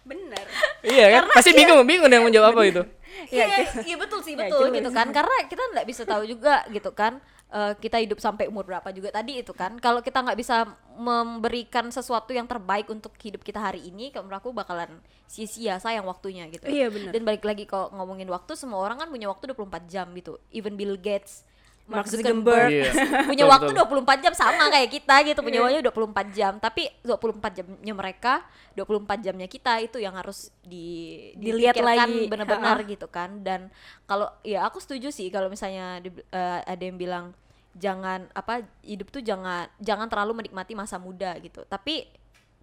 Bener. 0.04 0.46
Iya 0.82 1.06
kan? 1.12 1.24
Pasti 1.34 1.52
bingung, 1.52 1.82
bingung 1.82 2.08
yang 2.08 2.22
menjawab 2.22 2.52
apa 2.52 2.64
itu. 2.64 2.82
Iya, 3.30 3.46
Ya, 3.46 3.58
iya 3.84 3.96
betul 3.96 4.20
sih 4.20 4.34
Ya, 4.34 4.46
betul 4.46 4.68
jelas. 4.68 4.78
gitu 4.78 4.90
kan 4.92 5.08
karena 5.10 5.36
kita 5.46 5.64
nggak 5.72 5.86
bisa 5.86 6.02
tahu 6.04 6.24
juga 6.24 6.66
gitu 6.68 6.92
kan 6.92 7.18
eh, 7.54 7.74
kita 7.76 7.98
hidup 7.98 8.18
sampai 8.18 8.46
umur 8.46 8.66
berapa 8.66 8.90
juga 8.90 9.10
tadi 9.10 9.38
itu 9.38 9.54
kan 9.54 9.78
kalau 9.78 10.02
kita 10.02 10.20
nggak 10.20 10.36
bisa 10.36 10.66
memberikan 10.98 11.88
sesuatu 11.88 12.30
yang 12.30 12.46
terbaik 12.46 12.88
untuk 12.88 13.14
hidup 13.16 13.40
kita 13.40 13.60
hari 13.60 13.84
ini 13.84 14.10
menurut 14.12 14.40
aku 14.40 14.50
bakalan 14.50 14.90
sia-sia 15.26 15.78
sayang 15.78 16.04
waktunya 16.04 16.46
gitu 16.48 16.66
Iya, 16.66 16.90
benar. 16.90 17.12
dan 17.12 17.22
balik 17.24 17.44
lagi 17.44 17.64
kalau 17.64 17.90
ngomongin 17.92 18.26
waktu 18.28 18.54
semua 18.54 18.80
orang 18.80 18.98
kan 18.98 19.08
punya 19.08 19.26
waktu 19.26 19.48
24 19.48 19.62
jam 19.86 20.10
gitu 20.12 20.42
even 20.50 20.74
Bill 20.74 20.94
Gates 20.96 21.46
Mark 21.84 22.08
Zuckerberg 22.08 22.72
Iya. 22.72 22.92
punya 23.30 23.44
waktu 23.44 23.76
betul. 23.76 24.02
24 24.08 24.24
jam 24.24 24.34
sama 24.34 24.72
kayak 24.72 24.90
kita 24.90 25.16
gitu 25.26 25.40
punya 25.42 25.60
waktu 25.60 25.84
24 25.84 26.32
jam 26.32 26.54
tapi 26.56 26.88
24 27.02 27.44
jamnya 27.54 27.94
mereka 27.94 28.34
24 28.72 29.20
jamnya 29.22 29.46
kita 29.46 29.84
itu 29.84 30.00
yang 30.00 30.16
harus 30.16 30.48
di 30.64 31.20
Dilihat 31.36 31.76
lagi. 31.78 32.26
benar-benar 32.26 32.82
gitu 32.84 33.06
kan 33.08 33.44
dan 33.44 33.68
kalau 34.04 34.32
ya 34.42 34.64
aku 34.64 34.80
setuju 34.80 35.12
sih 35.12 35.28
kalau 35.28 35.46
misalnya 35.46 36.00
di- 36.00 36.24
eh, 36.24 36.60
ada 36.64 36.82
yang 36.82 36.96
bilang 36.96 37.36
jangan 37.74 38.30
apa 38.32 38.54
hidup 38.82 39.10
tuh 39.10 39.20
jangan 39.20 39.66
jangan 39.78 40.06
terlalu 40.06 40.40
menikmati 40.40 40.74
masa 40.74 40.98
muda 40.98 41.34
gitu. 41.38 41.62
Tapi 41.64 42.06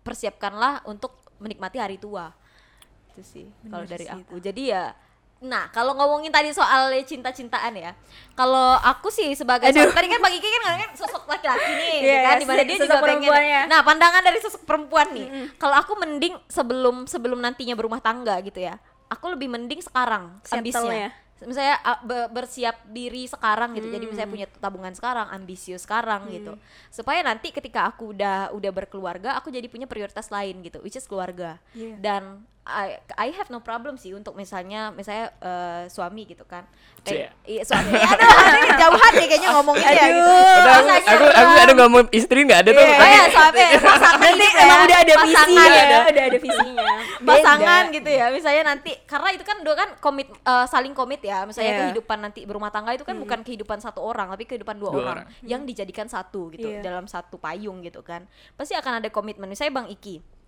persiapkanlah 0.01 0.85
untuk 0.85 1.13
menikmati 1.37 1.77
hari 1.77 1.97
tua. 1.97 2.31
Itu 3.11 3.23
sih 3.23 3.47
kalau 3.65 3.85
dari 3.85 4.05
sih 4.05 4.13
aku. 4.13 4.39
Jadi 4.39 4.65
ya 4.69 4.95
nah 5.41 5.73
kalau 5.73 5.97
ngomongin 5.97 6.29
tadi 6.29 6.53
soal 6.53 6.93
cinta-cintaan 7.01 7.73
ya 7.73 7.97
kalau 8.37 8.77
aku 8.77 9.09
sih 9.09 9.33
sebagai 9.33 9.73
Aduh. 9.73 9.89
sosok- 9.89 9.97
tadi 9.97 10.13
kan 10.13 10.21
bagi 10.21 10.37
Kiki 10.37 10.53
kan 10.53 10.63
ngomongin 10.69 10.91
sosok 10.93 11.25
laki-laki 11.25 11.65
nih 11.73 11.95
gitu 11.97 12.13
Iya, 12.13 12.21
kan 12.21 12.35
di 12.37 12.45
mana 12.45 12.53
sosok 12.53 12.69
dia 12.69 12.77
juga 12.77 12.85
pengen 12.93 13.01
perempuannya. 13.25 13.61
nah 13.65 13.81
pandangan 13.81 14.21
dari 14.21 14.39
sosok 14.39 14.63
perempuan 14.69 15.09
nih 15.11 15.27
kalau 15.57 15.81
aku 15.81 15.97
mending 15.97 16.37
sebelum 16.45 17.09
sebelum 17.09 17.41
nantinya 17.41 17.73
berumah 17.73 18.05
tangga 18.05 18.37
gitu 18.43 18.61
ya 18.61 18.77
aku 19.09 19.33
lebih 19.33 19.49
mending 19.49 19.81
sekarang 19.81 20.29
ambisnya 20.45 21.09
misalnya 21.49 21.81
bersiap 22.29 22.85
diri 22.93 23.25
sekarang 23.25 23.73
gitu. 23.79 23.89
Jadi 23.89 24.05
misalnya 24.05 24.31
punya 24.31 24.47
tabungan 24.61 24.93
sekarang 24.93 25.33
ambisius 25.33 25.89
sekarang 25.89 26.29
gitu. 26.29 26.59
Supaya 26.93 27.25
nanti 27.25 27.49
ketika 27.49 27.89
aku 27.89 28.13
udah 28.13 28.53
udah 28.53 28.73
berkeluarga 28.73 29.37
aku 29.41 29.49
jadi 29.49 29.65
punya 29.69 29.89
prioritas 29.89 30.29
lain 30.29 30.61
gitu 30.61 30.81
which 30.85 30.97
is 30.97 31.09
keluarga. 31.09 31.57
Iya. 31.73 31.97
dan 32.01 32.23
I, 32.63 32.89
I 33.17 33.33
have 33.33 33.49
no 33.49 33.59
problem 33.59 33.97
sih 33.97 34.13
untuk 34.13 34.37
misalnya 34.37 34.93
misalnya 34.93 35.33
eh, 35.37 35.83
suami 35.89 36.23
gitu 36.23 36.45
kan 36.45 36.69
kayak 37.01 37.33
iya 37.43 37.65
suami 37.65 37.89
aduh 37.91 38.29
ini 38.55 38.71
jauhan 38.77 39.13
nih 39.17 39.27
kayaknya 39.27 39.51
ngomongin 39.51 39.81
ya 39.83 40.05
gitu 40.07 40.31
Padahal 40.31 40.85
aku, 40.85 41.09
aku, 41.09 41.25
aku 41.27 41.53
ada 41.59 41.73
nggak 41.73 41.91
mau 41.91 42.01
istri 42.11 42.39
nggak 42.45 42.61
ada 42.61 42.71
tuh. 42.71 42.85
Oh 42.85 43.09
ya 43.17 43.25
suami 43.27 43.61
pasangan 43.81 44.21
Nanti 44.21 44.45
hidup 44.45 44.61
emang 44.61 44.79
ya. 44.79 44.85
udah 44.85 44.99
ada 45.01 45.15
visi 45.17 45.33
Pasangan 45.33 45.67
ya, 45.67 45.81
ada. 45.81 45.97
udah 46.07 46.25
ada 46.27 46.39
visinya. 46.39 46.85
pasangan 47.21 47.83
Beda. 47.83 47.97
gitu 47.97 48.11
ya 48.11 48.27
misalnya 48.31 48.63
nanti 48.67 48.93
karena 49.05 49.29
itu 49.31 49.45
kan 49.45 49.57
dua 49.61 49.75
kan 49.75 49.89
komit 49.99 50.29
eh, 50.31 50.67
saling 50.69 50.93
komit 50.93 51.21
ya 51.21 51.45
misalnya 51.45 51.71
Iya. 51.71 51.81
kehidupan 51.83 52.19
nanti 52.21 52.41
berumah 52.45 52.69
tangga 52.69 52.93
itu 52.93 53.03
kan 53.03 53.17
bukan 53.17 53.41
kehidupan 53.41 53.79
satu 53.79 54.01
orang 54.01 54.29
tapi 54.29 54.45
kehidupan 54.45 54.77
dua, 54.77 54.91
Dua 54.91 55.01
orang, 55.03 55.17
orang. 55.25 55.27
yang 55.43 55.65
dijadikan 55.65 56.07
satu 56.07 56.49
gitu 56.51 56.67
Iya. 56.67 56.81
dalam 56.83 57.05
satu 57.05 57.37
payung 57.37 57.81
gitu 57.81 58.01
kan 58.01 58.29
pasti 58.55 58.73
akan 58.73 59.01
ada 59.01 59.09
komitmen 59.09 59.47
misalnya 59.47 59.75
bang 59.75 59.89
Iki 59.91 60.40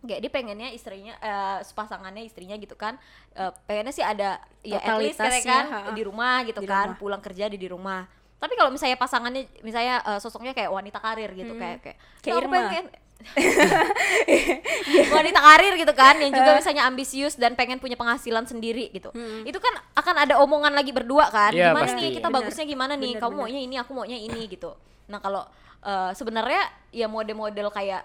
kayak 0.00 0.20
dia 0.20 0.30
pengennya 0.30 0.68
istrinya 0.70 1.14
eh 1.16 1.58
pasangannya 1.68 2.22
istrinya 2.22 2.54
gitu 2.54 2.74
kan 2.74 2.94
eh, 3.32 3.50
pengennya 3.64 3.90
sih 3.90 4.02
ada 4.02 4.38
ya 4.62 4.78
at 4.78 4.94
least 4.96 5.16
kayak 5.16 5.42
Totalitasnya, 5.42 5.52
kan 5.52 5.64
ha-ha. 5.68 5.90
di 5.90 6.02
rumah 6.02 6.36
gitu 6.42 6.60
Di 6.60 6.66
kan 6.66 6.86
rumah. 6.88 6.98
pulang 6.98 7.20
kerja 7.20 7.44
di 7.46 7.56
di 7.56 7.66
rumah 7.66 8.06
tapi 8.38 8.54
kalau 8.54 8.70
misalnya 8.70 8.94
pasangannya 8.94 9.42
misalnya 9.60 9.98
eh, 10.00 10.18
sosoknya 10.18 10.52
kayak 10.52 10.70
wanita 10.70 10.98
karir 10.98 11.30
gitu 11.32 11.52
kayak 11.52 11.78
kayak 11.80 11.96
Hmm. 11.98 12.20
Kayak 12.20 12.30
"Nah, 12.30 12.38
aku 12.38 12.46
Irma." 12.46 12.58
pengen 12.60 12.86
wanita 15.10 15.40
karir 15.40 15.74
gitu 15.74 15.92
kan 15.92 16.14
yang 16.16 16.30
juga 16.30 16.50
misalnya 16.54 16.82
ambisius 16.84 17.34
dan 17.34 17.54
pengen 17.54 17.78
punya 17.78 17.94
penghasilan 17.94 18.44
sendiri 18.44 18.90
gitu 18.90 19.10
itu 19.42 19.58
kan 19.58 19.74
akan 19.92 20.14
ada 20.20 20.34
omongan 20.38 20.70
lagi 20.70 20.90
berdua 20.90 21.26
kan 21.28 21.50
Iya, 21.50 21.72
gimana 21.72 21.82
pasti. 21.84 21.98
nih 21.98 22.10
kita 22.12 22.28
Bener. 22.28 22.36
bagusnya 22.38 22.64
gimana 22.64 22.92
nih 22.94 23.12
Bener, 23.12 23.20
kamu 23.20 23.32
bener. 23.32 23.42
maunya 23.42 23.60
ini 23.60 23.74
aku 23.76 23.90
maunya 23.92 24.18
ini 24.18 24.40
gitu 24.46 24.70
nah 25.06 25.18
kalau 25.18 25.42
eh, 25.80 26.10
sebenarnya 26.12 26.62
ya 26.90 27.06
model-model 27.06 27.68
kayak 27.70 28.02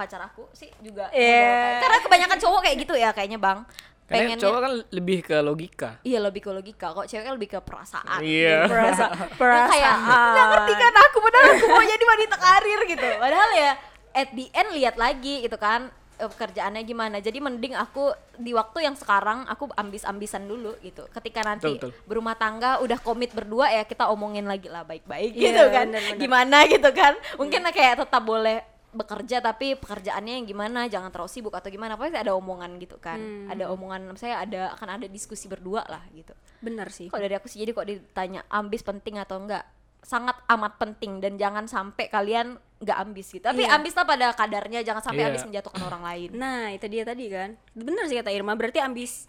pacar 0.00 0.20
aku 0.22 0.48
sih 0.50 0.72
juga 0.78 1.06
model 1.06 1.20
Iya. 1.20 1.44
kayak- 1.44 1.78
karena 1.78 1.96
kebanyakan 2.00 2.38
cowok 2.38 2.60
kayak 2.62 2.76
gitu 2.78 2.94
ya 2.94 3.10
kayaknya 3.10 3.36
bang 3.38 3.60
Karena 4.02 4.26
pengennya 4.26 4.42
cowok 4.42 4.58
kan 4.58 4.72
lebih 4.90 5.18
ke 5.20 5.36
logika. 5.38 5.90
iya 6.02 6.18
lebih 6.18 6.40
ke 6.40 6.50
logika 6.50 6.86
kok 6.90 7.06
cewek 7.06 7.22
kan 7.22 7.34
lebih 7.36 7.48
ke 7.48 7.58
perasaan 7.60 8.20
Iya. 8.20 8.66
Perasa, 8.66 9.04
Yang 9.06 9.36
perasaan. 9.36 9.68
kayak 9.70 9.94
nggak 10.02 10.46
ngerti 10.48 10.72
kan 10.74 10.94
aku 11.00 11.16
padahal 11.20 11.46
aku 11.52 11.66
mau 11.68 11.84
jadi 11.84 12.04
wanita 12.06 12.36
karir 12.36 12.80
gitu 12.86 13.08
padahal 13.16 13.50
ya 13.54 13.70
at 14.12 14.28
the 14.30 14.46
end 14.50 14.70
lihat 14.72 14.96
lagi 14.96 15.34
gitu 15.40 15.54
kan 15.56 15.86
eh, 16.16 16.26
pekerjaannya 16.26 16.82
gimana 16.82 17.16
jadi 17.18 17.38
mending 17.38 17.72
aku 17.72 18.10
di 18.36 18.50
waktu 18.50 18.82
yang 18.82 18.92
sekarang 18.92 19.46
aku 19.46 19.70
ambis-ambisan 19.72 20.44
dulu 20.44 20.74
gitu 20.80 21.06
ketika 21.12 21.40
nanti 21.42 21.70
Betul, 21.70 21.88
betul. 21.88 22.04
berumah 22.04 22.34
tangga 22.34 22.76
udah 22.78 22.98
komit 22.98 23.30
berdua 23.30 23.70
ya 23.70 23.82
kita 23.84 24.04
omongin 24.06 24.44
lagi 24.44 24.66
lah 24.66 24.82
baik-baik 24.82 25.32
Iya, 25.32 25.48
gitu 25.48 25.64
kan 25.70 25.86
bener-bener. 25.88 26.18
gimana 26.18 26.56
gitu 26.66 26.90
kan 26.90 27.14
mungkin 27.36 27.62
kayak 27.64 28.02
tetap 28.02 28.20
boleh 28.20 28.60
bekerja 28.90 29.38
tapi 29.38 29.78
pekerjaannya 29.78 30.42
yang 30.42 30.46
gimana 30.46 30.90
jangan 30.90 31.14
terlalu 31.14 31.30
sibuk 31.30 31.54
atau 31.54 31.70
gimana 31.70 31.94
pasti 31.94 32.18
ada 32.18 32.34
omongan 32.34 32.74
gitu 32.82 32.98
kan 32.98 33.18
ada 33.46 33.70
omongan 33.70 34.10
saya 34.18 34.42
ada 34.42 34.74
akan 34.74 34.98
ada 34.98 35.06
diskusi 35.06 35.46
berdua 35.46 35.86
lah 35.86 36.02
gitu 36.10 36.34
Bener 36.60 36.92
sih. 36.92 37.08
Kok 37.08 37.16
dari 37.20 37.34
aku 37.34 37.48
sih 37.48 37.64
jadi 37.64 37.72
kok 37.72 37.88
ditanya 37.88 38.44
ambis 38.52 38.84
penting 38.84 39.16
atau 39.16 39.40
enggak 39.40 39.64
sangat 40.00 40.36
amat 40.48 40.76
penting 40.80 41.20
dan 41.20 41.36
jangan 41.36 41.64
sampai 41.68 42.08
kalian 42.08 42.56
nggak 42.80 42.98
ambis 43.00 43.32
gitu. 43.32 43.44
Tapi 43.44 43.64
Iya. 43.64 43.76
ambis 43.76 43.92
lah 43.96 44.04
pada 44.04 44.26
kadarnya 44.32 44.80
jangan 44.84 45.00
sampai 45.04 45.24
Iya. 45.24 45.28
ambis 45.32 45.44
menjatuhkan 45.48 45.82
orang 45.84 46.02
lain. 46.04 46.30
Nah, 46.36 46.72
itu 46.72 46.84
dia 46.88 47.04
tadi 47.04 47.28
kan. 47.28 47.56
Bener 47.76 48.04
sih 48.08 48.16
kata 48.16 48.32
Irma, 48.32 48.56
berarti 48.56 48.80
ambis 48.80 49.28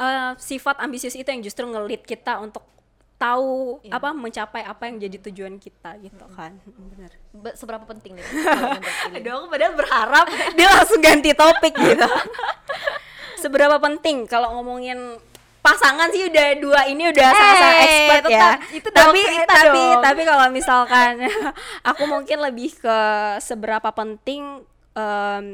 eh, 0.00 0.32
sifat 0.40 0.80
ambisius 0.80 1.12
itu 1.12 1.28
yang 1.28 1.44
justru 1.44 1.68
ngelit 1.68 2.00
kita 2.08 2.40
untuk 2.40 2.64
tahu 3.20 3.78
Iya. 3.82 3.92
apa 3.94 4.08
mencapai 4.10 4.64
apa 4.64 4.82
yang 4.82 4.96
jadi 4.98 5.20
tujuan 5.22 5.54
kita 5.56 6.00
gitu 6.00 6.24
kan. 6.30 6.56
Bener. 6.64 7.12
Be- 7.30 7.52
seberapa 7.52 7.84
penting 7.84 8.16
nih? 8.16 8.24
Aduh, 9.14 9.32
aku 9.36 9.46
padahal 9.46 9.74
berharap 9.74 10.26
dia 10.56 10.68
langsung 10.70 10.98
ganti 10.98 11.30
topik 11.30 11.76
gitu. 11.76 12.08
Seberapa 13.36 13.76
penting 13.78 14.24
kalau 14.24 14.56
ngomongin 14.56 15.16
pasangan 15.60 16.08
sih 16.08 16.24
udah 16.24 16.46
dua 16.56 16.80
ini 16.86 17.08
udah 17.08 17.28
sama-sama 17.30 17.68
Eh, 17.70 17.84
expert 17.84 18.24
ya. 18.26 18.50
itu 18.70 18.88
tapi 18.90 19.20
tapi 19.46 19.76
dong. 19.86 20.00
tapi 20.00 20.22
kalau 20.24 20.46
misalkan 20.48 21.12
aku 21.90 22.02
mungkin 22.06 22.40
lebih 22.40 22.72
ke 22.74 22.98
seberapa 23.38 23.88
penting 23.90 24.64
em, 24.90 25.46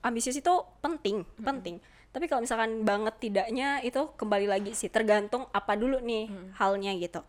ambisius 0.00 0.34
itu 0.34 0.52
penting, 0.80 1.28
penting. 1.38 1.76
Tapi 2.10 2.26
kalau 2.26 2.42
misalkan 2.42 2.82
banget 2.82 3.14
tidaknya 3.22 3.78
itu 3.86 4.10
kembali 4.18 4.50
lagi 4.50 4.74
sih 4.74 4.90
tergantung 4.90 5.46
apa 5.54 5.78
dulu 5.78 6.02
nih 6.02 6.26
halnya 6.58 6.90
gitu. 6.98 7.22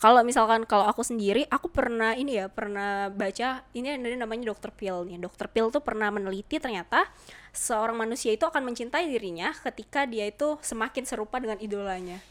Kalau 0.00 0.24
misalkan 0.24 0.64
kalau 0.64 0.88
aku 0.88 1.04
sendiri 1.04 1.44
aku 1.50 1.68
pernah 1.68 2.16
ini 2.16 2.40
ya 2.40 2.46
pernah 2.48 3.12
baca 3.12 3.66
ini 3.76 4.00
ada 4.00 4.06
namanya 4.16 4.54
dokter 4.54 4.70
Pil 4.72 5.04
nih. 5.04 5.18
Dokter 5.20 5.50
Pil 5.50 5.68
tuh 5.68 5.82
pernah 5.82 6.08
meneliti 6.14 6.62
ternyata 6.62 7.10
seorang 7.50 7.98
manusia 7.98 8.30
itu 8.30 8.46
akan 8.46 8.70
mencintai 8.70 9.10
dirinya 9.10 9.50
ketika 9.50 10.06
dia 10.06 10.30
itu 10.30 10.56
semakin 10.62 11.02
serupa 11.02 11.42
dengan 11.42 11.58
idolanya 11.58 12.22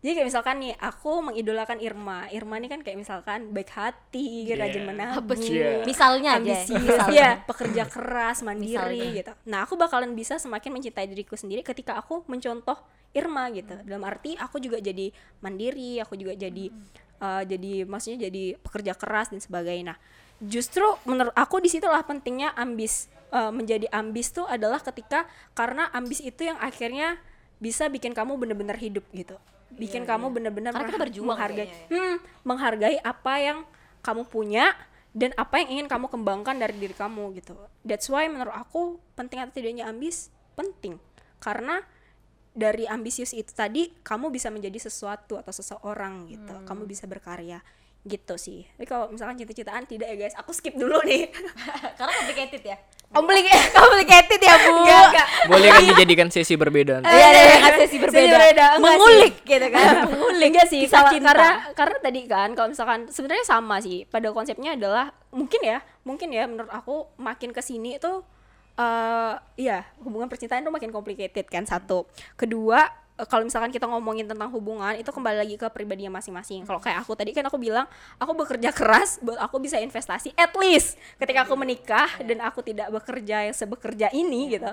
jadi 0.00 0.12
kayak 0.16 0.28
misalkan 0.32 0.56
nih 0.64 0.72
aku 0.80 1.12
mengidolakan 1.20 1.76
Irma 1.76 2.24
Irma 2.32 2.56
nih 2.56 2.72
kan 2.72 2.80
kayak 2.80 2.98
misalkan 3.04 3.52
baik 3.52 3.68
hati 3.68 4.48
Yeah. 4.48 4.56
rajin 4.56 4.88
menabung 4.88 5.36
sih? 5.36 5.60
Iya. 5.60 5.84
Misalnya 5.84 6.30
aja. 6.34 6.38
ambisius 6.40 6.80
misalnya. 6.80 7.20
ya 7.20 7.30
pekerja 7.44 7.82
keras 7.84 8.38
mandiri 8.40 8.76
Misalnya. 8.80 9.16
gitu 9.20 9.32
nah 9.44 9.58
aku 9.68 9.76
bakalan 9.76 10.16
bisa 10.16 10.40
semakin 10.40 10.70
mencintai 10.72 11.04
diriku 11.04 11.36
sendiri 11.36 11.60
ketika 11.60 12.00
aku 12.00 12.24
mencontoh 12.26 12.80
Irma 13.12 13.52
gitu 13.52 13.76
dalam 13.84 14.02
arti 14.08 14.40
aku 14.40 14.56
juga 14.56 14.80
jadi 14.80 15.12
mandiri 15.44 16.00
aku 16.00 16.16
juga 16.16 16.32
jadi 16.32 16.72
uh, 17.20 17.42
jadi 17.44 17.84
maksudnya 17.84 18.30
jadi 18.32 18.56
pekerja 18.56 18.96
keras 18.96 19.28
dan 19.28 19.44
sebagainya 19.44 19.94
nah 19.94 19.98
justru 20.40 20.86
menurut 21.04 21.36
aku 21.36 21.60
di 21.60 21.68
situlah 21.68 22.00
pentingnya 22.02 22.56
ambis 22.56 23.06
Uh, 23.30 23.54
menjadi 23.54 23.86
ambis 23.94 24.34
tuh 24.34 24.42
adalah 24.42 24.82
ketika 24.82 25.22
karena 25.54 25.86
ambis 25.94 26.18
itu 26.18 26.50
yang 26.50 26.58
akhirnya 26.58 27.14
bisa 27.62 27.86
bikin 27.86 28.10
kamu 28.10 28.34
bener-bener 28.34 28.74
hidup 28.74 29.06
gitu 29.14 29.38
bikin 29.76 30.02
kamu 30.04 30.30
bener-bener 30.30 30.70
Karena 30.72 30.86
kita 30.86 30.96
merah- 30.96 31.04
berjuang 31.06 31.28
menghargai 31.34 31.66
kayaknya 31.66 31.86
Hmm, 31.90 32.16
menghargai 32.42 32.96
apa 33.00 33.32
yang 33.38 33.58
kamu 34.00 34.22
punya 34.26 34.64
dan 35.10 35.34
apa 35.34 35.58
yang 35.60 35.68
ingin 35.78 35.86
kamu 35.90 36.06
kembangkan 36.06 36.54
dari 36.54 36.74
diri 36.78 36.94
kamu 36.94 37.34
gitu. 37.38 37.58
That's 37.82 38.06
why 38.06 38.30
menurut 38.30 38.54
aku 38.54 38.98
penting 39.14 39.42
atau 39.42 39.54
tidaknya 39.54 39.90
ambis 39.90 40.30
penting. 40.54 41.02
Karena 41.42 41.82
dari 42.50 42.86
ambisius 42.86 43.30
itu 43.30 43.50
tadi 43.50 43.90
kamu 44.02 44.30
bisa 44.30 44.50
menjadi 44.50 44.78
sesuatu 44.78 45.38
atau 45.38 45.50
seseorang 45.50 46.30
gitu. 46.30 46.54
Kamu 46.66 46.86
bisa 46.86 47.06
berkarya 47.06 47.58
gitu 48.00 48.34
sih. 48.40 48.64
Tapi 48.64 48.86
kalau 48.88 49.12
misalkan 49.12 49.36
cita-citaan 49.36 49.84
tidak 49.84 50.08
ya 50.08 50.16
guys, 50.16 50.32
aku 50.40 50.56
skip 50.56 50.72
dulu 50.72 50.96
nih. 51.04 51.28
Karena 51.98 52.12
complicated 52.16 52.62
ya. 52.64 52.76
Complicated. 53.10 53.68
complicated 53.82 54.40
ya, 54.40 54.54
Bu. 54.56 54.70
Enggak, 54.80 55.02
enggak. 55.10 55.26
Boleh 55.50 55.68
kan 55.68 55.82
dijadikan 55.84 56.28
sesi 56.32 56.54
berbeda. 56.56 57.04
Iya, 57.04 57.26
ada 57.28 57.40
yang 57.44 57.76
sesi 57.84 57.96
berbeda. 58.00 58.36
enggak 58.48 58.70
Mengulik 58.80 59.34
sih. 59.36 59.50
gitu 59.50 59.66
kan. 59.68 59.92
Mengulik 60.08 60.48
Enggak 60.54 60.66
sih, 60.70 60.80
kisah 60.88 61.02
cinta. 61.12 61.28
karena 61.34 61.50
karena 61.76 61.96
tadi 62.00 62.20
kan 62.24 62.48
kalau 62.56 62.68
misalkan 62.72 63.00
sebenarnya 63.12 63.44
sama 63.44 63.76
sih. 63.84 64.08
Pada 64.08 64.32
konsepnya 64.32 64.78
adalah 64.78 65.12
mungkin 65.34 65.60
ya, 65.60 65.84
mungkin 66.06 66.28
ya 66.32 66.48
menurut 66.48 66.70
aku 66.72 67.10
makin 67.20 67.52
ke 67.52 67.60
sini 67.60 68.00
itu 68.00 68.24
eh 68.80 69.34
iya, 69.60 69.84
hubungan 70.00 70.30
percintaan 70.30 70.64
itu 70.64 70.72
makin 70.72 70.88
complicated 70.88 71.44
kan 71.52 71.68
satu. 71.68 72.08
Kedua, 72.38 72.86
kalau 73.28 73.44
misalkan 73.44 73.68
kita 73.68 73.84
ngomongin 73.84 74.24
tentang 74.24 74.48
hubungan 74.54 74.96
itu 74.96 75.08
kembali 75.10 75.42
lagi 75.42 75.54
ke 75.58 75.66
pribadinya 75.68 76.16
masing-masing. 76.16 76.64
Kalau 76.64 76.80
kayak 76.80 77.04
aku 77.04 77.12
tadi 77.18 77.34
kan 77.34 77.44
aku 77.44 77.58
bilang 77.60 77.84
aku 78.16 78.32
bekerja 78.32 78.70
keras 78.72 79.20
buat 79.20 79.36
aku 79.36 79.60
bisa 79.60 79.76
investasi 79.76 80.32
at 80.38 80.54
least 80.56 80.96
ketika 81.20 81.44
aku 81.44 81.58
menikah 81.58 82.08
dan 82.24 82.40
aku 82.40 82.64
tidak 82.64 82.88
bekerja 82.88 83.50
yang 83.50 83.56
sebekerja 83.56 84.08
ini 84.14 84.56
gitu. 84.56 84.70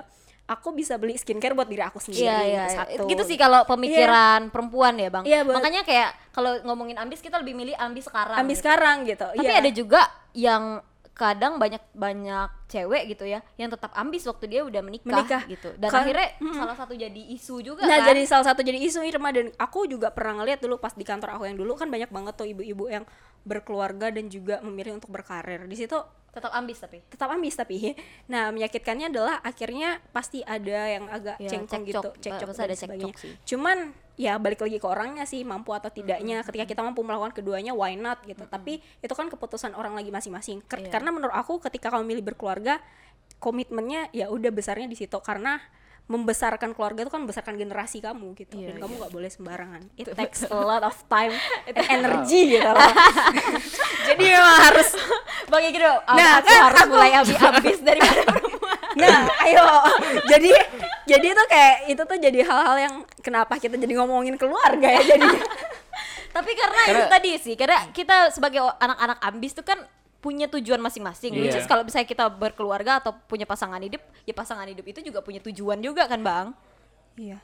Aku 0.48 0.72
bisa 0.72 0.96
beli 0.96 1.12
skincare 1.20 1.52
buat 1.52 1.68
diri 1.68 1.84
aku 1.84 2.00
sendiri 2.00 2.24
Iya, 2.24 2.38
iya. 2.40 2.64
gitu, 2.64 2.76
satu. 2.80 3.02
Gitu 3.04 3.22
sih 3.28 3.36
kalau 3.36 3.68
pemikiran 3.68 4.48
perempuan 4.48 4.96
ya, 4.96 5.12
Bang. 5.12 5.28
Iya, 5.28 5.44
buat- 5.44 5.60
Makanya 5.60 5.84
kayak 5.84 6.32
kalau 6.32 6.56
ngomongin 6.64 6.96
ambis 6.96 7.20
kita 7.20 7.36
lebih 7.36 7.52
milih 7.52 7.76
ambis 7.76 8.08
sekarang. 8.08 8.40
Ambis 8.40 8.56
gitu. 8.56 8.64
sekarang 8.64 9.04
gitu. 9.04 9.28
Tapi 9.28 9.44
iya. 9.44 9.60
ada 9.60 9.68
juga 9.68 10.08
yang 10.32 10.80
kadang 11.12 11.60
banyak 11.60 11.84
banyak 11.92 12.48
cewek 12.68 13.02
gitu 13.08 13.24
ya 13.24 13.40
yang 13.56 13.66
tetap 13.66 13.90
ambis 13.92 14.22
waktu 14.22 14.44
dia 14.46 14.60
udah 14.60 14.78
menikah, 14.78 15.08
Menikah. 15.10 15.42
gitu. 15.46 15.72
Dan 15.74 15.88
Kan- 15.88 16.04
akhirnya 16.04 16.28
salah 16.52 16.76
satu 16.76 16.92
jadi 16.92 17.22
isu 17.30 17.60
juga 17.60 17.80
Nah, 17.80 17.98
kan. 17.98 18.08
jadi 18.08 18.22
salah 18.22 18.46
satu 18.46 18.60
jadi 18.60 18.76
isu 18.78 19.00
Irma 19.02 19.32
dan 19.32 19.48
aku 19.56 19.84
juga 19.84 20.08
pernah 20.08 20.38
ngeliat 20.38 20.60
dulu 20.60 20.76
pas 20.76 20.92
di 20.92 21.00
kantor 21.00 21.34
aku 21.34 21.44
yang 21.44 21.56
dulu 21.56 21.72
kan 21.74 21.88
banyak 21.88 22.08
banget 22.08 22.34
tuh 22.34 22.44
ibu-ibu 22.46 22.86
yang 22.86 23.08
berkeluarga 23.42 24.10
dan 24.10 24.26
juga 24.26 24.60
memilih 24.60 24.94
untuk 24.94 25.08
berkarir. 25.08 25.64
Di 25.64 25.76
situ 25.76 25.96
tetap 26.28 26.52
ambis 26.52 26.76
tapi. 26.76 27.00
tetap 27.08 27.28
ambis 27.28 27.56
tapi 27.56 27.96
nah 28.32 28.52
menyakitkannya 28.52 29.08
adalah 29.08 29.40
akhirnya 29.40 29.96
pasti 30.12 30.44
ada 30.44 30.86
yang 30.86 31.08
agak 31.08 31.40
Ya, 31.40 31.48
cengkong 31.48 31.82
gitu 31.82 32.10
cekcok 32.14 32.52
dan 32.52 32.62
ada 32.62 32.76
sebagainya 32.76 33.14
sih. 33.16 33.32
cuman 33.44 33.90
ya 34.14 34.34
balik 34.34 34.58
lagi 34.60 34.76
ke 34.76 34.84
orangnya 34.84 35.22
sih 35.24 35.40
mampu 35.40 35.70
atau 35.70 35.86
tidaknya 35.88 36.42
ketika 36.42 36.66
kita 36.66 36.82
mampu 36.82 37.00
melakukan 37.00 37.30
keduanya 37.32 37.70
why 37.72 37.94
not 37.94 38.18
gitu 38.22 38.42
tapi 38.44 38.82
itu 38.98 39.14
kan 39.14 39.26
keputusan 39.26 39.72
orang 39.72 39.94
lagi 39.94 40.10
masing-masing 40.10 40.58
Iya. 40.60 40.90
karena 40.90 41.08
menurut 41.08 41.30
aku 41.32 41.58
ketika 41.60 41.88
kamu 41.88 42.02
milih 42.04 42.24
berkeluarga 42.24 42.57
komitmennya 43.36 44.10
ya 44.10 44.26
udah 44.28 44.50
besarnya 44.50 44.86
di 44.86 44.94
situ 44.94 45.14
karena 45.18 45.62
membesarkan 46.08 46.72
keluarga 46.72 47.04
itu 47.04 47.12
kan 47.12 47.20
membesarkan 47.20 47.54
generasi 47.54 48.00
kamu 48.00 48.32
gitu 48.32 48.56
Iya, 48.56 48.72
dan 48.72 48.80
kamu 48.80 48.92
iya. 48.96 49.00
nggak 49.04 49.12
boleh 49.12 49.28
sembarangan 49.28 49.82
it 49.94 50.08
takes 50.16 50.40
a 50.42 50.56
lot 50.56 50.80
of 50.80 50.96
time 51.06 51.36
and 51.68 51.76
energy 51.84 52.56
gitu 52.56 52.64
loh 52.64 52.80
jadi 54.08 54.22
memang 54.34 54.56
harus 54.64 54.88
Bang 55.48 55.64
Iki 55.64 55.80
dong, 55.80 56.00
Nah, 56.12 56.40
aku 56.40 56.48
kan 56.48 56.60
harus 56.60 56.80
aku- 56.80 56.92
mulai 56.92 57.10
daripada 57.80 58.20
perempuan. 58.28 58.78
Nah, 59.00 59.24
ayo. 59.44 59.64
jadi 60.28 60.52
jadi 61.04 61.26
itu 61.32 61.42
kayak 61.48 61.76
itu 61.88 62.02
tuh 62.04 62.18
jadi 62.20 62.38
hal-hal 62.44 62.76
yang 62.76 62.94
kenapa 63.20 63.56
kita 63.56 63.80
jadi 63.80 63.96
ngomongin 63.96 64.36
keluarga 64.36 64.88
ya 64.92 65.16
jadi. 65.16 65.24
Tapi 66.28 66.50
karena, 66.52 66.80
itu 66.84 67.00
Karena- 67.00 67.08
tadi 67.08 67.30
sih, 67.40 67.54
karena 67.56 67.88
kita 67.96 68.28
sebagai 68.28 68.60
anak-anak 68.60 69.18
ambis 69.24 69.56
tuh 69.56 69.64
kan 69.64 69.80
punya 70.18 70.50
tujuan 70.50 70.78
masing-masing. 70.78 71.30
Which 71.32 71.54
Iya. 71.54 71.62
is 71.62 71.66
kalau 71.66 71.86
misalnya 71.86 72.04
kita 72.04 72.26
berkeluarga 72.26 72.98
atau 72.98 73.14
punya 73.26 73.46
pasangan 73.46 73.78
hidup, 73.78 74.02
ya 74.22 74.34
pasangan 74.34 74.66
hidup 74.66 74.82
itu 74.84 74.98
juga 75.00 75.22
punya 75.22 75.38
tujuan 75.40 75.78
juga 75.78 76.04
kan, 76.04 76.18
Bang? 76.18 76.46
Iya. 77.14 77.38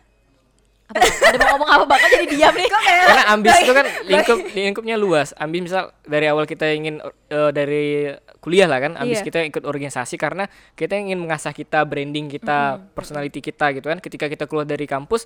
Apa? 0.84 1.00
Ada 1.00 1.36
mau 1.40 1.48
ngomong 1.56 1.70
apa 1.70 1.84
Bang? 1.86 1.96
Kok 1.96 2.10
jadi 2.12 2.26
diam 2.28 2.52
nih? 2.52 2.68
Karena 2.68 3.24
ambis 3.32 3.54
itu 3.56 3.72
kan 3.72 3.86
lingkup 4.04 4.38
lingkupnya 4.52 4.96
luas. 4.98 5.32
Ambis 5.34 5.64
misal 5.64 5.94
dari 6.04 6.26
awal 6.26 6.44
kita 6.44 6.66
ingin 6.68 7.00
eh, 7.30 7.50
dari 7.50 8.10
kuliah 8.38 8.68
lah 8.68 8.82
kan, 8.82 8.92
ambis 8.98 9.22
Iya. 9.22 9.26
kita 9.26 9.38
ikut 9.48 9.64
organisasi 9.64 10.18
karena 10.18 10.44
kita 10.74 10.98
ingin 10.98 11.16
mengasah 11.16 11.54
kita 11.54 11.80
branding 11.86 12.28
kita, 12.28 12.84
personality 12.92 13.40
kita 13.40 13.72
gitu 13.72 13.86
kan. 13.86 13.96
Ketika 13.96 14.28
kita 14.28 14.44
keluar 14.44 14.66
dari 14.66 14.84
kampus 14.84 15.24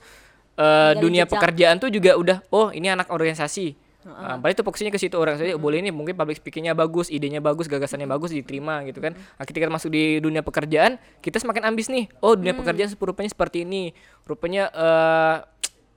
eh, 0.54 0.62
Menjalin 0.62 1.00
dunia 1.00 1.24
jejak. 1.24 1.32
pekerjaan 1.34 1.76
tuh 1.80 1.90
juga 1.90 2.12
udah 2.14 2.38
oh 2.52 2.70
ini 2.70 2.86
anak 2.86 3.08
organisasi. 3.08 3.87
Nah, 4.06 4.38
berarti 4.38 4.62
itu 4.62 4.64
fokusnya 4.64 4.90
ke 4.94 5.00
situ 5.02 5.18
orang 5.18 5.34
saja 5.34 5.58
boleh 5.58 5.82
ini 5.82 5.90
mungkin 5.90 6.14
public 6.14 6.38
speakingnya 6.38 6.70
bagus, 6.70 7.10
idenya 7.10 7.42
bagus, 7.42 7.66
gagasannya 7.66 8.06
bagus 8.06 8.30
diterima 8.30 8.86
gitu 8.86 9.02
kan. 9.02 9.18
Nah, 9.18 9.44
ketika 9.44 9.66
masuk 9.66 9.90
di 9.90 10.22
dunia 10.22 10.46
pekerjaan, 10.46 11.02
kita 11.18 11.42
semakin 11.42 11.66
ambis 11.66 11.90
nih. 11.90 12.06
Oh 12.22 12.38
dunia 12.38 12.54
pekerjaan 12.54 12.94
rupanya 12.94 13.30
seperti 13.34 13.66
ini, 13.66 13.90
rupanya 14.22 14.70
eh, 14.70 15.36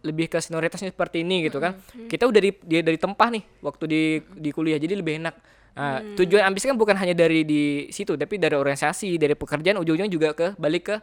lebih 0.02 0.34
ke 0.34 0.42
senioritasnya 0.42 0.90
seperti 0.90 1.22
ini 1.22 1.46
gitu 1.46 1.62
kan. 1.62 1.78
Kita 2.10 2.26
udah 2.26 2.42
di 2.42 2.52
dari 2.82 2.98
tempah 2.98 3.30
nih 3.38 3.44
waktu 3.62 3.84
di 3.86 4.02
di 4.34 4.50
kuliah 4.50 4.82
jadi 4.82 4.98
lebih 4.98 5.22
enak. 5.22 5.36
Nah, 5.72 6.04
tujuan 6.20 6.52
ambis 6.52 6.68
kan 6.68 6.76
bukan 6.76 6.98
hanya 7.00 7.16
dari 7.16 7.46
di 7.48 7.88
situ 7.94 8.18
tapi 8.18 8.42
dari 8.42 8.58
organisasi, 8.58 9.16
dari 9.22 9.38
pekerjaan 9.38 9.78
ujung-ujungnya 9.80 10.12
juga 10.12 10.34
ke 10.34 10.48
balik 10.58 10.84
ke 10.90 10.96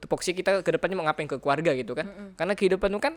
tupoksi 0.00 0.32
kita 0.32 0.64
ke 0.64 0.70
depannya 0.74 0.96
mau 0.96 1.06
ngapain 1.06 1.28
ke 1.28 1.36
keluarga 1.38 1.76
gitu 1.76 1.92
kan. 1.92 2.34
Karena 2.34 2.56
kehidupan 2.56 2.88
itu 2.88 3.00
kan 3.04 3.14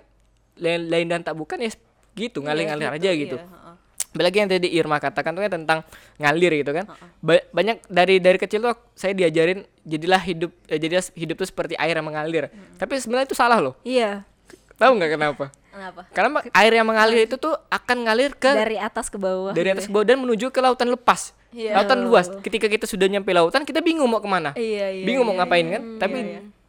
lain, 0.60 0.92
lain 0.92 1.08
dan 1.08 1.24
tak 1.24 1.34
bukan 1.40 1.58
ya 1.64 1.72
gitu 2.14 2.44
ngalir-ngalir 2.44 2.90
aja 2.92 3.10
gitu. 3.14 3.38
Iya, 3.38 3.48
heeh. 3.48 3.76
Apalagi 4.12 4.38
yang 4.44 4.50
tadi 4.52 4.68
Irma 4.76 5.00
katakan 5.00 5.32
tuh 5.32 5.42
kan 5.48 5.52
tentang 5.56 5.80
ngalir 6.20 6.52
gitu 6.60 6.72
kan. 6.76 6.84
Ba- 7.24 7.48
banyak 7.56 7.80
dari 7.88 8.20
dari 8.20 8.36
kecil 8.36 8.60
tuh 8.60 8.76
saya 8.92 9.16
diajarin 9.16 9.64
jadilah 9.88 10.20
hidup 10.20 10.52
eh, 10.68 10.76
jadilah 10.76 11.04
hidup 11.16 11.36
tuh 11.40 11.48
seperti 11.48 11.80
air 11.80 11.96
yang 11.96 12.04
mengalir. 12.04 12.52
Tapi 12.76 13.00
sebenarnya 13.00 13.32
itu 13.32 13.38
salah 13.40 13.64
loh. 13.64 13.80
Iya. 13.88 14.28
Tahu 14.76 14.92
nggak 15.00 15.12
kenapa? 15.16 15.46
Kenapa? 15.72 16.02
Karena 16.12 16.30
air 16.52 16.74
yang 16.76 16.84
mengalir 16.84 17.24
itu 17.24 17.40
tuh 17.40 17.56
akan 17.72 17.98
ngalir 18.04 18.36
ke 18.36 18.52
Dari 18.52 18.76
atas 18.76 19.08
ke 19.08 19.16
bawah. 19.16 19.56
dari 19.56 19.72
atas 19.72 19.88
ke 19.88 19.92
bawah 19.96 20.04
dan 20.04 20.20
menuju 20.20 20.52
ke 20.52 20.60
lautan 20.60 20.92
lepas. 20.92 21.32
Iya. 21.56 21.80
Lautan 21.80 22.04
luas. 22.04 22.28
Ketika 22.44 22.68
kita 22.68 22.84
sudah 22.84 23.08
nyampe 23.08 23.32
lautan, 23.32 23.64
kita 23.64 23.80
bingung 23.80 24.12
mau 24.12 24.20
ke 24.20 24.28
mana. 24.28 24.52
Iya, 24.60 24.92
iya, 24.92 25.06
bingung 25.08 25.24
mau 25.24 25.36
iya, 25.36 25.48
ngapain 25.48 25.66
kan? 25.72 25.82
Tapi 26.04 26.18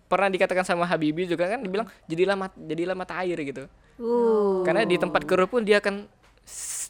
pernah 0.07 0.29
dikatakan 0.31 0.63
sama 0.63 0.85
Habibie 0.87 1.27
juga 1.27 1.51
kan 1.51 1.59
dibilang 1.59 1.91
jadilah 2.07 2.37
mat, 2.39 2.53
jadilah 2.55 2.95
mata 2.95 3.19
air 3.19 3.39
gitu. 3.43 3.67
Uh. 4.03 4.67
Karena 4.67 4.83
di 4.83 4.99
tempat 4.99 5.23
keruh 5.23 5.47
pun 5.47 5.63
dia 5.63 5.79
akan 5.79 6.11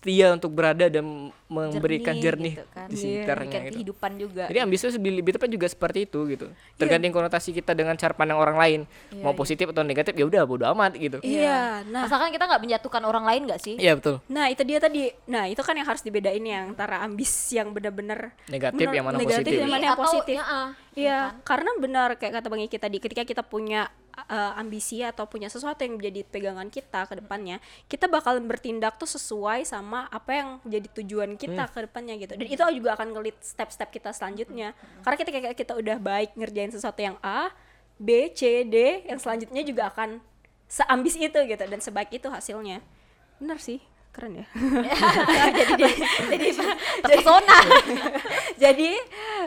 setia 0.02 0.34
untuk 0.34 0.50
berada 0.50 0.90
dan 0.90 1.30
memberikan 1.46 2.18
jernih, 2.18 2.58
gitu 2.58 2.66
kan. 2.74 2.88
di 2.90 2.96
Iya, 2.96 3.02
sekitarnya 3.22 3.30
memberikan 3.38 3.62
gitu. 3.62 3.74
kehidupan 3.78 4.10
juga. 4.18 4.42
Jadi 4.50 4.58
ambisius 4.58 4.92
lebih, 4.98 5.12
lebih 5.14 5.32
tepat 5.38 5.46
juga 5.46 5.66
seperti 5.70 5.98
itu 6.10 6.18
gitu. 6.26 6.46
Tergantung 6.74 7.14
konotasi 7.14 7.54
kita 7.54 7.70
dengan 7.70 7.94
cara 7.94 8.10
pandang 8.10 8.34
orang 8.34 8.58
lain. 8.58 8.80
mau 9.22 9.30
positif 9.30 9.70
atau 9.70 9.86
negatif 9.86 10.18
ya 10.18 10.26
udah 10.26 10.42
bodo 10.42 10.66
amat 10.74 10.98
gitu. 10.98 11.22
Iya. 11.22 11.86
Nah, 11.86 12.10
Asalkan 12.10 12.34
kita 12.34 12.50
nggak 12.50 12.62
menjatuhkan 12.64 13.02
orang 13.06 13.22
lain 13.22 13.40
nggak 13.46 13.60
sih? 13.62 13.78
Iya 13.78 13.94
betul. 13.94 14.18
Nah 14.26 14.50
itu 14.50 14.62
dia 14.66 14.82
tadi. 14.82 15.14
Nah 15.30 15.46
itu 15.46 15.62
kan 15.62 15.78
yang 15.78 15.86
harus 15.86 16.02
dibedain 16.02 16.42
yang 16.42 16.74
antara 16.74 16.98
ambis 16.98 17.30
yang 17.54 17.70
benar-benar 17.70 18.34
Negatif, 18.50 18.90
yang 18.90 19.06
mana 19.06 19.22
negatif, 19.22 19.46
positif. 19.46 19.60
yang 19.62 19.70
mana 19.70 19.84
yang 19.86 19.94
Atau- 19.94 20.06
positif. 20.08 20.34
ya, 20.34 20.42
ah, 20.42 20.68
Iya, 20.92 21.18
karena 21.40 21.70
benar 21.78 22.08
kayak 22.18 22.42
kata 22.42 22.46
Bang 22.50 22.60
Iki 22.60 22.76
tadi, 22.76 22.96
ketika 22.98 23.22
kita 23.22 23.40
punya 23.40 23.86
uh, 24.16 24.52
ambisi 24.60 25.00
atau 25.00 25.24
punya 25.24 25.48
sesuatu 25.48 25.82
yang 25.82 25.96
menjadi 25.96 26.24
pegangan 26.28 26.68
kita 26.68 27.08
ke 27.08 27.18
depannya, 27.18 27.58
kita 27.88 28.06
bakalan 28.06 28.44
bertindak 28.44 29.00
tuh 29.00 29.08
sesuai 29.08 29.64
sama 29.64 30.06
apa 30.12 30.30
yang 30.32 30.48
jadi 30.64 30.88
tujuan 31.02 31.36
kita 31.40 31.68
ke 31.72 31.88
depannya 31.88 32.14
gitu. 32.20 32.34
Dan 32.36 32.46
itu 32.46 32.62
juga 32.76 32.90
akan 32.96 33.08
ngelit 33.16 33.36
step-step 33.40 33.88
kita 33.90 34.10
selanjutnya. 34.12 34.76
Karena 35.04 35.16
ketika 35.16 35.38
kita 35.56 35.72
udah 35.76 35.96
baik 35.98 36.36
ngerjain 36.36 36.72
sesuatu 36.72 37.00
yang 37.00 37.16
A, 37.24 37.50
B, 37.96 38.32
C, 38.34 38.66
D 38.66 39.06
yang 39.08 39.18
selanjutnya 39.20 39.62
juga 39.62 39.92
akan 39.92 40.18
seambis 40.72 41.20
itu 41.20 41.36
gitu 41.36 41.64
dan 41.68 41.80
sebaik 41.84 42.10
itu 42.12 42.28
hasilnya. 42.32 42.80
Bener 43.36 43.58
sih, 43.60 43.84
keren 44.16 44.44
ya. 44.44 44.46
jadi 45.58 45.72
dia 45.76 45.92
jadi 46.32 46.46
terpesona 47.04 47.58
Jadi 48.56 48.90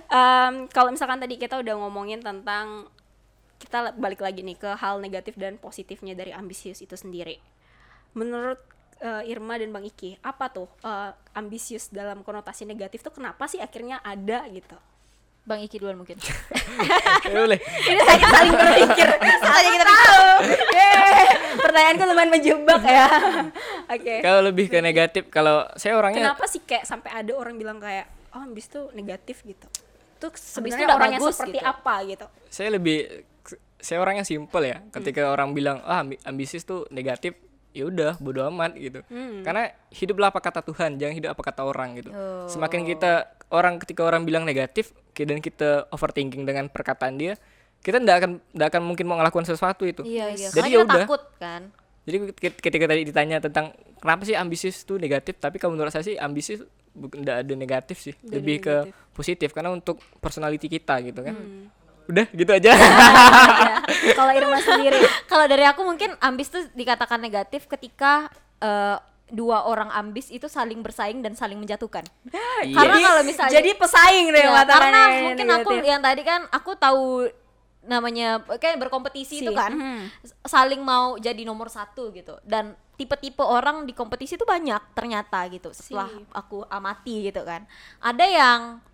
em, 0.10 0.54
kalau 0.70 0.90
misalkan 0.94 1.18
tadi 1.18 1.36
kita 1.42 1.62
udah 1.62 1.74
ngomongin 1.82 2.22
tentang 2.22 2.90
kita 3.66 3.98
balik 3.98 4.22
lagi 4.22 4.46
nih 4.46 4.56
ke 4.56 4.70
hal 4.78 5.02
negatif 5.02 5.34
dan 5.36 5.58
positifnya 5.58 6.14
dari 6.14 6.32
ambisius 6.32 6.80
itu 6.86 6.94
sendiri. 6.94 7.42
Menurut 8.14 8.62
eh, 9.02 9.28
Irma 9.28 9.58
dan 9.58 9.74
Bang 9.74 9.84
Iki, 9.84 10.22
apa 10.22 10.54
tuh 10.54 10.70
eh, 10.86 11.12
ambisius 11.34 11.90
dalam 11.90 12.22
konotasi 12.22 12.64
negatif 12.64 13.02
tuh 13.02 13.12
kenapa 13.12 13.50
sih 13.50 13.60
akhirnya 13.60 14.00
ada 14.06 14.46
gitu? 14.54 14.78
bang 15.46 15.62
Iki 15.62 15.78
duluan 15.78 16.02
mungkin 16.02 16.18
Ya 17.30 17.38
boleh. 17.38 17.62
Ini 17.94 18.02
hanya 18.02 18.28
saling 18.34 18.54
berpikir. 18.58 19.08
Saling 19.46 19.74
kita 19.78 19.86
tahu. 19.86 20.26
Pertanyaanku 21.62 22.04
lumayan 22.10 22.30
menjebak 22.34 22.82
ya. 22.82 23.08
Oke. 23.86 24.16
Kalau 24.26 24.42
lebih 24.42 24.66
ke 24.74 24.82
negatif, 24.82 25.30
kalau 25.30 25.70
saya 25.78 25.94
orangnya 26.02 26.34
Kenapa 26.34 26.50
sih 26.50 26.66
kayak 26.66 26.90
sampai 26.90 27.14
ada 27.14 27.30
orang 27.38 27.62
bilang 27.62 27.78
kayak 27.78 28.10
oh 28.34 28.42
ambis 28.42 28.74
tuh 28.74 28.90
negatif 28.98 29.46
gitu? 29.46 29.70
Tuh 30.18 30.34
sebenarnya 30.34 30.90
nggak 30.90 30.98
orang 30.98 31.14
yang 31.14 31.22
bagus 31.22 31.38
seperti 31.38 31.60
gitu. 31.62 31.70
apa 31.70 31.94
gitu? 32.10 32.26
saya 32.56 32.70
lebih 32.72 32.98
saya 33.86 34.02
orangnya 34.02 34.24
simple 34.24 34.66
ya. 34.66 34.82
Ketika 34.90 35.30
orang 35.30 35.54
bilang 35.54 35.78
ah 35.82 36.02
ambi- 36.02 36.20
ambisius 36.20 36.64
tuh 36.64 36.90
negatif, 36.90 37.38
ya 37.70 37.86
udah 37.86 38.18
bodo 38.18 38.42
amat 38.50 38.74
gitu. 38.74 39.06
Karena 39.42 39.64
hiduplah 39.90 40.28
apa 40.28 40.40
kata 40.40 40.60
Tuhan, 40.62 40.96
jangan 40.96 41.14
hidup 41.14 41.30
apa 41.30 41.42
kata 41.44 41.62
orang 41.62 41.94
gitu. 41.96 42.10
Semakin 42.48 42.82
kita 42.84 43.12
orang 43.48 43.78
ketika 43.78 44.02
orang 44.02 44.24
bilang 44.24 44.42
negatif 44.42 44.90
dan 45.14 45.38
kita 45.38 45.70
overthinking 45.90 46.44
dengan 46.44 46.66
perkataan 46.66 47.16
dia, 47.16 47.38
kita 47.80 47.98
ndak 47.98 48.16
akan 48.18 48.32
ndak 48.52 48.68
akan 48.70 48.82
mungkin 48.84 49.06
mau 49.06 49.16
ngelakuin 49.16 49.46
sesuatu 49.46 49.86
itu. 49.86 50.02
iya 50.02 50.28
iya 50.30 50.50
Jadi 50.50 50.70
ya 50.72 50.82
udah. 50.82 51.06
takut 51.06 51.22
kan 51.38 51.70
Jadi 52.02 52.18
ket- 52.34 52.60
ketika 52.60 52.86
tadi 52.86 53.02
ditanya 53.04 53.38
tentang 53.40 53.70
kenapa 53.96 54.22
sih 54.24 54.34
ambisius 54.34 54.78
itu 54.80 54.96
negatif, 54.96 55.36
tapi 55.36 55.58
kalau 55.58 55.74
menurut 55.74 55.90
saya 55.90 56.02
sih 56.02 56.14
ambisius 56.16 56.62
tidak 56.94 57.36
ada 57.42 57.54
negatif 57.56 57.98
sih, 58.00 58.14
lebih 58.24 58.62
ke 58.62 58.76
positif 59.12 59.50
karena 59.50 59.70
untuk 59.70 59.98
personality 60.16 60.70
kita 60.70 61.02
gitu 61.02 61.18
kan. 61.20 61.34
Udah 62.06 62.26
gitu 62.30 62.52
aja. 62.52 62.72
Kalau 64.18 64.32
Irma 64.32 64.60
sendiri, 64.60 64.98
kalau 65.26 65.46
dari 65.46 65.64
aku 65.64 65.82
mungkin 65.82 66.14
ambis 66.20 66.50
tuh 66.50 66.66
dikatakan 66.72 67.18
negatif 67.18 67.66
ketika 67.66 68.30
eh, 68.58 68.98
dua 69.28 69.66
orang 69.66 69.90
ambis 69.90 70.30
itu 70.30 70.46
saling 70.46 70.80
bersaing 70.80 71.20
dan 71.20 71.34
saling 71.34 71.58
menjatuhkan 71.58 72.06
Iya. 72.62 72.78
karena 72.78 72.98
kalau 73.00 73.22
misalnya 73.26 73.58
jadi 73.58 73.72
pesaing 73.74 74.26
deh 74.30 74.38
Iya, 74.40 74.54
mata 74.54 74.72
karena 74.72 75.02
mungkin 75.24 75.48
aku 75.52 75.70
negatif. 75.74 75.90
yang 75.90 76.02
tadi 76.02 76.22
kan 76.22 76.42
aku 76.48 76.72
tahu 76.78 77.06
namanya 77.84 78.28
kayak 78.58 78.78
berkompetisi 78.80 79.42
itu 79.42 79.50
Si, 79.50 79.58
kan 79.58 79.74
mhm. 79.74 80.02
saling 80.46 80.78
mau 80.78 81.18
jadi 81.18 81.42
nomor 81.42 81.70
satu 81.70 82.10
gitu 82.10 82.38
dan 82.42 82.78
tipe-tipe 82.96 83.42
orang 83.42 83.86
di 83.86 83.94
kompetisi 83.94 84.38
itu 84.38 84.46
banyak 84.46 84.94
ternyata 84.94 85.42
gitu 85.50 85.74
setelah 85.74 86.10
Si. 86.10 86.22
aku 86.30 86.62
amati 86.66 87.26
gitu 87.26 87.42
kan 87.42 87.66
ada 88.00 88.26
yang 88.26 88.60
uh, 88.78 88.94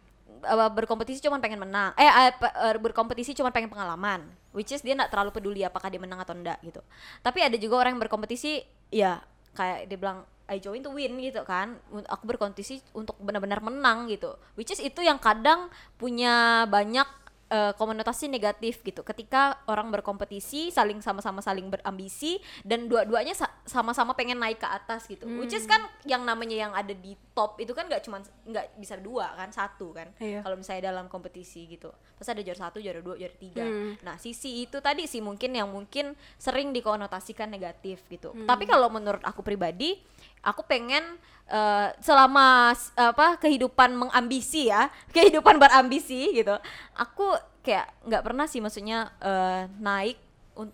berkompetisi 0.74 1.22
cuma 1.22 1.38
pengen 1.38 1.62
menang. 1.62 1.94
Eh 1.96 2.06
uh, 2.06 2.32
pe- 2.34 2.56
berkompetisi 2.82 3.38
cuma 3.38 3.54
pengen 3.54 3.70
pengalaman. 3.70 4.26
Which 4.52 4.74
is 4.74 4.84
dia 4.84 4.98
nggak 4.98 5.14
terlalu 5.14 5.32
peduli 5.32 5.62
apakah 5.64 5.88
dia 5.88 6.02
menang 6.02 6.20
atau 6.20 6.36
enggak 6.36 6.60
gitu. 6.66 6.82
Tapi 7.22 7.40
ada 7.46 7.56
juga 7.56 7.86
orang 7.86 7.96
yang 7.96 8.04
berkompetisi 8.04 8.66
ya 8.92 9.22
kayak 9.56 9.88
dia 9.88 9.98
bilang 10.00 10.26
I 10.52 10.60
join 10.60 10.84
to 10.84 10.92
win 10.92 11.16
gitu 11.24 11.46
kan. 11.48 11.80
Aku 12.12 12.28
berkompetisi 12.28 12.84
untuk 12.92 13.16
benar-benar 13.24 13.64
menang 13.64 14.12
gitu. 14.12 14.36
Which 14.60 14.74
is 14.76 14.84
itu 14.84 15.00
yang 15.00 15.22
kadang 15.22 15.72
punya 15.96 16.68
banyak 16.68 17.08
eh, 17.52 17.74
konotasi 17.76 18.26
negatif 18.26 18.80
gitu. 18.82 19.04
Ketika 19.04 19.42
orang 19.66 19.92
berkompetisi 19.92 20.72
saling 20.72 20.98
sama-sama 20.98 21.40
saling 21.40 21.68
berambisi 21.68 22.36
dan 22.62 22.88
dua-duanya 22.88 23.36
sa- 23.36 23.52
sama-sama 23.64 24.16
pengen 24.16 24.40
naik 24.40 24.58
ke 24.58 24.66
atas 24.66 25.04
gitu. 25.06 25.28
Which 25.28 25.52
is 25.52 25.68
kan 25.68 25.78
yang 26.04 26.24
namanya 26.24 26.56
yang 26.58 26.72
ada 26.72 26.92
di 26.92 27.12
top 27.32 27.60
itu 27.60 27.72
kan 27.72 27.86
nggak 27.86 28.02
cuma 28.02 28.18
nggak 28.42 28.76
bisa 28.76 28.96
dua 28.96 29.36
kan 29.36 29.52
satu 29.52 29.92
kan. 29.92 30.08
Iya. 30.18 30.40
kalau 30.42 30.56
misalnya 30.56 30.90
dalam 30.90 31.06
kompetisi 31.06 31.68
gitu. 31.68 31.92
Pasti 32.16 32.32
ada 32.32 32.42
juara 32.42 32.60
satu 32.62 32.78
juara 32.78 33.00
dua 33.00 33.16
juara 33.16 33.36
tiga. 33.36 33.66
Nah 34.00 34.16
sisi 34.16 34.64
itu 34.64 34.80
tadi 34.80 35.04
sih 35.04 35.20
mungkin 35.20 35.52
yang 35.52 35.68
mungkin 35.68 36.12
sering 36.38 36.72
dikonotasikan 36.72 37.48
negatif 37.48 38.00
gitu. 38.08 38.32
Tapi 38.42 38.64
kalau 38.66 38.88
menurut 38.88 39.20
aku 39.22 39.42
pribadi 39.42 40.00
aku 40.42 40.64
pengen 40.64 41.20
eh, 41.52 41.88
selama 42.00 42.72
s- 42.72 42.96
apa 42.96 43.36
kehidupan 43.38 43.92
mengambisi 43.94 44.72
ya 44.72 44.88
kehidupan 45.16 45.60
berambisi 45.60 46.32
gitu 46.32 46.56
aku 46.96 47.28
kayak 47.62 47.92
nggak 48.08 48.24
pernah 48.24 48.48
sih 48.48 48.58
maksudnya 48.58 49.12
eh, 49.20 49.68
naik 49.78 50.18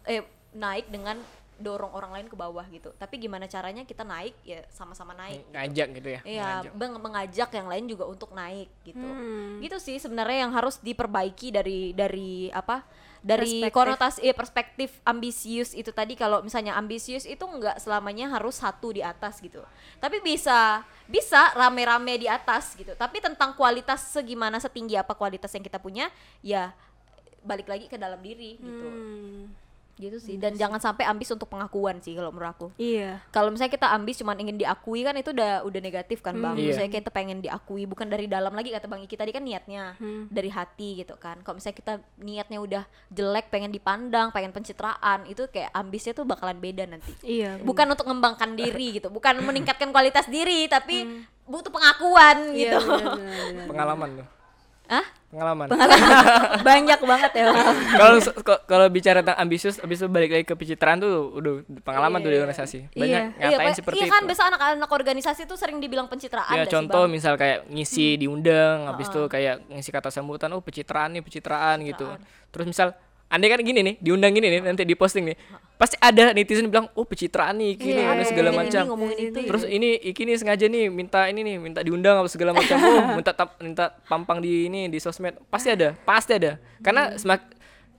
eh 0.06 0.22
naik 0.54 0.88
dengan 0.88 1.18
dorong 1.58 1.90
orang 1.90 2.14
lain 2.14 2.28
ke 2.30 2.38
bawah 2.38 2.62
gitu 2.70 2.94
tapi 2.96 3.18
gimana 3.18 3.50
caranya 3.50 3.82
kita 3.82 4.06
naik 4.06 4.38
ya 4.46 4.62
sama-sama 4.70 5.18
naik 5.18 5.42
ngajak 5.50 5.88
gitu 5.98 6.10
ya. 6.14 6.22
Iya, 6.22 6.46
ngajak. 6.62 6.72
beng- 6.78 7.02
mengajak 7.02 7.50
yang 7.50 7.68
lain 7.68 7.86
juga 7.90 8.06
untuk 8.06 8.30
naik 8.30 8.70
gitu. 8.86 9.02
Hmm. 9.02 9.58
Gitu 9.58 9.78
sih 9.82 9.98
sebenarnya 9.98 10.46
yang 10.46 10.54
harus 10.54 10.78
diperbaiki 10.78 11.50
dari 11.50 11.98
dari 11.98 12.54
apa? 12.54 12.86
Dari 13.22 13.66
Perspektif. 13.66 13.74
konotasi 13.74 14.20
eh, 14.24 14.36
perspektif 14.36 14.90
ambisius 15.02 15.74
itu 15.74 15.90
tadi 15.90 16.14
kalau 16.14 16.46
misalnya 16.46 16.78
ambisius 16.78 17.26
itu 17.26 17.42
nggak 17.42 17.82
selamanya 17.82 18.30
harus 18.32 18.62
satu 18.62 18.94
di 18.94 19.02
atas 19.02 19.42
gitu. 19.42 19.62
Tapi 19.98 20.22
bisa 20.22 20.86
bisa 21.10 21.52
rame-rame 21.58 22.22
di 22.22 22.28
atas 22.30 22.78
gitu. 22.78 22.94
Tapi 22.94 23.18
tentang 23.20 23.58
kualitas 23.58 24.14
segimana 24.14 24.62
setinggi 24.62 24.96
apa 24.96 25.18
kualitas 25.18 25.50
yang 25.54 25.66
kita 25.66 25.82
punya 25.82 26.14
ya 26.46 26.72
balik 27.48 27.68
lagi 27.72 27.88
ke 27.88 27.96
dalam 27.96 28.20
diri 28.20 28.60
gitu. 28.60 28.88
Hmm, 28.88 29.42
Gitu 29.98 30.18
sih. 30.18 30.38
Dan 30.38 30.54
jangan 30.54 30.78
sampai 30.78 31.04
ambis 31.04 31.26
untuk 31.28 31.46
pengakuan 31.48 31.98
sih 31.98 32.14
kalau 32.14 32.30
menurut 32.30 32.50
aku 32.50 32.68
iya. 32.78 33.18
kalau 33.28 33.50
misalnya 33.50 33.74
kita 33.74 33.90
ambis 33.90 34.16
cuman 34.16 34.38
ingin 34.38 34.54
diakui 34.56 35.02
kan 35.02 35.12
itu 35.14 35.34
udah 35.34 35.62
udah 35.64 35.82
negatif 35.82 36.22
kan 36.22 36.38
bang 36.38 36.54
Iya. 36.54 36.70
misalnya 36.70 36.92
kita 36.94 37.10
pengen 37.10 37.40
diakui 37.40 37.84
bukan 37.84 38.06
dari 38.06 38.26
dalam 38.26 38.52
lagi 38.52 38.70
kata 38.70 38.86
bang 38.86 39.02
Iki 39.02 39.16
tadi 39.16 39.32
kan 39.32 39.42
niatnya 39.42 39.98
dari 40.28 40.48
hati 40.48 41.02
gitu 41.02 41.18
kan 41.18 41.42
kalau 41.42 41.58
misalnya 41.58 41.76
kita 41.76 41.94
niatnya 42.18 42.60
udah 42.60 42.84
jelek 43.10 43.50
pengen 43.50 43.70
dipandang 43.70 44.30
pengen 44.30 44.52
pencitraan 44.52 45.26
itu 45.26 45.46
kayak 45.48 45.74
ambisnya 45.74 46.14
tuh 46.14 46.24
bakalan 46.24 46.58
beda 46.58 46.86
nanti 46.86 47.18
Iya. 47.20 47.58
bukan 47.60 47.90
untuk 47.90 48.06
mengembangkan 48.06 48.54
diri 48.54 48.94
gitu 48.94 49.10
bukan 49.10 49.34
meningkatkan 49.50 49.90
kualitas 49.90 50.26
diri 50.28 50.70
tapi 50.70 51.26
butuh 51.44 51.72
pengakuan 51.72 52.54
Iya, 52.54 52.78
gitu 52.78 52.86
benar, 52.86 53.18
benar, 53.18 53.18
benar. 53.50 53.66
Pengalaman 53.66 54.10
tuh. 54.14 54.28
ah 54.88 55.06
Pengalaman. 55.38 55.68
Banyak 56.66 57.00
banget 57.00 57.32
ya. 57.38 57.46
Kalau 57.94 58.18
kalau 58.66 58.86
bicara 58.90 59.22
tentang 59.22 59.38
ambisius, 59.38 59.78
habis 59.78 60.02
itu 60.02 60.10
balik 60.10 60.34
lagi 60.34 60.44
ke 60.44 60.58
pencitraan 60.58 60.98
tuh 60.98 61.30
udah 61.30 61.54
pengalaman 61.86 62.18
tuh 62.20 62.34
di 62.34 62.38
organisasi. 62.38 62.80
Banyak 62.90 63.22
Iya. 63.38 63.50
ngatain 63.54 63.70
Pak. 63.70 63.78
seperti 63.78 63.98
iya 64.00 64.08
kan 64.10 64.22
itu. 64.26 64.30
biasa 64.34 64.42
anak-anak 64.50 64.90
organisasi 64.90 65.42
tuh 65.46 65.54
sering 65.54 65.78
dibilang 65.78 66.10
pencitraan 66.10 66.58
Ya 66.58 66.66
sih, 66.66 66.74
contoh 66.74 67.06
Bang. 67.06 67.14
misal 67.14 67.38
kayak 67.38 67.70
ngisi 67.70 68.18
diundang, 68.18 68.90
habis 68.90 69.08
itu 69.08 69.22
kayak 69.30 69.62
ngisi 69.70 69.90
kata 69.94 70.10
sambutan, 70.10 70.50
oh 70.52 70.62
pencitraan 70.66 71.14
nih, 71.14 71.22
pencitraan 71.22 71.86
gitu. 71.86 72.10
Terus 72.50 72.66
misal 72.66 72.98
andai 73.28 73.48
kan 73.48 73.62
gini 73.62 73.86
nih, 73.86 73.96
diundang 74.02 74.34
gini 74.34 74.48
nih, 74.50 74.62
nanti 74.66 74.84
diposting 74.84 75.30
nih. 75.30 75.38
Pasti 75.78 75.94
ada 76.02 76.34
netizen 76.34 76.68
bilang, 76.68 76.90
"Oh, 76.98 77.06
pencitraan 77.06 77.54
nih, 77.54 77.78
gini 77.78 78.02
Iya, 78.02 78.18
anu 78.18 78.24
segala 78.26 78.50
ini, 78.50 78.58
macam." 78.58 78.84
ini, 78.98 79.30
itu 79.30 79.40
Terus 79.46 79.64
ini 79.64 79.90
iki 80.02 80.26
nih 80.26 80.36
sengaja 80.36 80.66
nih 80.66 80.90
minta 80.90 81.30
ini 81.30 81.46
nih, 81.46 81.56
minta 81.62 81.80
diundang 81.86 82.18
apa 82.18 82.30
segala 82.34 82.50
macam. 82.50 82.78
Oh, 82.82 83.06
minta 83.22 83.30
tap- 83.30 83.62
minta 83.62 83.94
pampang 84.10 84.42
di 84.42 84.66
ini 84.66 84.90
di 84.90 84.98
sosmed. 84.98 85.38
Pasti 85.48 85.70
ada, 85.70 85.94
pasti 86.02 86.34
ada. 86.34 86.58
Karena 86.82 87.14
semak 87.14 87.46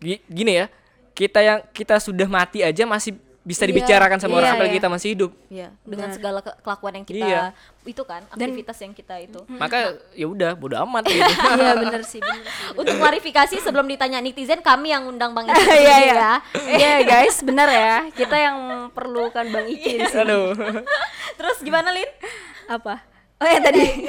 gi- 0.02 0.18
gini 0.26 0.58
ya, 0.58 0.66
kita 1.14 1.38
yang 1.38 1.58
kita 1.70 2.02
sudah 2.02 2.26
mati 2.26 2.66
aja 2.66 2.82
masih 2.82 3.14
bisa 3.48 3.64
Iya, 3.64 3.72
dibicarakan 3.72 4.20
sama 4.20 4.36
orang 4.36 4.52
iya, 4.52 4.54
apalagi 4.54 4.76
iya. 4.76 4.80
kita 4.84 4.88
masih 4.92 5.08
hidup. 5.16 5.30
Iya, 5.48 5.68
dengan 5.80 6.08
segala 6.12 6.44
ke- 6.44 6.58
kelakuan 6.60 6.92
yang 6.92 7.06
kita 7.08 7.24
Iya. 7.24 7.42
itu 7.82 8.02
kan, 8.04 8.20
aktivitas 8.28 8.76
yang 8.78 8.92
kita 8.92 9.14
itu. 9.16 9.40
Maka 9.48 9.78
ya 10.12 10.28
udah 10.28 10.52
bodo 10.52 10.76
amat 10.84 11.08
gitu. 11.08 11.24
Iya 11.24 11.72
bener 11.74 12.02
sih, 12.04 12.20
bener 12.20 12.44
sih. 12.44 12.76
Untuk 12.76 12.94
klarifikasi 12.94 13.56
sebelum 13.58 13.88
ditanya 13.88 14.20
netizen, 14.20 14.60
kami 14.60 14.92
yang 14.92 15.08
undang 15.08 15.32
Bang 15.32 15.48
Iki. 15.48 15.64
Iya 15.64 15.96
iya. 15.98 16.14
ya. 16.14 16.32
Iya 16.68 16.92
guys, 17.16 17.40
bener 17.40 17.64
ya. 17.66 17.96
Kita 18.12 18.36
yang 18.36 18.56
perlukan 18.92 19.48
Bang 19.48 19.64
Iki 19.64 19.92
di 19.96 20.06
sini. 20.06 20.20
Aduh. 20.20 20.52
Terus 21.34 21.56
gimana 21.58 21.88
Lin? 21.88 22.10
Apa? 22.68 23.00
Oh 23.40 23.48
ya 23.48 23.64
tadi. 23.64 24.04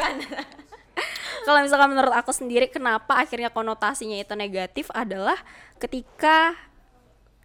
Kalau 1.40 1.64
misalkan 1.64 1.90
menurut 1.90 2.12
aku 2.12 2.30
sendiri 2.30 2.68
kenapa 2.68 3.16
akhirnya 3.16 3.48
konotasinya 3.48 4.14
itu 4.14 4.36
negatif 4.36 4.92
adalah 4.92 5.40
ketika 5.80 6.54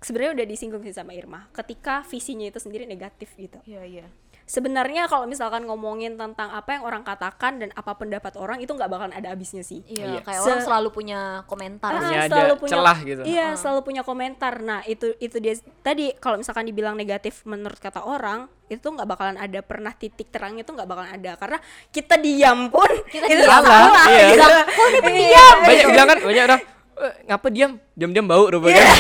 sebenarnya 0.05 0.37
udah 0.37 0.47
disinggung 0.47 0.83
sih 0.83 0.93
sama 0.93 1.11
Irma. 1.11 1.49
Ketika 1.51 2.05
visinya 2.05 2.45
itu 2.45 2.61
sendiri 2.61 2.85
negatif 2.85 3.33
gitu. 3.35 3.57
Iya 3.65 3.83
iya. 3.83 4.07
Sebenarnya 4.45 5.09
kalau 5.09 5.25
misalkan 5.25 5.65
ngomongin 5.65 6.15
tentang 6.15 6.53
apa 6.53 6.77
yang 6.77 6.85
orang 6.85 7.01
katakan 7.01 7.57
dan 7.57 7.73
apa 7.73 7.97
pendapat 7.97 8.37
orang 8.37 8.61
itu 8.61 8.69
nggak 8.69 8.87
bakalan 8.87 9.17
ada 9.17 9.33
habisnya 9.33 9.65
sih. 9.65 9.81
Iya, 9.89 10.05
Iya. 10.07 10.21
kayak 10.21 10.37
Se- 10.37 10.45
orang 10.45 10.61
selalu 10.61 10.89
punya 10.93 11.21
komentar. 11.49 11.89
Ah, 11.89 12.01
Punya 12.03 12.21
selalu 12.29 12.55
punya 12.61 12.73
celah 12.77 12.99
gitu. 13.01 13.23
Iya, 13.25 13.49
selalu 13.57 13.81
punya 13.81 14.03
komentar. 14.05 14.61
Nah, 14.61 14.85
itu 14.85 15.17
itu 15.17 15.41
dia 15.41 15.57
tadi 15.81 16.13
kalau 16.15 16.37
misalkan 16.37 16.69
dibilang 16.69 16.93
negatif 16.93 17.41
menurut 17.45 17.81
kata 17.81 18.05
orang, 18.05 18.45
itu 18.67 18.85
nggak 18.85 19.09
bakalan 19.09 19.41
ada 19.41 19.65
pernah 19.65 19.93
titik 19.93 20.29
terangnya 20.29 20.61
itu 20.61 20.77
nggak 20.77 20.87
bakalan 20.87 21.13
ada 21.15 21.33
karena 21.35 21.59
kita 21.89 22.15
diam 22.17 22.69
pun 22.69 22.91
Kita 23.09 23.25
itu 23.25 23.41
diam. 23.41 23.65
salah. 23.65 24.05
Iya. 24.07 24.29
gitu. 24.29 24.45
Kok 24.69 24.85
ini 24.85 25.01
pendiam? 25.01 25.57
banyak 25.63 25.87
bilang 25.89 26.07
kan 26.07 26.19
banyak 26.21 26.45
orang 26.45 26.61
"Eh, 26.95 27.15
ngapa 27.27 27.49
diam 27.51 27.73
diam-diam 27.93 28.27
bau 28.27 28.47
rupanya 28.47 28.83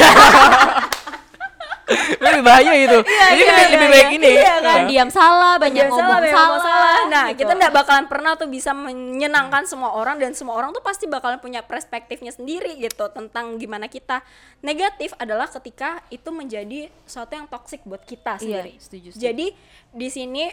lebih 2.16 2.40
bahaya 2.40 2.72
gitu 2.80 2.98
jadi 3.04 3.36
iya, 3.36 3.44
lebih, 3.44 3.44
iya, 3.44 3.72
lebih 3.76 3.88
baik 3.92 4.08
iya. 4.08 4.16
ini 4.16 4.32
Iya 4.34 4.54
kan? 4.56 4.62
Nah, 4.64 4.88
diam 4.88 5.08
salah 5.12 5.54
banyak 5.60 5.84
Jangan 5.84 5.92
ngomong 5.92 6.08
salah, 6.08 6.24
salah, 6.32 6.48
ngomong 6.48 6.64
salah. 6.64 6.96
Nah, 7.04 7.24
gitu. 7.28 7.38
kita 7.44 7.52
nggak 7.60 7.72
bakalan 7.76 8.06
pernah 8.08 8.32
tuh 8.34 8.48
bisa 8.48 8.70
menyenangkan 8.72 9.62
semua 9.68 9.90
orang 9.92 10.16
dan 10.16 10.32
semua 10.32 10.56
orang 10.56 10.72
tuh 10.72 10.80
pasti 10.80 11.04
bakalan 11.04 11.36
punya 11.38 11.60
perspektifnya 11.60 12.32
sendiri 12.32 12.80
gitu 12.80 13.04
tentang 13.12 13.60
gimana 13.60 13.86
kita. 13.86 14.24
Negatif 14.64 15.12
adalah 15.20 15.44
ketika 15.44 16.00
itu 16.08 16.32
menjadi 16.32 16.88
sesuatu 17.04 17.36
yang 17.36 17.44
toksik 17.46 17.84
buat 17.84 18.00
kita 18.02 18.40
Iya, 18.40 18.64
sendiri. 18.64 18.72
setuju, 18.80 19.08
setuju. 19.12 19.20
Jadi 19.20 19.46
di 19.92 20.08
sini 20.08 20.48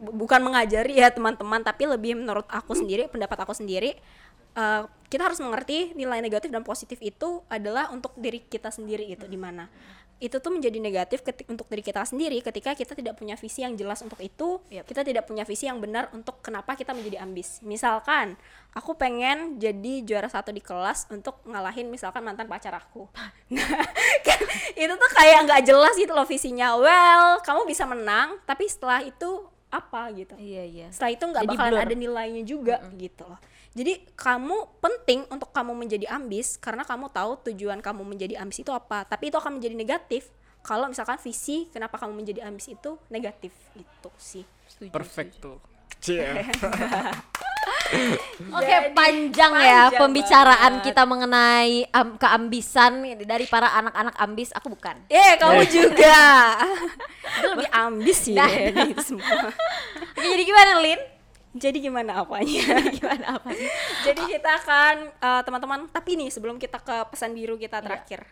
bu- 0.00 0.24
bukan 0.24 0.40
mengajari 0.40 0.96
ya 0.96 1.12
teman-teman, 1.12 1.60
tapi 1.60 1.84
lebih 1.84 2.16
menurut 2.16 2.48
aku 2.48 2.72
sendiri, 2.72 3.12
pendapat 3.12 3.44
aku 3.44 3.52
sendiri 3.52 3.92
eh, 4.56 4.82
kita 5.06 5.22
harus 5.30 5.38
mengerti 5.38 5.94
nilai 5.94 6.18
negatif 6.18 6.50
dan 6.50 6.66
positif 6.66 6.98
itu 6.98 7.44
adalah 7.46 7.94
untuk 7.94 8.16
diri 8.18 8.42
kita 8.42 8.74
sendiri 8.74 9.06
gitu 9.06 9.30
di 9.30 9.38
mana. 9.38 9.70
Itu 10.16 10.40
tuh 10.40 10.48
menjadi 10.48 10.80
negatif 10.80 11.20
keti- 11.20 11.44
untuk 11.44 11.68
diri 11.68 11.84
kita 11.84 12.00
sendiri 12.08 12.40
ketika 12.40 12.72
kita 12.72 12.96
tidak 12.96 13.20
punya 13.20 13.36
visi 13.36 13.60
yang 13.60 13.76
jelas 13.76 14.00
untuk 14.00 14.16
itu 14.24 14.64
Yap. 14.72 14.88
kita 14.88 15.04
tidak 15.04 15.28
punya 15.28 15.44
visi 15.44 15.68
yang 15.68 15.76
benar 15.76 16.08
untuk 16.16 16.40
kenapa 16.40 16.72
kita 16.72 16.96
menjadi 16.96 17.20
ambis. 17.20 17.60
Misalkan 17.60 18.32
aku 18.72 18.96
pengen 18.96 19.60
jadi 19.60 20.00
juara 20.08 20.32
satu 20.32 20.56
di 20.56 20.64
kelas 20.64 21.12
untuk 21.12 21.36
ngalahin 21.44 21.92
misalkan 21.92 22.24
mantan 22.24 22.48
pacar 22.48 22.72
aku. 22.72 23.06
Nah 23.52 23.84
kan 24.24 24.40
itu 24.82 24.94
tuh 24.96 25.10
kayak 25.12 25.38
nggak 25.46 25.62
jelas 25.68 25.94
gitu 26.00 26.16
loh 26.16 26.24
visinya. 26.24 26.80
Well 26.80 27.44
kamu 27.44 27.68
bisa 27.68 27.84
menang 27.84 28.40
tapi 28.48 28.64
setelah 28.72 29.04
itu 29.04 29.44
apa 29.68 30.08
gitu? 30.16 30.32
Iya 30.40 30.64
iya. 30.64 30.86
Setelah 30.88 31.12
itu 31.12 31.24
nggak 31.28 31.44
bakalan 31.44 31.72
blur. 31.76 31.84
ada 31.84 31.94
nilainya 31.94 32.42
juga 32.42 32.80
gitu 32.96 33.28
loh 33.28 33.36
jadi 33.76 33.92
kamu 34.10 34.80
penting 34.80 35.28
untuk 35.28 35.52
kamu 35.52 35.76
menjadi 35.76 36.08
ambis 36.10 36.56
karena 36.56 36.80
kamu 36.82 37.12
tahu 37.12 37.36
tujuan 37.44 37.78
kamu 37.78 38.02
menjadi 38.02 38.40
ambis 38.40 38.58
itu 38.58 38.72
apa 38.72 39.04
tapi 39.04 39.28
itu 39.28 39.36
akan 39.36 39.60
menjadi 39.60 39.76
negatif 39.76 40.32
kalau 40.60 40.88
misalkan 40.88 41.14
visi 41.18 41.68
kenapa 41.68 41.94
kamu 41.94 42.16
menjadi 42.16 42.40
ambis 42.42 42.66
itu 42.68 42.96
negatif 43.06 43.52
gitu 43.72 44.10
sih 44.16 44.44
Setuju, 44.66 44.90
perfect 44.90 45.38
tuh 45.38 45.60
Cie. 45.96 46.20
Oke, 48.48 48.66
Jadi, 48.66 48.92
panjang, 48.92 49.52
ya 49.54 49.88
panjang 49.88 49.96
pembicaraan 49.96 50.72
banget. 50.76 50.84
kita 50.84 51.02
mengenai 51.02 51.72
am- 51.88 52.16
keambisan 52.16 52.92
dari 53.22 53.46
para 53.46 53.70
anak-anak 53.72 54.14
ambis. 54.18 54.50
Aku 54.52 54.68
bukan. 54.68 54.98
eh 55.08 55.38
kamu 55.38 55.62
juga 55.64 56.18
itu 57.38 57.46
lebih 57.48 57.70
ambis 57.70 58.16
sih 58.20 58.34
Nah. 58.34 58.44
dari 58.44 58.90
itu 58.90 59.02
semua 59.06 59.24
Oke, 60.16 60.26
jadi 60.26 60.42
gimana, 60.42 60.82
Lin? 60.82 61.00
Jadi 61.56 61.78
gimana 61.80 62.20
apanya? 62.20 62.76
Gimana 62.96 63.40
apa? 63.40 63.48
jadi 64.04 64.22
kita 64.28 64.50
akan 64.60 64.94
eh, 65.10 65.42
teman-teman 65.42 65.80
tapi 65.88 66.14
nih 66.14 66.28
sebelum 66.28 66.56
kita 66.56 66.78
ke 66.78 67.08
pesan 67.08 67.32
biru 67.32 67.56
kita 67.56 67.80
terakhir. 67.80 68.28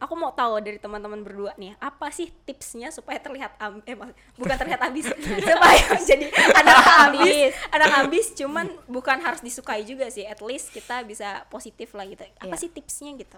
Aku 0.00 0.16
mau 0.16 0.32
tahu 0.32 0.64
dari 0.64 0.80
teman-teman 0.80 1.20
berdua 1.20 1.52
nih 1.54 1.76
apa 1.76 2.08
sih 2.08 2.32
tipsnya 2.48 2.88
supaya 2.88 3.20
terlihat 3.20 3.52
am 3.60 3.84
eh 3.84 3.92
bukan 4.34 4.56
terlihat 4.56 4.80
ambis. 4.80 5.12
Supaya 5.44 5.84
jadi 6.00 6.24
anak 6.56 6.76
ambis 7.04 7.52
anak 7.68 7.90
ambis 8.00 8.26
cuman 8.32 8.66
bukan 8.88 9.20
harus 9.20 9.44
disukai 9.44 9.84
juga 9.84 10.08
sih. 10.08 10.24
At 10.24 10.40
least 10.40 10.72
kita 10.72 11.04
bisa 11.04 11.44
positif 11.52 11.92
lah 11.92 12.08
gitu. 12.08 12.24
Apa 12.40 12.56
Iya. 12.56 12.56
sih 12.56 12.72
tipsnya 12.72 13.12
gitu? 13.14 13.36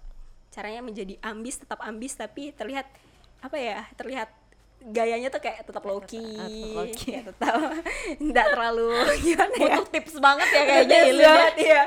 Caranya 0.54 0.86
menjadi 0.86 1.18
ambis 1.26 1.58
tetap 1.58 1.82
ambis 1.82 2.14
tapi 2.14 2.54
terlihat 2.54 2.86
apa 3.42 3.58
ya 3.58 3.82
terlihat 3.98 4.30
gayanya 4.90 5.28
tuh 5.30 5.38
kayak 5.38 5.62
tetap 5.62 5.82
low 5.86 6.02
key, 6.02 6.18
tetap 6.90 7.34
tetap 7.34 7.54
nggak 8.32 8.46
terlalu 8.50 8.90
gimana 9.24 9.56
ya 9.56 9.76
Butuh 9.78 9.86
tips 9.94 10.14
banget 10.18 10.48
ya 10.50 10.62
kayaknya 10.66 10.98
Tips 10.98 11.10
Ilin 11.12 11.22
ya. 11.22 11.46
iya. 11.58 11.82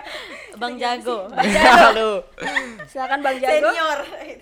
Bang 0.55 0.75
Jago. 0.79 1.17
Halo. 1.85 2.23
silakan 2.87 3.19
bang 3.19 3.37
jago 3.43 3.69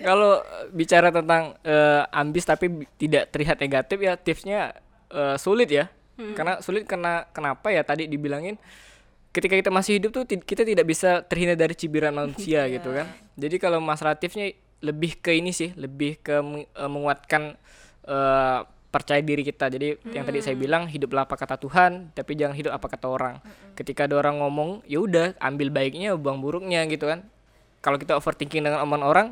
Kalau 0.05 0.31
eh, 0.45 0.65
bicara 0.69 1.09
tentang 1.09 1.57
eh, 1.65 2.01
ambis 2.13 2.45
tapi 2.45 2.85
tidak 3.01 3.33
terlihat 3.33 3.57
negatif 3.57 3.97
ya 3.97 4.13
tipsnya 4.13 4.77
eh, 5.09 5.35
sulit 5.41 5.69
ya. 5.73 5.89
Karena 6.13 6.61
sulit 6.61 6.85
karena 6.85 7.25
kenapa 7.33 7.73
ya 7.73 7.81
tadi 7.81 8.05
dibilangin 8.05 8.61
ketika 9.33 9.57
kita 9.57 9.73
masih 9.73 9.97
hidup 9.97 10.13
tuh 10.13 10.23
kita 10.29 10.61
tidak 10.61 10.85
bisa 10.85 11.25
terhindar 11.25 11.57
dari 11.57 11.73
cibiran 11.73 12.13
manusia 12.13 12.69
gitu 12.69 12.93
kan. 12.93 13.09
Jadi 13.33 13.57
kalau 13.57 13.81
masalah 13.81 14.13
tipsnya 14.13 14.53
lebih 14.83 15.17
ke 15.17 15.33
ini 15.33 15.49
sih, 15.49 15.73
lebih 15.73 16.21
ke 16.21 16.37
eh, 16.69 16.89
menguatkan 16.91 17.57
eh, 18.07 18.59
percaya 18.93 19.21
diri 19.25 19.41
kita. 19.41 19.73
Jadi 19.73 19.97
yang 20.13 20.21
tadi 20.21 20.39
saya 20.45 20.53
bilang 20.53 20.85
hiduplah 20.85 21.25
apa 21.25 21.33
kata 21.33 21.57
Tuhan, 21.57 22.13
tapi 22.13 22.37
jangan 22.37 22.53
hidup 22.53 22.71
apa 22.77 22.87
kata 22.87 23.07
orang. 23.09 23.35
Ketika 23.73 24.05
ada 24.05 24.21
orang 24.21 24.37
ngomong, 24.37 24.85
ya 24.85 25.01
udah 25.01 25.33
ambil 25.41 25.73
baiknya, 25.73 26.13
buang 26.13 26.37
buruknya 26.39 26.85
gitu 26.85 27.09
kan. 27.09 27.25
Kalau 27.81 27.97
kita 27.97 28.13
overthinking 28.13 28.63
dengan 28.63 28.85
omongan 28.85 29.03
orang 29.03 29.27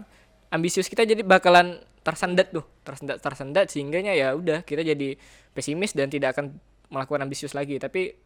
ambisius 0.51 0.91
kita 0.91 1.05
jadi 1.05 1.21
bakalan 1.21 1.79
tersendat 2.01 2.49
tuh. 2.49 2.65
Tersendat 2.81 3.21
tersendat 3.21 3.65
sehingganya 3.69 4.17
ya 4.17 4.33
udah 4.33 4.65
kita 4.65 4.81
jadi 4.81 5.15
pesimis 5.53 5.93
dan 5.93 6.09
tidak 6.09 6.35
akan 6.35 6.57
melakukan 6.89 7.21
ambisius 7.23 7.53
lagi. 7.53 7.77
Tapi 7.77 8.17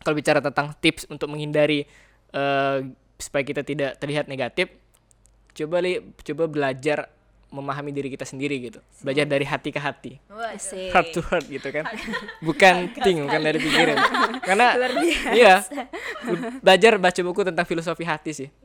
kalau 0.00 0.14
bicara 0.14 0.38
tentang 0.38 0.72
tips 0.78 1.10
untuk 1.10 1.26
menghindari 1.26 1.84
eh, 2.30 2.78
supaya 3.18 3.42
kita 3.42 3.64
tidak 3.66 3.98
terlihat 3.98 4.28
negatif 4.28 4.68
coba 5.56 5.80
li 5.80 6.04
coba 6.20 6.44
belajar 6.46 7.08
memahami 7.46 7.94
diri 7.94 8.10
kita 8.10 8.26
sendiri 8.26 8.58
gitu. 8.58 8.82
Belajar 9.00 9.24
dari 9.24 9.46
hati 9.46 9.70
ke 9.70 9.78
hati. 9.78 10.18
Asik. 10.28 10.90
heart 10.90 11.08
to 11.14 11.20
heart 11.22 11.46
gitu 11.46 11.68
kan. 11.70 11.86
Bukan 12.42 12.90
ting 13.00 13.22
bukan 13.22 13.40
dari 13.40 13.58
pikiran 13.62 13.96
karena 14.48 14.74
iya 15.32 15.62
belajar 16.60 16.98
baca 16.98 17.20
buku 17.22 17.40
tentang 17.46 17.66
filosofi 17.66 18.04
hati 18.04 18.30
sih. 18.34 18.48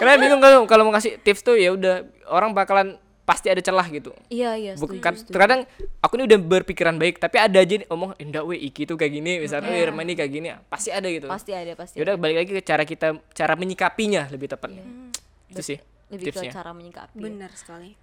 Karena 0.00 0.16
bingung 0.16 0.40
kalau 0.40 0.64
kalau 0.64 0.82
mau 0.88 0.94
kasih 0.96 1.20
tips 1.20 1.44
tuh 1.44 1.56
ya 1.60 1.76
udah 1.76 2.08
orang 2.32 2.56
bakalan 2.56 2.96
pasti 3.28 3.46
ada 3.46 3.62
celah 3.62 3.86
gitu. 3.92 4.10
Iya, 4.26 4.58
iya, 4.58 4.72
setuju, 4.74 4.98
bukan 4.98 5.12
setuju. 5.14 5.30
terkadang 5.30 5.60
aku 6.02 6.18
ini 6.18 6.24
udah 6.26 6.38
berpikiran 6.40 6.96
baik 6.98 7.22
tapi 7.22 7.38
ada 7.38 7.62
aja 7.62 7.74
nih 7.78 7.86
omong 7.86 8.18
enggak 8.18 8.42
we 8.42 8.58
iki 8.58 8.88
tuh 8.90 8.98
kayak 8.98 9.12
gini 9.14 9.38
misalnya 9.38 9.70
yeah. 9.70 9.92
ini 9.92 10.14
kayak 10.18 10.30
gini 10.32 10.48
pasti 10.66 10.90
ada 10.90 11.06
gitu. 11.06 11.30
Pasti 11.30 11.52
ada, 11.54 11.78
pasti. 11.78 12.00
ya 12.00 12.02
udah 12.10 12.16
balik 12.18 12.36
lagi 12.42 12.50
ke 12.58 12.62
cara 12.64 12.82
kita 12.82 13.20
cara 13.30 13.54
menyikapinya 13.54 14.26
lebih 14.34 14.50
tepatnya. 14.50 14.82
Itu 15.46 15.62
sih 15.62 15.78
Lebih 16.10 16.24
tipsnya? 16.28 16.50
ke 16.50 16.56
cara 16.56 16.70
menyikapi. 16.70 17.16
benar 17.16 17.52
sekali. 17.54 17.94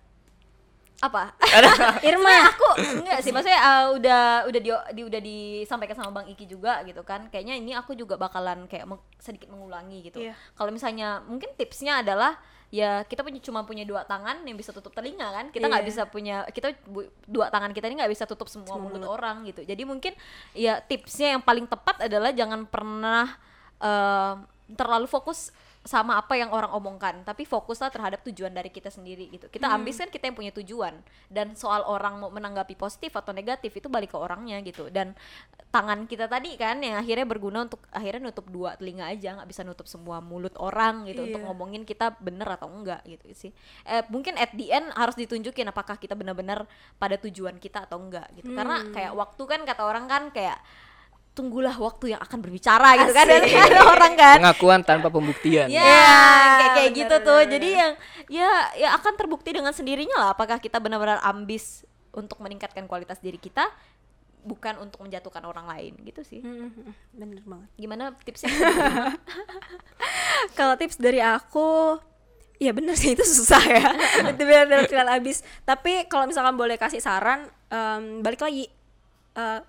Apa? 0.98 1.30
Irma. 2.10 2.50
aku 2.50 2.68
enggak 2.98 3.22
sih. 3.22 3.30
Maksudnya 3.30 3.62
uh, 3.62 3.86
udah 3.94 4.22
udah 4.50 4.60
di, 4.60 4.70
di 4.98 5.02
udah 5.06 5.22
disampaikan 5.22 5.94
sama 5.94 6.10
Bang 6.10 6.26
Iki 6.26 6.50
juga 6.50 6.82
gitu 6.82 7.06
kan. 7.06 7.30
Kayaknya 7.30 7.54
ini 7.54 7.78
aku 7.78 7.94
juga 7.94 8.18
bakalan 8.18 8.66
kayak 8.66 8.90
meng- 8.90 9.06
sedikit 9.22 9.46
mengulangi 9.48 10.10
gitu. 10.10 10.18
Iya. 10.18 10.34
kalau 10.58 10.74
misalnya 10.74 11.22
mungkin 11.22 11.54
tipsnya 11.54 12.02
adalah 12.02 12.42
ya 12.68 13.06
kita 13.06 13.22
punya 13.22 13.40
cuma 13.40 13.64
punya 13.64 13.86
dua 13.86 14.04
tangan 14.04 14.42
yang 14.42 14.58
bisa 14.58 14.74
tutup 14.74 14.90
telinga 14.90 15.30
kan. 15.30 15.46
Kita 15.54 15.70
nggak 15.70 15.86
Iya. 15.86 15.90
bisa 15.94 16.02
punya 16.10 16.42
kita 16.50 16.74
bu- 16.90 17.14
dua 17.30 17.54
tangan 17.54 17.72
kita 17.72 17.86
ini 17.88 18.02
nggak 18.02 18.12
bisa 18.12 18.26
tutup 18.26 18.50
semua 18.50 18.76
mulut, 18.76 19.06
orang 19.06 19.46
gitu. 19.46 19.62
Jadi 19.62 19.86
mungkin 19.86 20.18
ya 20.52 20.82
tipsnya 20.82 21.38
yang 21.38 21.46
paling 21.46 21.70
tepat 21.70 22.10
adalah 22.10 22.34
jangan 22.34 22.66
pernah 22.66 23.38
eh, 23.78 24.34
terlalu 24.74 25.06
fokus 25.06 25.54
sama 25.88 26.20
apa 26.20 26.36
yang 26.36 26.52
orang 26.52 26.68
omongkan 26.76 27.24
tapi 27.24 27.48
fokuslah 27.48 27.88
terhadap 27.88 28.20
tujuan 28.28 28.52
dari 28.52 28.68
kita 28.68 28.92
sendiri 28.92 29.32
gitu. 29.32 29.48
Kita 29.48 29.72
ambis 29.72 29.96
kan 29.96 30.12
kita 30.12 30.28
yang 30.28 30.36
punya 30.36 30.52
tujuan 30.52 31.00
dan 31.32 31.56
soal 31.56 31.88
orang 31.88 32.20
mau 32.20 32.28
menanggapi 32.28 32.76
positif 32.76 33.16
atau 33.16 33.32
negatif 33.32 33.72
itu 33.72 33.88
balik 33.88 34.12
ke 34.12 34.18
orangnya 34.20 34.60
gitu. 34.68 34.92
Dan 34.92 35.16
tangan 35.72 36.04
kita 36.04 36.28
tadi 36.28 36.60
kan 36.60 36.84
yang 36.84 37.00
akhirnya 37.00 37.24
berguna 37.24 37.64
untuk 37.64 37.80
akhirnya 37.96 38.28
nutup 38.28 38.52
dua 38.52 38.76
telinga 38.76 39.08
aja 39.08 39.40
nggak 39.40 39.48
bisa 39.48 39.64
nutup 39.64 39.88
semua 39.88 40.20
mulut 40.20 40.54
orang 40.60 41.08
gitu 41.08 41.24
untuk 41.24 41.40
Iya. 41.40 41.48
ngomongin 41.48 41.84
kita 41.88 42.20
bener 42.20 42.50
atau 42.52 42.68
enggak 42.68 43.08
gitu 43.08 43.32
sih. 43.32 43.52
Eh, 43.88 44.04
mungkin 44.12 44.36
at 44.36 44.52
the 44.52 44.68
end 44.68 44.92
harus 44.92 45.16
ditunjukin 45.16 45.72
apakah 45.72 45.96
kita 45.96 46.20
benar-benar 46.20 46.68
pada 47.00 47.16
tujuan 47.16 47.56
kita 47.64 47.88
atau 47.88 47.96
enggak 48.04 48.28
gitu. 48.36 48.52
Karena 48.52 48.84
kayak 48.92 49.16
waktu 49.16 49.44
kan 49.48 49.64
kata 49.64 49.84
orang 49.88 50.06
kan 50.12 50.24
kayak 50.36 50.60
tunggulah 51.38 51.78
waktu 51.78 52.18
yang 52.18 52.22
akan 52.26 52.42
berbicara 52.42 52.98
gitu 53.06 53.14
kan. 53.14 53.26
Asik. 53.30 53.54
ada 53.70 53.80
orang 53.86 54.14
kan. 54.18 54.38
Pengakuan 54.42 54.82
tanpa 54.82 55.14
pembuktian. 55.14 55.70
Ya, 55.70 55.86
Ya, 55.86 55.94
kayak 55.94 56.70
kayak 56.74 56.90
benar, 56.90 57.00
gitu 57.06 57.16
tuh. 57.22 57.40
benar, 57.46 57.54
Jadi 57.54 57.70
yang 57.70 57.92
ya 58.28 58.52
ya 58.74 58.90
akan 58.98 59.14
terbukti 59.14 59.54
dengan 59.54 59.70
sendirinya 59.70 60.18
lah. 60.18 60.30
Apakah 60.34 60.58
kita 60.58 60.82
benar-benar 60.82 61.22
ambis 61.22 61.86
untuk 62.10 62.42
meningkatkan 62.42 62.90
kualitas 62.90 63.22
diri 63.22 63.38
kita 63.38 63.70
bukan 64.42 64.82
untuk 64.82 65.06
menjatuhkan 65.06 65.46
orang 65.46 65.70
lain. 65.70 65.94
Gitu 66.02 66.26
sih. 66.26 66.42
Hmm, 66.42 66.74
bener 67.14 67.46
banget. 67.46 67.70
Gimana 67.78 68.18
tipsnya? 68.26 68.50
kalau 70.58 70.74
tips 70.74 70.98
dari 70.98 71.22
aku 71.22 72.02
ya 72.58 72.74
bener 72.74 72.98
sih 72.98 73.14
itu 73.14 73.22
susah 73.22 73.62
ya. 73.62 73.86
Itu 74.34 74.42
benar-benar 74.42 75.14
habis 75.14 75.46
tapi 75.62 76.10
kalau 76.10 76.26
misalkan 76.26 76.58
boleh 76.58 76.82
kasih 76.82 76.98
saran 76.98 77.46
em, 77.70 78.26
balik 78.26 78.42
lagi 78.42 78.66
eh, 79.38 79.62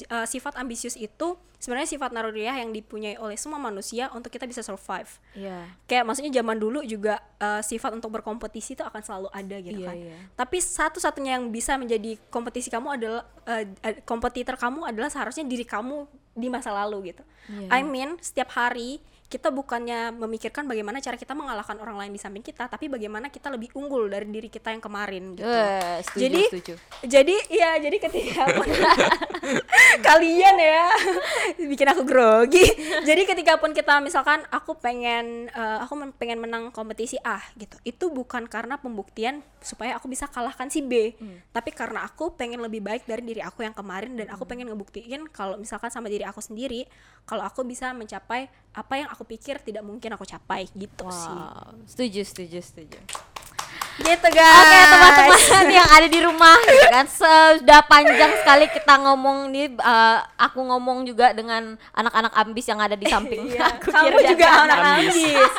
eh, 0.00 0.26
sifat 0.26 0.54
ambisius 0.54 0.94
itu 0.94 1.34
sebenarnya 1.56 1.92
sifat 1.92 2.10
naruriah 2.10 2.56
yang 2.56 2.70
dipunyai 2.70 3.16
oleh 3.16 3.36
semua 3.36 3.56
manusia 3.56 4.08
untuk 4.10 4.28
kita 4.28 4.44
bisa 4.44 4.60
survive 4.60 5.08
Iya. 5.32 5.68
kayak 5.84 6.04
maksudnya 6.04 6.32
zaman 6.32 6.56
dulu 6.56 6.80
juga 6.82 7.20
eh, 7.36 7.60
sifat 7.60 7.92
untuk 7.92 8.08
berkompetisi 8.10 8.72
itu 8.72 8.80
akan 8.80 9.00
selalu 9.00 9.28
ada 9.30 9.56
gitu 9.58 9.76
Iya, 9.76 9.88
kan 9.88 9.96
iya. 9.96 10.16
tapi 10.34 10.56
satu-satunya 10.56 11.36
yang 11.36 11.48
bisa 11.48 11.76
menjadi 11.76 12.16
kompetisi 12.28 12.68
kamu 12.68 12.96
adalah 12.96 13.22
eh, 13.44 13.68
kompetitor 14.02 14.56
kamu 14.56 14.88
adalah 14.88 15.08
seharusnya 15.08 15.44
diri 15.44 15.62
kamu 15.62 16.08
di 16.32 16.48
masa 16.48 16.72
lalu 16.72 17.12
gitu 17.12 17.22
Iya, 17.50 17.68
I 17.68 17.80
mean 17.82 18.16
setiap 18.18 18.54
hari 18.54 19.04
kita 19.30 19.54
bukannya 19.54 20.10
memikirkan 20.10 20.66
bagaimana 20.66 20.98
cara 20.98 21.14
kita 21.14 21.38
mengalahkan 21.38 21.78
orang 21.78 21.94
lain 22.02 22.12
di 22.12 22.18
samping 22.18 22.42
kita, 22.42 22.66
tapi 22.66 22.90
bagaimana 22.90 23.30
kita 23.30 23.46
lebih 23.46 23.70
unggul 23.78 24.10
dari 24.10 24.26
diri 24.26 24.50
kita 24.50 24.74
yang 24.74 24.82
kemarin 24.82 25.38
gitu. 25.38 25.46
Eh, 25.46 26.02
setuju, 26.02 26.18
jadi 26.18 26.42
setuju. 26.50 26.74
jadi 27.06 27.36
ya 27.46 27.70
jadi 27.78 27.96
ketika 28.02 28.42
pun 28.58 28.66
kalian 30.10 30.56
ya 30.58 30.86
bikin 31.62 31.86
aku 31.94 32.02
grogi. 32.02 32.66
jadi 33.06 33.22
ketika 33.22 33.62
pun 33.62 33.70
kita 33.70 34.02
misalkan 34.02 34.42
aku 34.50 34.74
pengen 34.82 35.46
eh, 35.46 35.78
aku 35.78 35.94
pengen 36.18 36.42
menang 36.42 36.74
kompetisi 36.74 37.14
A 37.22 37.38
gitu. 37.54 37.78
Itu 37.86 38.10
bukan 38.10 38.50
karena 38.50 38.82
pembuktian 38.82 39.46
supaya 39.62 39.94
aku 39.94 40.10
bisa 40.10 40.26
kalahkan 40.26 40.74
si 40.74 40.82
B, 40.82 41.14
tapi 41.54 41.70
karena 41.70 42.02
aku 42.02 42.34
pengen 42.34 42.58
lebih 42.58 42.82
baik 42.82 43.06
dari 43.06 43.22
diri 43.22 43.46
aku 43.46 43.62
yang 43.62 43.78
kemarin 43.78 44.18
dan 44.18 44.26
aku 44.34 44.42
pengen 44.42 44.66
ngebuktiin 44.74 45.30
kalau 45.30 45.54
misalkan 45.54 45.92
sama 45.94 46.10
diri 46.10 46.26
aku 46.26 46.42
sendiri 46.42 46.90
kalau 47.24 47.46
aku 47.46 47.62
bisa 47.62 47.94
mencapai 47.94 48.50
apa 48.70 48.94
yang 48.94 49.08
aku 49.10 49.26
pikir 49.26 49.58
tidak 49.62 49.82
mungkin 49.82 50.14
aku 50.14 50.26
capai 50.26 50.66
gitu 50.70 51.06
sih. 51.10 51.34
Wow, 51.34 51.74
setuju, 51.86 52.20
setuju, 52.22 52.58
setuju. 52.62 52.98
Gitu 54.00 54.28
guys. 54.30 54.56
Oke 54.58 54.78
teman-teman 54.82 55.40
yang 55.70 55.88
ada 55.88 56.06
di 56.06 56.20
rumah 56.20 56.56
gitu 56.62 56.86
kan 56.88 57.06
sudah 57.06 57.80
panjang 57.84 58.32
sekali 58.36 58.64
kita 58.68 58.94
ngomong 58.98 59.36
nih 59.48 59.66
eh, 59.70 60.16
aku 60.36 60.60
ngomong 60.62 61.04
juga 61.04 61.30
dengan 61.30 61.62
anak-anak 61.92 62.32
ambis 62.34 62.64
yang 62.64 62.78
ada 62.78 62.94
di 62.94 63.04
samping 63.04 63.44
Iya, 63.46 63.76
aku 63.76 63.88
kamu 63.88 64.08
kira 64.14 64.28
juga 64.30 64.46
anak 64.58 64.78
Ambis. 64.80 65.14
ambis. 65.14 65.52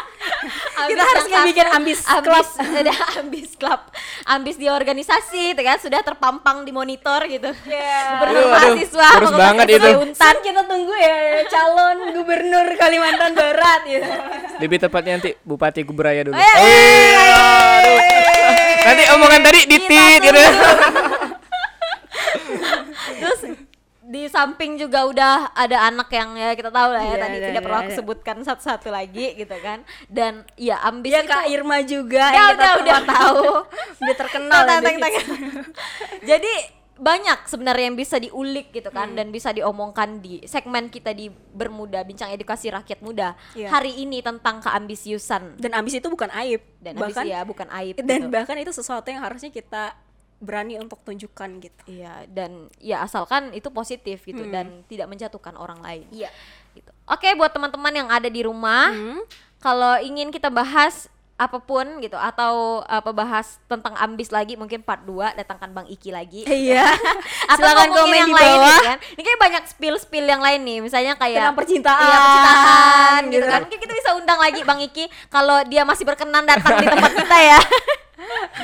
Ambis 0.71 0.89
Kita 0.89 1.01
harus 1.03 1.25
yang 1.27 1.45
bikin 1.45 1.67
ambis 1.67 1.99
ambis 2.03 2.21
club. 2.23 2.47
ada 2.75 2.93
ambis 3.19 3.49
club 3.55 3.81
ambis 4.23 4.55
di 4.55 4.67
organisasi 4.67 5.41
gitu 5.53 5.61
kan 5.61 5.77
sudah 5.77 6.01
terpampang 6.01 6.61
di 6.61 6.71
monitor 6.71 7.21
gitu 7.25 7.49
gubernur 7.53 8.21
Aduh, 8.21 8.41
aduh, 8.41 8.49
mahasiswa 8.51 9.07
terus 9.11 9.31
banget 9.33 9.65
itu. 9.71 9.89
Untan. 10.01 10.35
Kita 10.41 10.61
tunggu 10.63 10.93
ya 10.93 11.15
calon 11.47 11.97
gubernur 12.11 12.67
Kalimantan 12.75 13.31
Barat 13.33 13.81
gitu. 13.83 14.09
Lebih 14.57 14.77
tepatnya 14.79 15.11
nanti 15.15 15.31
Bupati 15.41 15.81
Kuburaya 15.81 16.21
dulu. 16.23 16.33
Eh, 16.33 16.45
Nanti 18.81 19.03
omongan 19.13 19.41
tadi 19.45 19.59
ditit 19.69 19.89
Kita 19.89 20.25
gitu. 20.25 20.41
Terus 23.21 23.41
di 24.11 24.27
samping 24.27 24.75
juga 24.75 25.07
udah 25.07 25.55
ada 25.55 25.87
anak 25.87 26.11
yang 26.11 26.35
ya 26.35 26.51
kita 26.51 26.67
tahu 26.67 26.91
lah 26.91 26.99
ya 26.99 27.15
Iya, 27.15 27.23
tadi 27.23 27.37
ada, 27.39 27.47
tidak 27.47 27.61
perlu 27.63 27.77
ada, 27.79 27.83
aku 27.87 27.91
ada. 27.95 27.99
sebutkan 28.03 28.37
satu-satu 28.43 28.89
lagi 28.91 29.25
gitu 29.39 29.55
kan 29.63 29.87
dan 30.11 30.43
ya 30.59 30.83
ambis 30.83 31.15
Dia 31.15 31.23
itu 31.23 31.31
Kak 31.31 31.45
Irma 31.47 31.77
juga 31.87 32.23
Udah, 32.27 32.35
yang 32.35 32.49
kita 32.51 32.59
udah, 32.59 32.75
semua 32.75 32.83
udah. 32.83 32.99
tahu. 33.07 33.45
Udah 34.03 34.15
terkenal 34.19 34.61
ya, 34.67 34.77
jadi 36.35 36.53
banyak 37.01 37.49
sebenarnya 37.49 37.89
yang 37.89 37.97
bisa 37.97 38.15
diulik 38.15 38.69
gitu 38.69 38.87
kan 38.87 39.09
Hmm. 39.09 39.17
dan 39.17 39.27
bisa 39.27 39.49
diomongkan 39.49 40.21
di 40.21 40.45
segmen 40.45 40.85
kita 40.85 41.11
di 41.11 41.27
bermuda 41.27 42.01
bincang 42.01 42.29
edukasi 42.29 42.69
rakyat 42.69 43.01
muda 43.01 43.33
Iya. 43.51 43.67
hari 43.67 43.97
ini 43.97 44.21
tentang 44.21 44.61
keambisiusan 44.61 45.57
Dan 45.57 45.73
ambis 45.73 45.97
itu 45.97 46.05
bukan 46.05 46.29
aib. 46.37 46.61
dan 46.77 46.93
bahkan 46.95 47.25
ya 47.25 47.41
bukan 47.41 47.65
aib 47.75 47.97
dan 48.05 48.21
gitu. 48.21 48.29
bahkan 48.29 48.53
itu 48.55 48.69
sesuatu 48.69 49.07
yang 49.07 49.19
harusnya 49.19 49.49
kita 49.49 49.97
berani 50.37 50.73
untuk 50.75 50.97
tunjukkan 50.99 51.49
gitu. 51.59 51.81
Iya, 51.87 52.25
dan 52.27 52.65
ya 52.77 53.01
asalkan 53.01 53.49
itu 53.51 53.69
positif 53.69 54.21
gitu 54.21 54.41
Hmm. 54.41 54.49
dan 54.51 54.65
tidak 54.85 55.05
menjatuhkan 55.07 55.53
orang 55.53 55.77
lain. 55.79 56.05
Iya. 56.11 56.29
Gitu. 56.71 56.89
Oke, 57.03 57.29
buat 57.35 57.49
teman-teman 57.49 57.93
yang 57.93 58.09
ada 58.09 58.25
di 58.25 58.41
rumah, 58.41 58.89
Hmm. 58.89 59.21
kalau 59.57 59.97
ingin 59.99 60.29
kita 60.29 60.49
bahas 60.49 61.09
apa 61.41 61.57
pun 61.57 61.97
gitu 61.97 62.13
atau 62.13 62.85
apa 62.85 63.09
bahas 63.09 63.57
tentang 63.65 63.97
ambis 63.97 64.29
lagi 64.29 64.53
mungkin 64.53 64.85
part 64.85 65.01
2 65.01 65.33
datangkan 65.33 65.73
Bang 65.73 65.89
Iki 65.89 66.09
lagi. 66.13 66.45
Iya. 66.45 66.85
Atau 67.51 67.65
Silakan 67.65 67.89
komen 67.89 68.13
yang 68.13 68.29
di 68.29 68.35
lain 68.37 68.45
bawah. 68.53 68.69
gitu 68.69 68.83
kan. 68.85 68.97
Ini 69.17 69.21
kayak 69.25 69.39
banyak 69.41 69.63
spill-spill 69.65 70.27
yang 70.29 70.37
lain 70.37 70.61
nih, 70.61 70.77
misalnya 70.79 71.17
kayak 71.17 71.41
Tentang 71.41 71.57
percintaan, 71.57 71.97
Iya, 71.97 72.17
percintaan 72.21 73.21
gitu 73.25 73.33
gitu 73.33 73.45
kan. 73.45 73.51
kan. 73.51 73.61
Mungkin 73.65 73.79
kita 73.81 73.93
bisa 73.97 74.09
undang 74.13 74.37
lagi 74.37 74.61
Bang 74.61 74.79
Iki 74.79 75.05
kalau 75.27 75.57
dia 75.65 75.81
masih 75.81 76.05
berkenan 76.05 76.45
datang 76.45 76.77
di 76.77 76.85
tempat 76.85 77.11
kita 77.17 77.37
ya. 77.41 77.59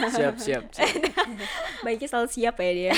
Siap, 0.07 0.35
siap. 0.37 0.63
siap. 0.69 0.87
Baiknya 1.83 2.07
selalu 2.07 2.27
siap 2.27 2.55
ya 2.55 2.71
dia. 2.71 2.93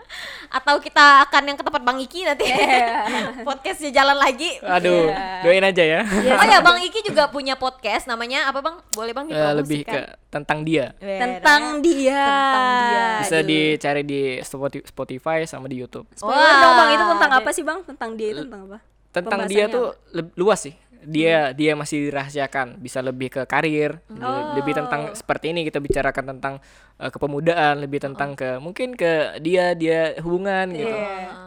Atau 0.56 0.78
kita 0.78 1.22
akan 1.22 1.42
yang 1.44 1.54
ke 1.54 1.62
tempat 1.62 1.78
Bang 1.80 1.96
Iki 1.96 2.20
nanti. 2.24 2.44
Iya. 2.44 3.06
Podcastnya 3.46 3.90
jalan 3.92 4.16
lagi. 4.16 4.58
Aduh, 4.60 5.06
Iya. 5.06 5.42
doain 5.42 5.62
aja 5.62 5.84
ya. 5.84 6.00
Oh 6.02 6.44
ya 6.44 6.58
Bang 6.58 6.78
Iki 6.78 7.00
juga 7.04 7.28
punya 7.28 7.54
podcast 7.54 8.04
namanya 8.04 8.46
apa 8.46 8.58
Bang? 8.58 8.82
Boleh 8.90 9.12
Bang 9.12 9.26
dipromosikan? 9.26 9.58
lebih 9.58 9.80
ke 9.84 10.00
tentang 10.28 10.58
dia. 10.62 10.92
Tentang 10.98 11.62
dia. 11.78 12.18
Tentang 12.18 12.72
dia. 12.74 13.20
Bisa 13.20 13.36
Aduh. 13.36 13.46
dicari 13.46 14.02
di 14.02 14.20
Spoti- 14.40 14.84
Spotify 14.84 15.44
sama 15.44 15.66
di 15.66 15.78
YouTube. 15.78 16.10
Spoiler 16.12 16.34
Wah, 16.36 16.58
dong 16.58 16.74
Bang, 16.76 16.88
itu 16.90 17.04
tentang 17.06 17.30
apa 17.32 17.50
sih 17.50 17.62
Bang? 17.62 17.78
Tentang 17.82 18.10
dia 18.14 18.28
itu 18.30 18.42
tentang 18.42 18.62
apa? 18.66 18.78
Tentang 19.10 19.40
dia 19.46 19.64
tuh 19.66 19.90
leb- 20.10 20.34
luas 20.34 20.58
sih. 20.60 20.74
Dia 21.02 21.52
dia 21.52 21.72
masih 21.72 22.08
dirahasiakan. 22.08 22.76
Bisa 22.76 23.00
lebih 23.00 23.28
ke 23.28 23.42
karir, 23.44 23.98
le- 24.06 24.46
lebih 24.54 24.74
tentang 24.74 25.12
seperti 25.12 25.50
ini 25.50 25.64
kita 25.64 25.78
bicarakan 25.78 26.36
tentang 26.36 26.54
eh, 26.96 27.08
kepemudaan, 27.08 27.80
lebih 27.80 28.00
tentang 28.00 28.32
ke 28.32 28.56
mungkin 28.56 28.92
ke 28.92 29.38
dia 29.38 29.72
dia 29.72 30.16
hubungan 30.20 30.68
gitu. 30.70 30.96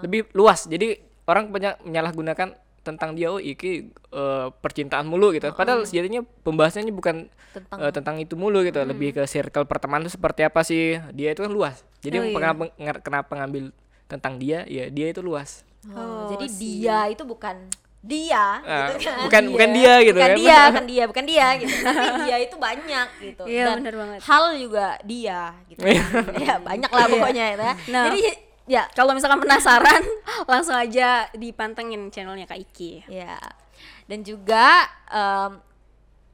Lebih 0.01 0.19
luas. 0.33 0.65
Jadi 0.65 0.97
orang 1.23 1.49
banyak 1.49 1.83
menyalahgunakan 1.83 2.49
tentang 2.83 3.15
dia 3.15 3.31
oh 3.31 3.39
iki 3.39 3.87
eh, 4.11 4.47
percintaan 4.51 5.05
mulu 5.05 5.31
gitu. 5.31 5.53
Padahal 5.53 5.85
sejatinya 5.85 6.25
pembahasannya 6.43 6.91
bukan 6.91 7.29
Tentang- 7.53 7.79
eh, 7.79 7.91
tentang 7.93 8.15
itu 8.17 8.33
mulu 8.33 8.65
gitu, 8.65 8.81
lebih 8.81 9.13
ke 9.13 9.23
circle 9.23 9.63
pertemanan 9.63 10.03
itu 10.03 10.17
seperti 10.17 10.41
apa 10.41 10.65
sih. 10.65 10.97
Dia 11.13 11.31
itu 11.31 11.45
kan 11.45 11.53
luas. 11.53 11.85
Jadi 12.01 12.17
Oh, 12.17 12.25
iya. 12.25 12.33
kenapa 12.35 12.61
kenapa 12.99 13.31
ngambil 13.37 13.69
tentang 14.09 14.35
dia? 14.35 14.65
Ya 14.65 14.89
dia 14.89 15.07
itu 15.07 15.21
luas. 15.21 15.61
Oh, 15.85 16.31
jadi 16.31 16.47
siap. 16.47 16.59
dia 16.59 16.97
itu 17.11 17.23
bukan 17.23 17.55
dia 18.03 18.59
Ah, 18.59 18.91
gitu 18.91 19.07
kan. 19.07 19.15
bukan 19.23 19.43
bukan 19.49 19.69
dia 19.71 19.93
gitu 20.03 20.17
bukan 20.19 20.27
kan. 20.27 20.37
dia, 20.37 20.59
bukan 20.67 20.85
dia, 20.85 21.03
bukan 21.07 21.25
dia 21.25 21.47
gitu. 21.55 21.71
Tapi 21.87 22.19
dia 22.21 22.37
itu 22.37 22.55
banyak 22.59 23.07
gitu. 23.17 23.43
Iya, 23.47 23.65
Dan 23.65 23.75
bener 23.79 23.95
banget. 23.95 24.19
hal 24.21 24.43
juga 24.53 24.87
dia 25.01 25.39
gitu. 25.65 25.81
ya 26.43 26.53
banyak 26.59 26.91
lah 26.91 27.05
pokoknya 27.07 27.45
ya. 27.55 27.71
Nah. 27.87 28.03
Jadi 28.11 28.21
ya 28.63 28.83
Kalau 28.91 29.11
misalkan 29.11 29.39
penasaran, 29.39 30.03
langsung 30.51 30.75
aja 30.75 31.31
dipantengin 31.31 32.07
channelnya 32.07 32.43
Kak 32.43 32.59
Iki. 32.61 33.07
ya. 33.07 33.39
Dan 34.03 34.19
juga 34.21 34.83
em, 35.07 35.63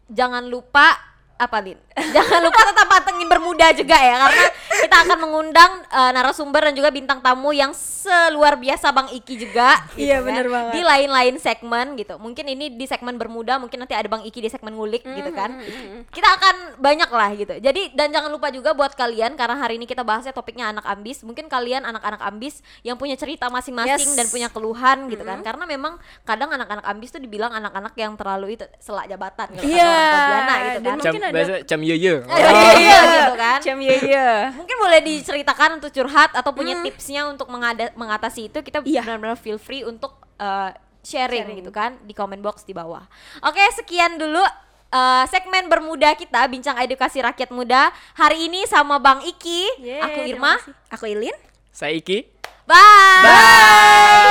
jangan 0.10 0.42
lupa 0.44 0.98
apa 1.38 1.58
Lin? 1.62 1.78
Jangan 2.10 2.40
lupa 2.42 2.62
tetap 2.64 2.88
pantengin 2.88 3.28
bermuda 3.28 3.68
juga 3.72 3.96
ya 3.96 4.16
karena 4.20 4.46
kita 4.80 4.98
akan 5.02 5.18
mengundang 5.20 5.72
eh, 5.84 6.12
narasumber 6.12 6.62
dan 6.62 6.74
juga 6.74 6.90
bintang 6.90 7.20
tamu 7.20 7.52
yang 7.52 7.72
seluar 7.74 8.56
biasa 8.56 8.90
Bang 8.90 9.08
Iki 9.08 9.34
juga 9.40 9.84
gitu 9.92 10.02
Iya, 10.02 10.18
kan. 10.18 10.26
bener 10.26 10.46
banget. 10.48 10.72
Di 10.72 10.82
lain-lain 10.82 11.36
segmen 11.38 11.88
gitu. 11.96 12.16
Mungkin 12.16 12.46
ini 12.48 12.72
di 12.72 12.86
segmen 12.86 13.16
bermuda, 13.16 13.58
mungkin 13.58 13.78
nanti 13.78 13.92
ada 13.92 14.08
Bang 14.08 14.24
Iki 14.24 14.40
di 14.40 14.50
segmen 14.50 14.72
ngulik 14.72 15.04
gitu 15.04 15.30
kan. 15.30 15.60
Kita 16.08 16.30
akan 16.32 16.56
banyak 16.78 17.10
lah 17.10 17.30
gitu. 17.34 17.54
Jadi 17.56 17.92
dan 17.92 18.10
jangan 18.10 18.30
lupa 18.30 18.50
juga 18.50 18.72
buat 18.72 18.94
kalian 18.94 19.36
karena 19.36 19.58
hari 19.58 19.76
ini 19.76 19.86
kita 19.86 20.02
bahasnya 20.02 20.32
topiknya 20.32 20.70
anak 20.70 20.86
ambis. 20.86 21.22
Mungkin 21.22 21.46
kalian 21.46 21.84
anak-anak 21.84 22.24
ambis 22.24 22.60
yang 22.82 22.96
punya 22.96 23.14
cerita 23.14 23.48
masing-masing 23.48 23.88
Yes. 24.06 24.16
dan 24.16 24.28
punya 24.28 24.48
keluhan 24.48 25.08
gitu 25.08 25.22
kan. 25.22 25.42
Karena 25.42 25.66
memang 25.66 25.98
kadang 26.24 26.50
anak-anak 26.50 26.86
ambis 26.86 27.10
tuh 27.10 27.20
dibilang 27.20 27.52
anak-anak 27.52 27.94
yang 27.96 28.16
terlalu 28.16 28.56
itu 28.56 28.66
selak 28.78 29.06
jabatan 29.06 29.48
gitu 29.52 29.66
Iya, 29.70 29.84
kata 29.84 29.92
orang 29.92 30.10
Pontianak 30.10 30.58
gitu 30.60 30.80
dan 30.80 30.86
kan. 30.86 30.98
Cam, 31.00 31.12
Mungkin 31.12 31.22
ada- 31.22 31.36
biasa 31.36 31.54
ye 31.90 31.96
ye. 31.98 32.16
Iya, 32.22 32.50
iya, 32.78 33.00
gitu 33.18 33.34
kan. 33.36 33.60
Cem 33.60 33.78
iya 33.80 33.96
iya. 34.00 34.30
Mungkin 34.54 34.78
boleh 34.78 35.00
diceritakan 35.02 35.78
untuk 35.78 35.90
curhat 35.90 36.32
atau 36.32 36.52
punya 36.52 36.78
tipsnya 36.82 37.26
untuk 37.26 37.48
mengada- 37.48 37.94
mengatasi 37.94 38.48
itu 38.48 38.60
kita 38.60 38.80
Iya. 38.82 39.02
benar-benar 39.02 39.36
feel 39.36 39.58
free 39.58 39.82
untuk 39.82 40.14
uh, 40.38 40.70
sharing, 41.00 41.58
gitu 41.58 41.70
kan 41.70 41.98
di 42.04 42.14
comment 42.14 42.40
box 42.40 42.62
di 42.64 42.72
bawah. 42.72 43.02
Oke, 43.42 43.64
sekian 43.74 44.16
dulu 44.16 44.44
uh, 44.90 45.24
segmen 45.26 45.66
bermuda 45.66 46.14
kita 46.14 46.46
bincang 46.46 46.78
edukasi 46.78 47.20
rakyat 47.20 47.50
muda 47.50 47.90
hari 48.14 48.46
ini 48.46 48.64
sama 48.66 48.98
Bang 48.98 49.20
Iki, 49.22 49.62
Yeay, 49.80 50.00
aku 50.00 50.20
Irma. 50.28 50.54
Aku 50.92 51.06
Ilin. 51.06 51.34
Saya 51.72 51.96
Iki. 51.96 52.30
Bye. 52.64 53.26
Bye. 53.26 54.29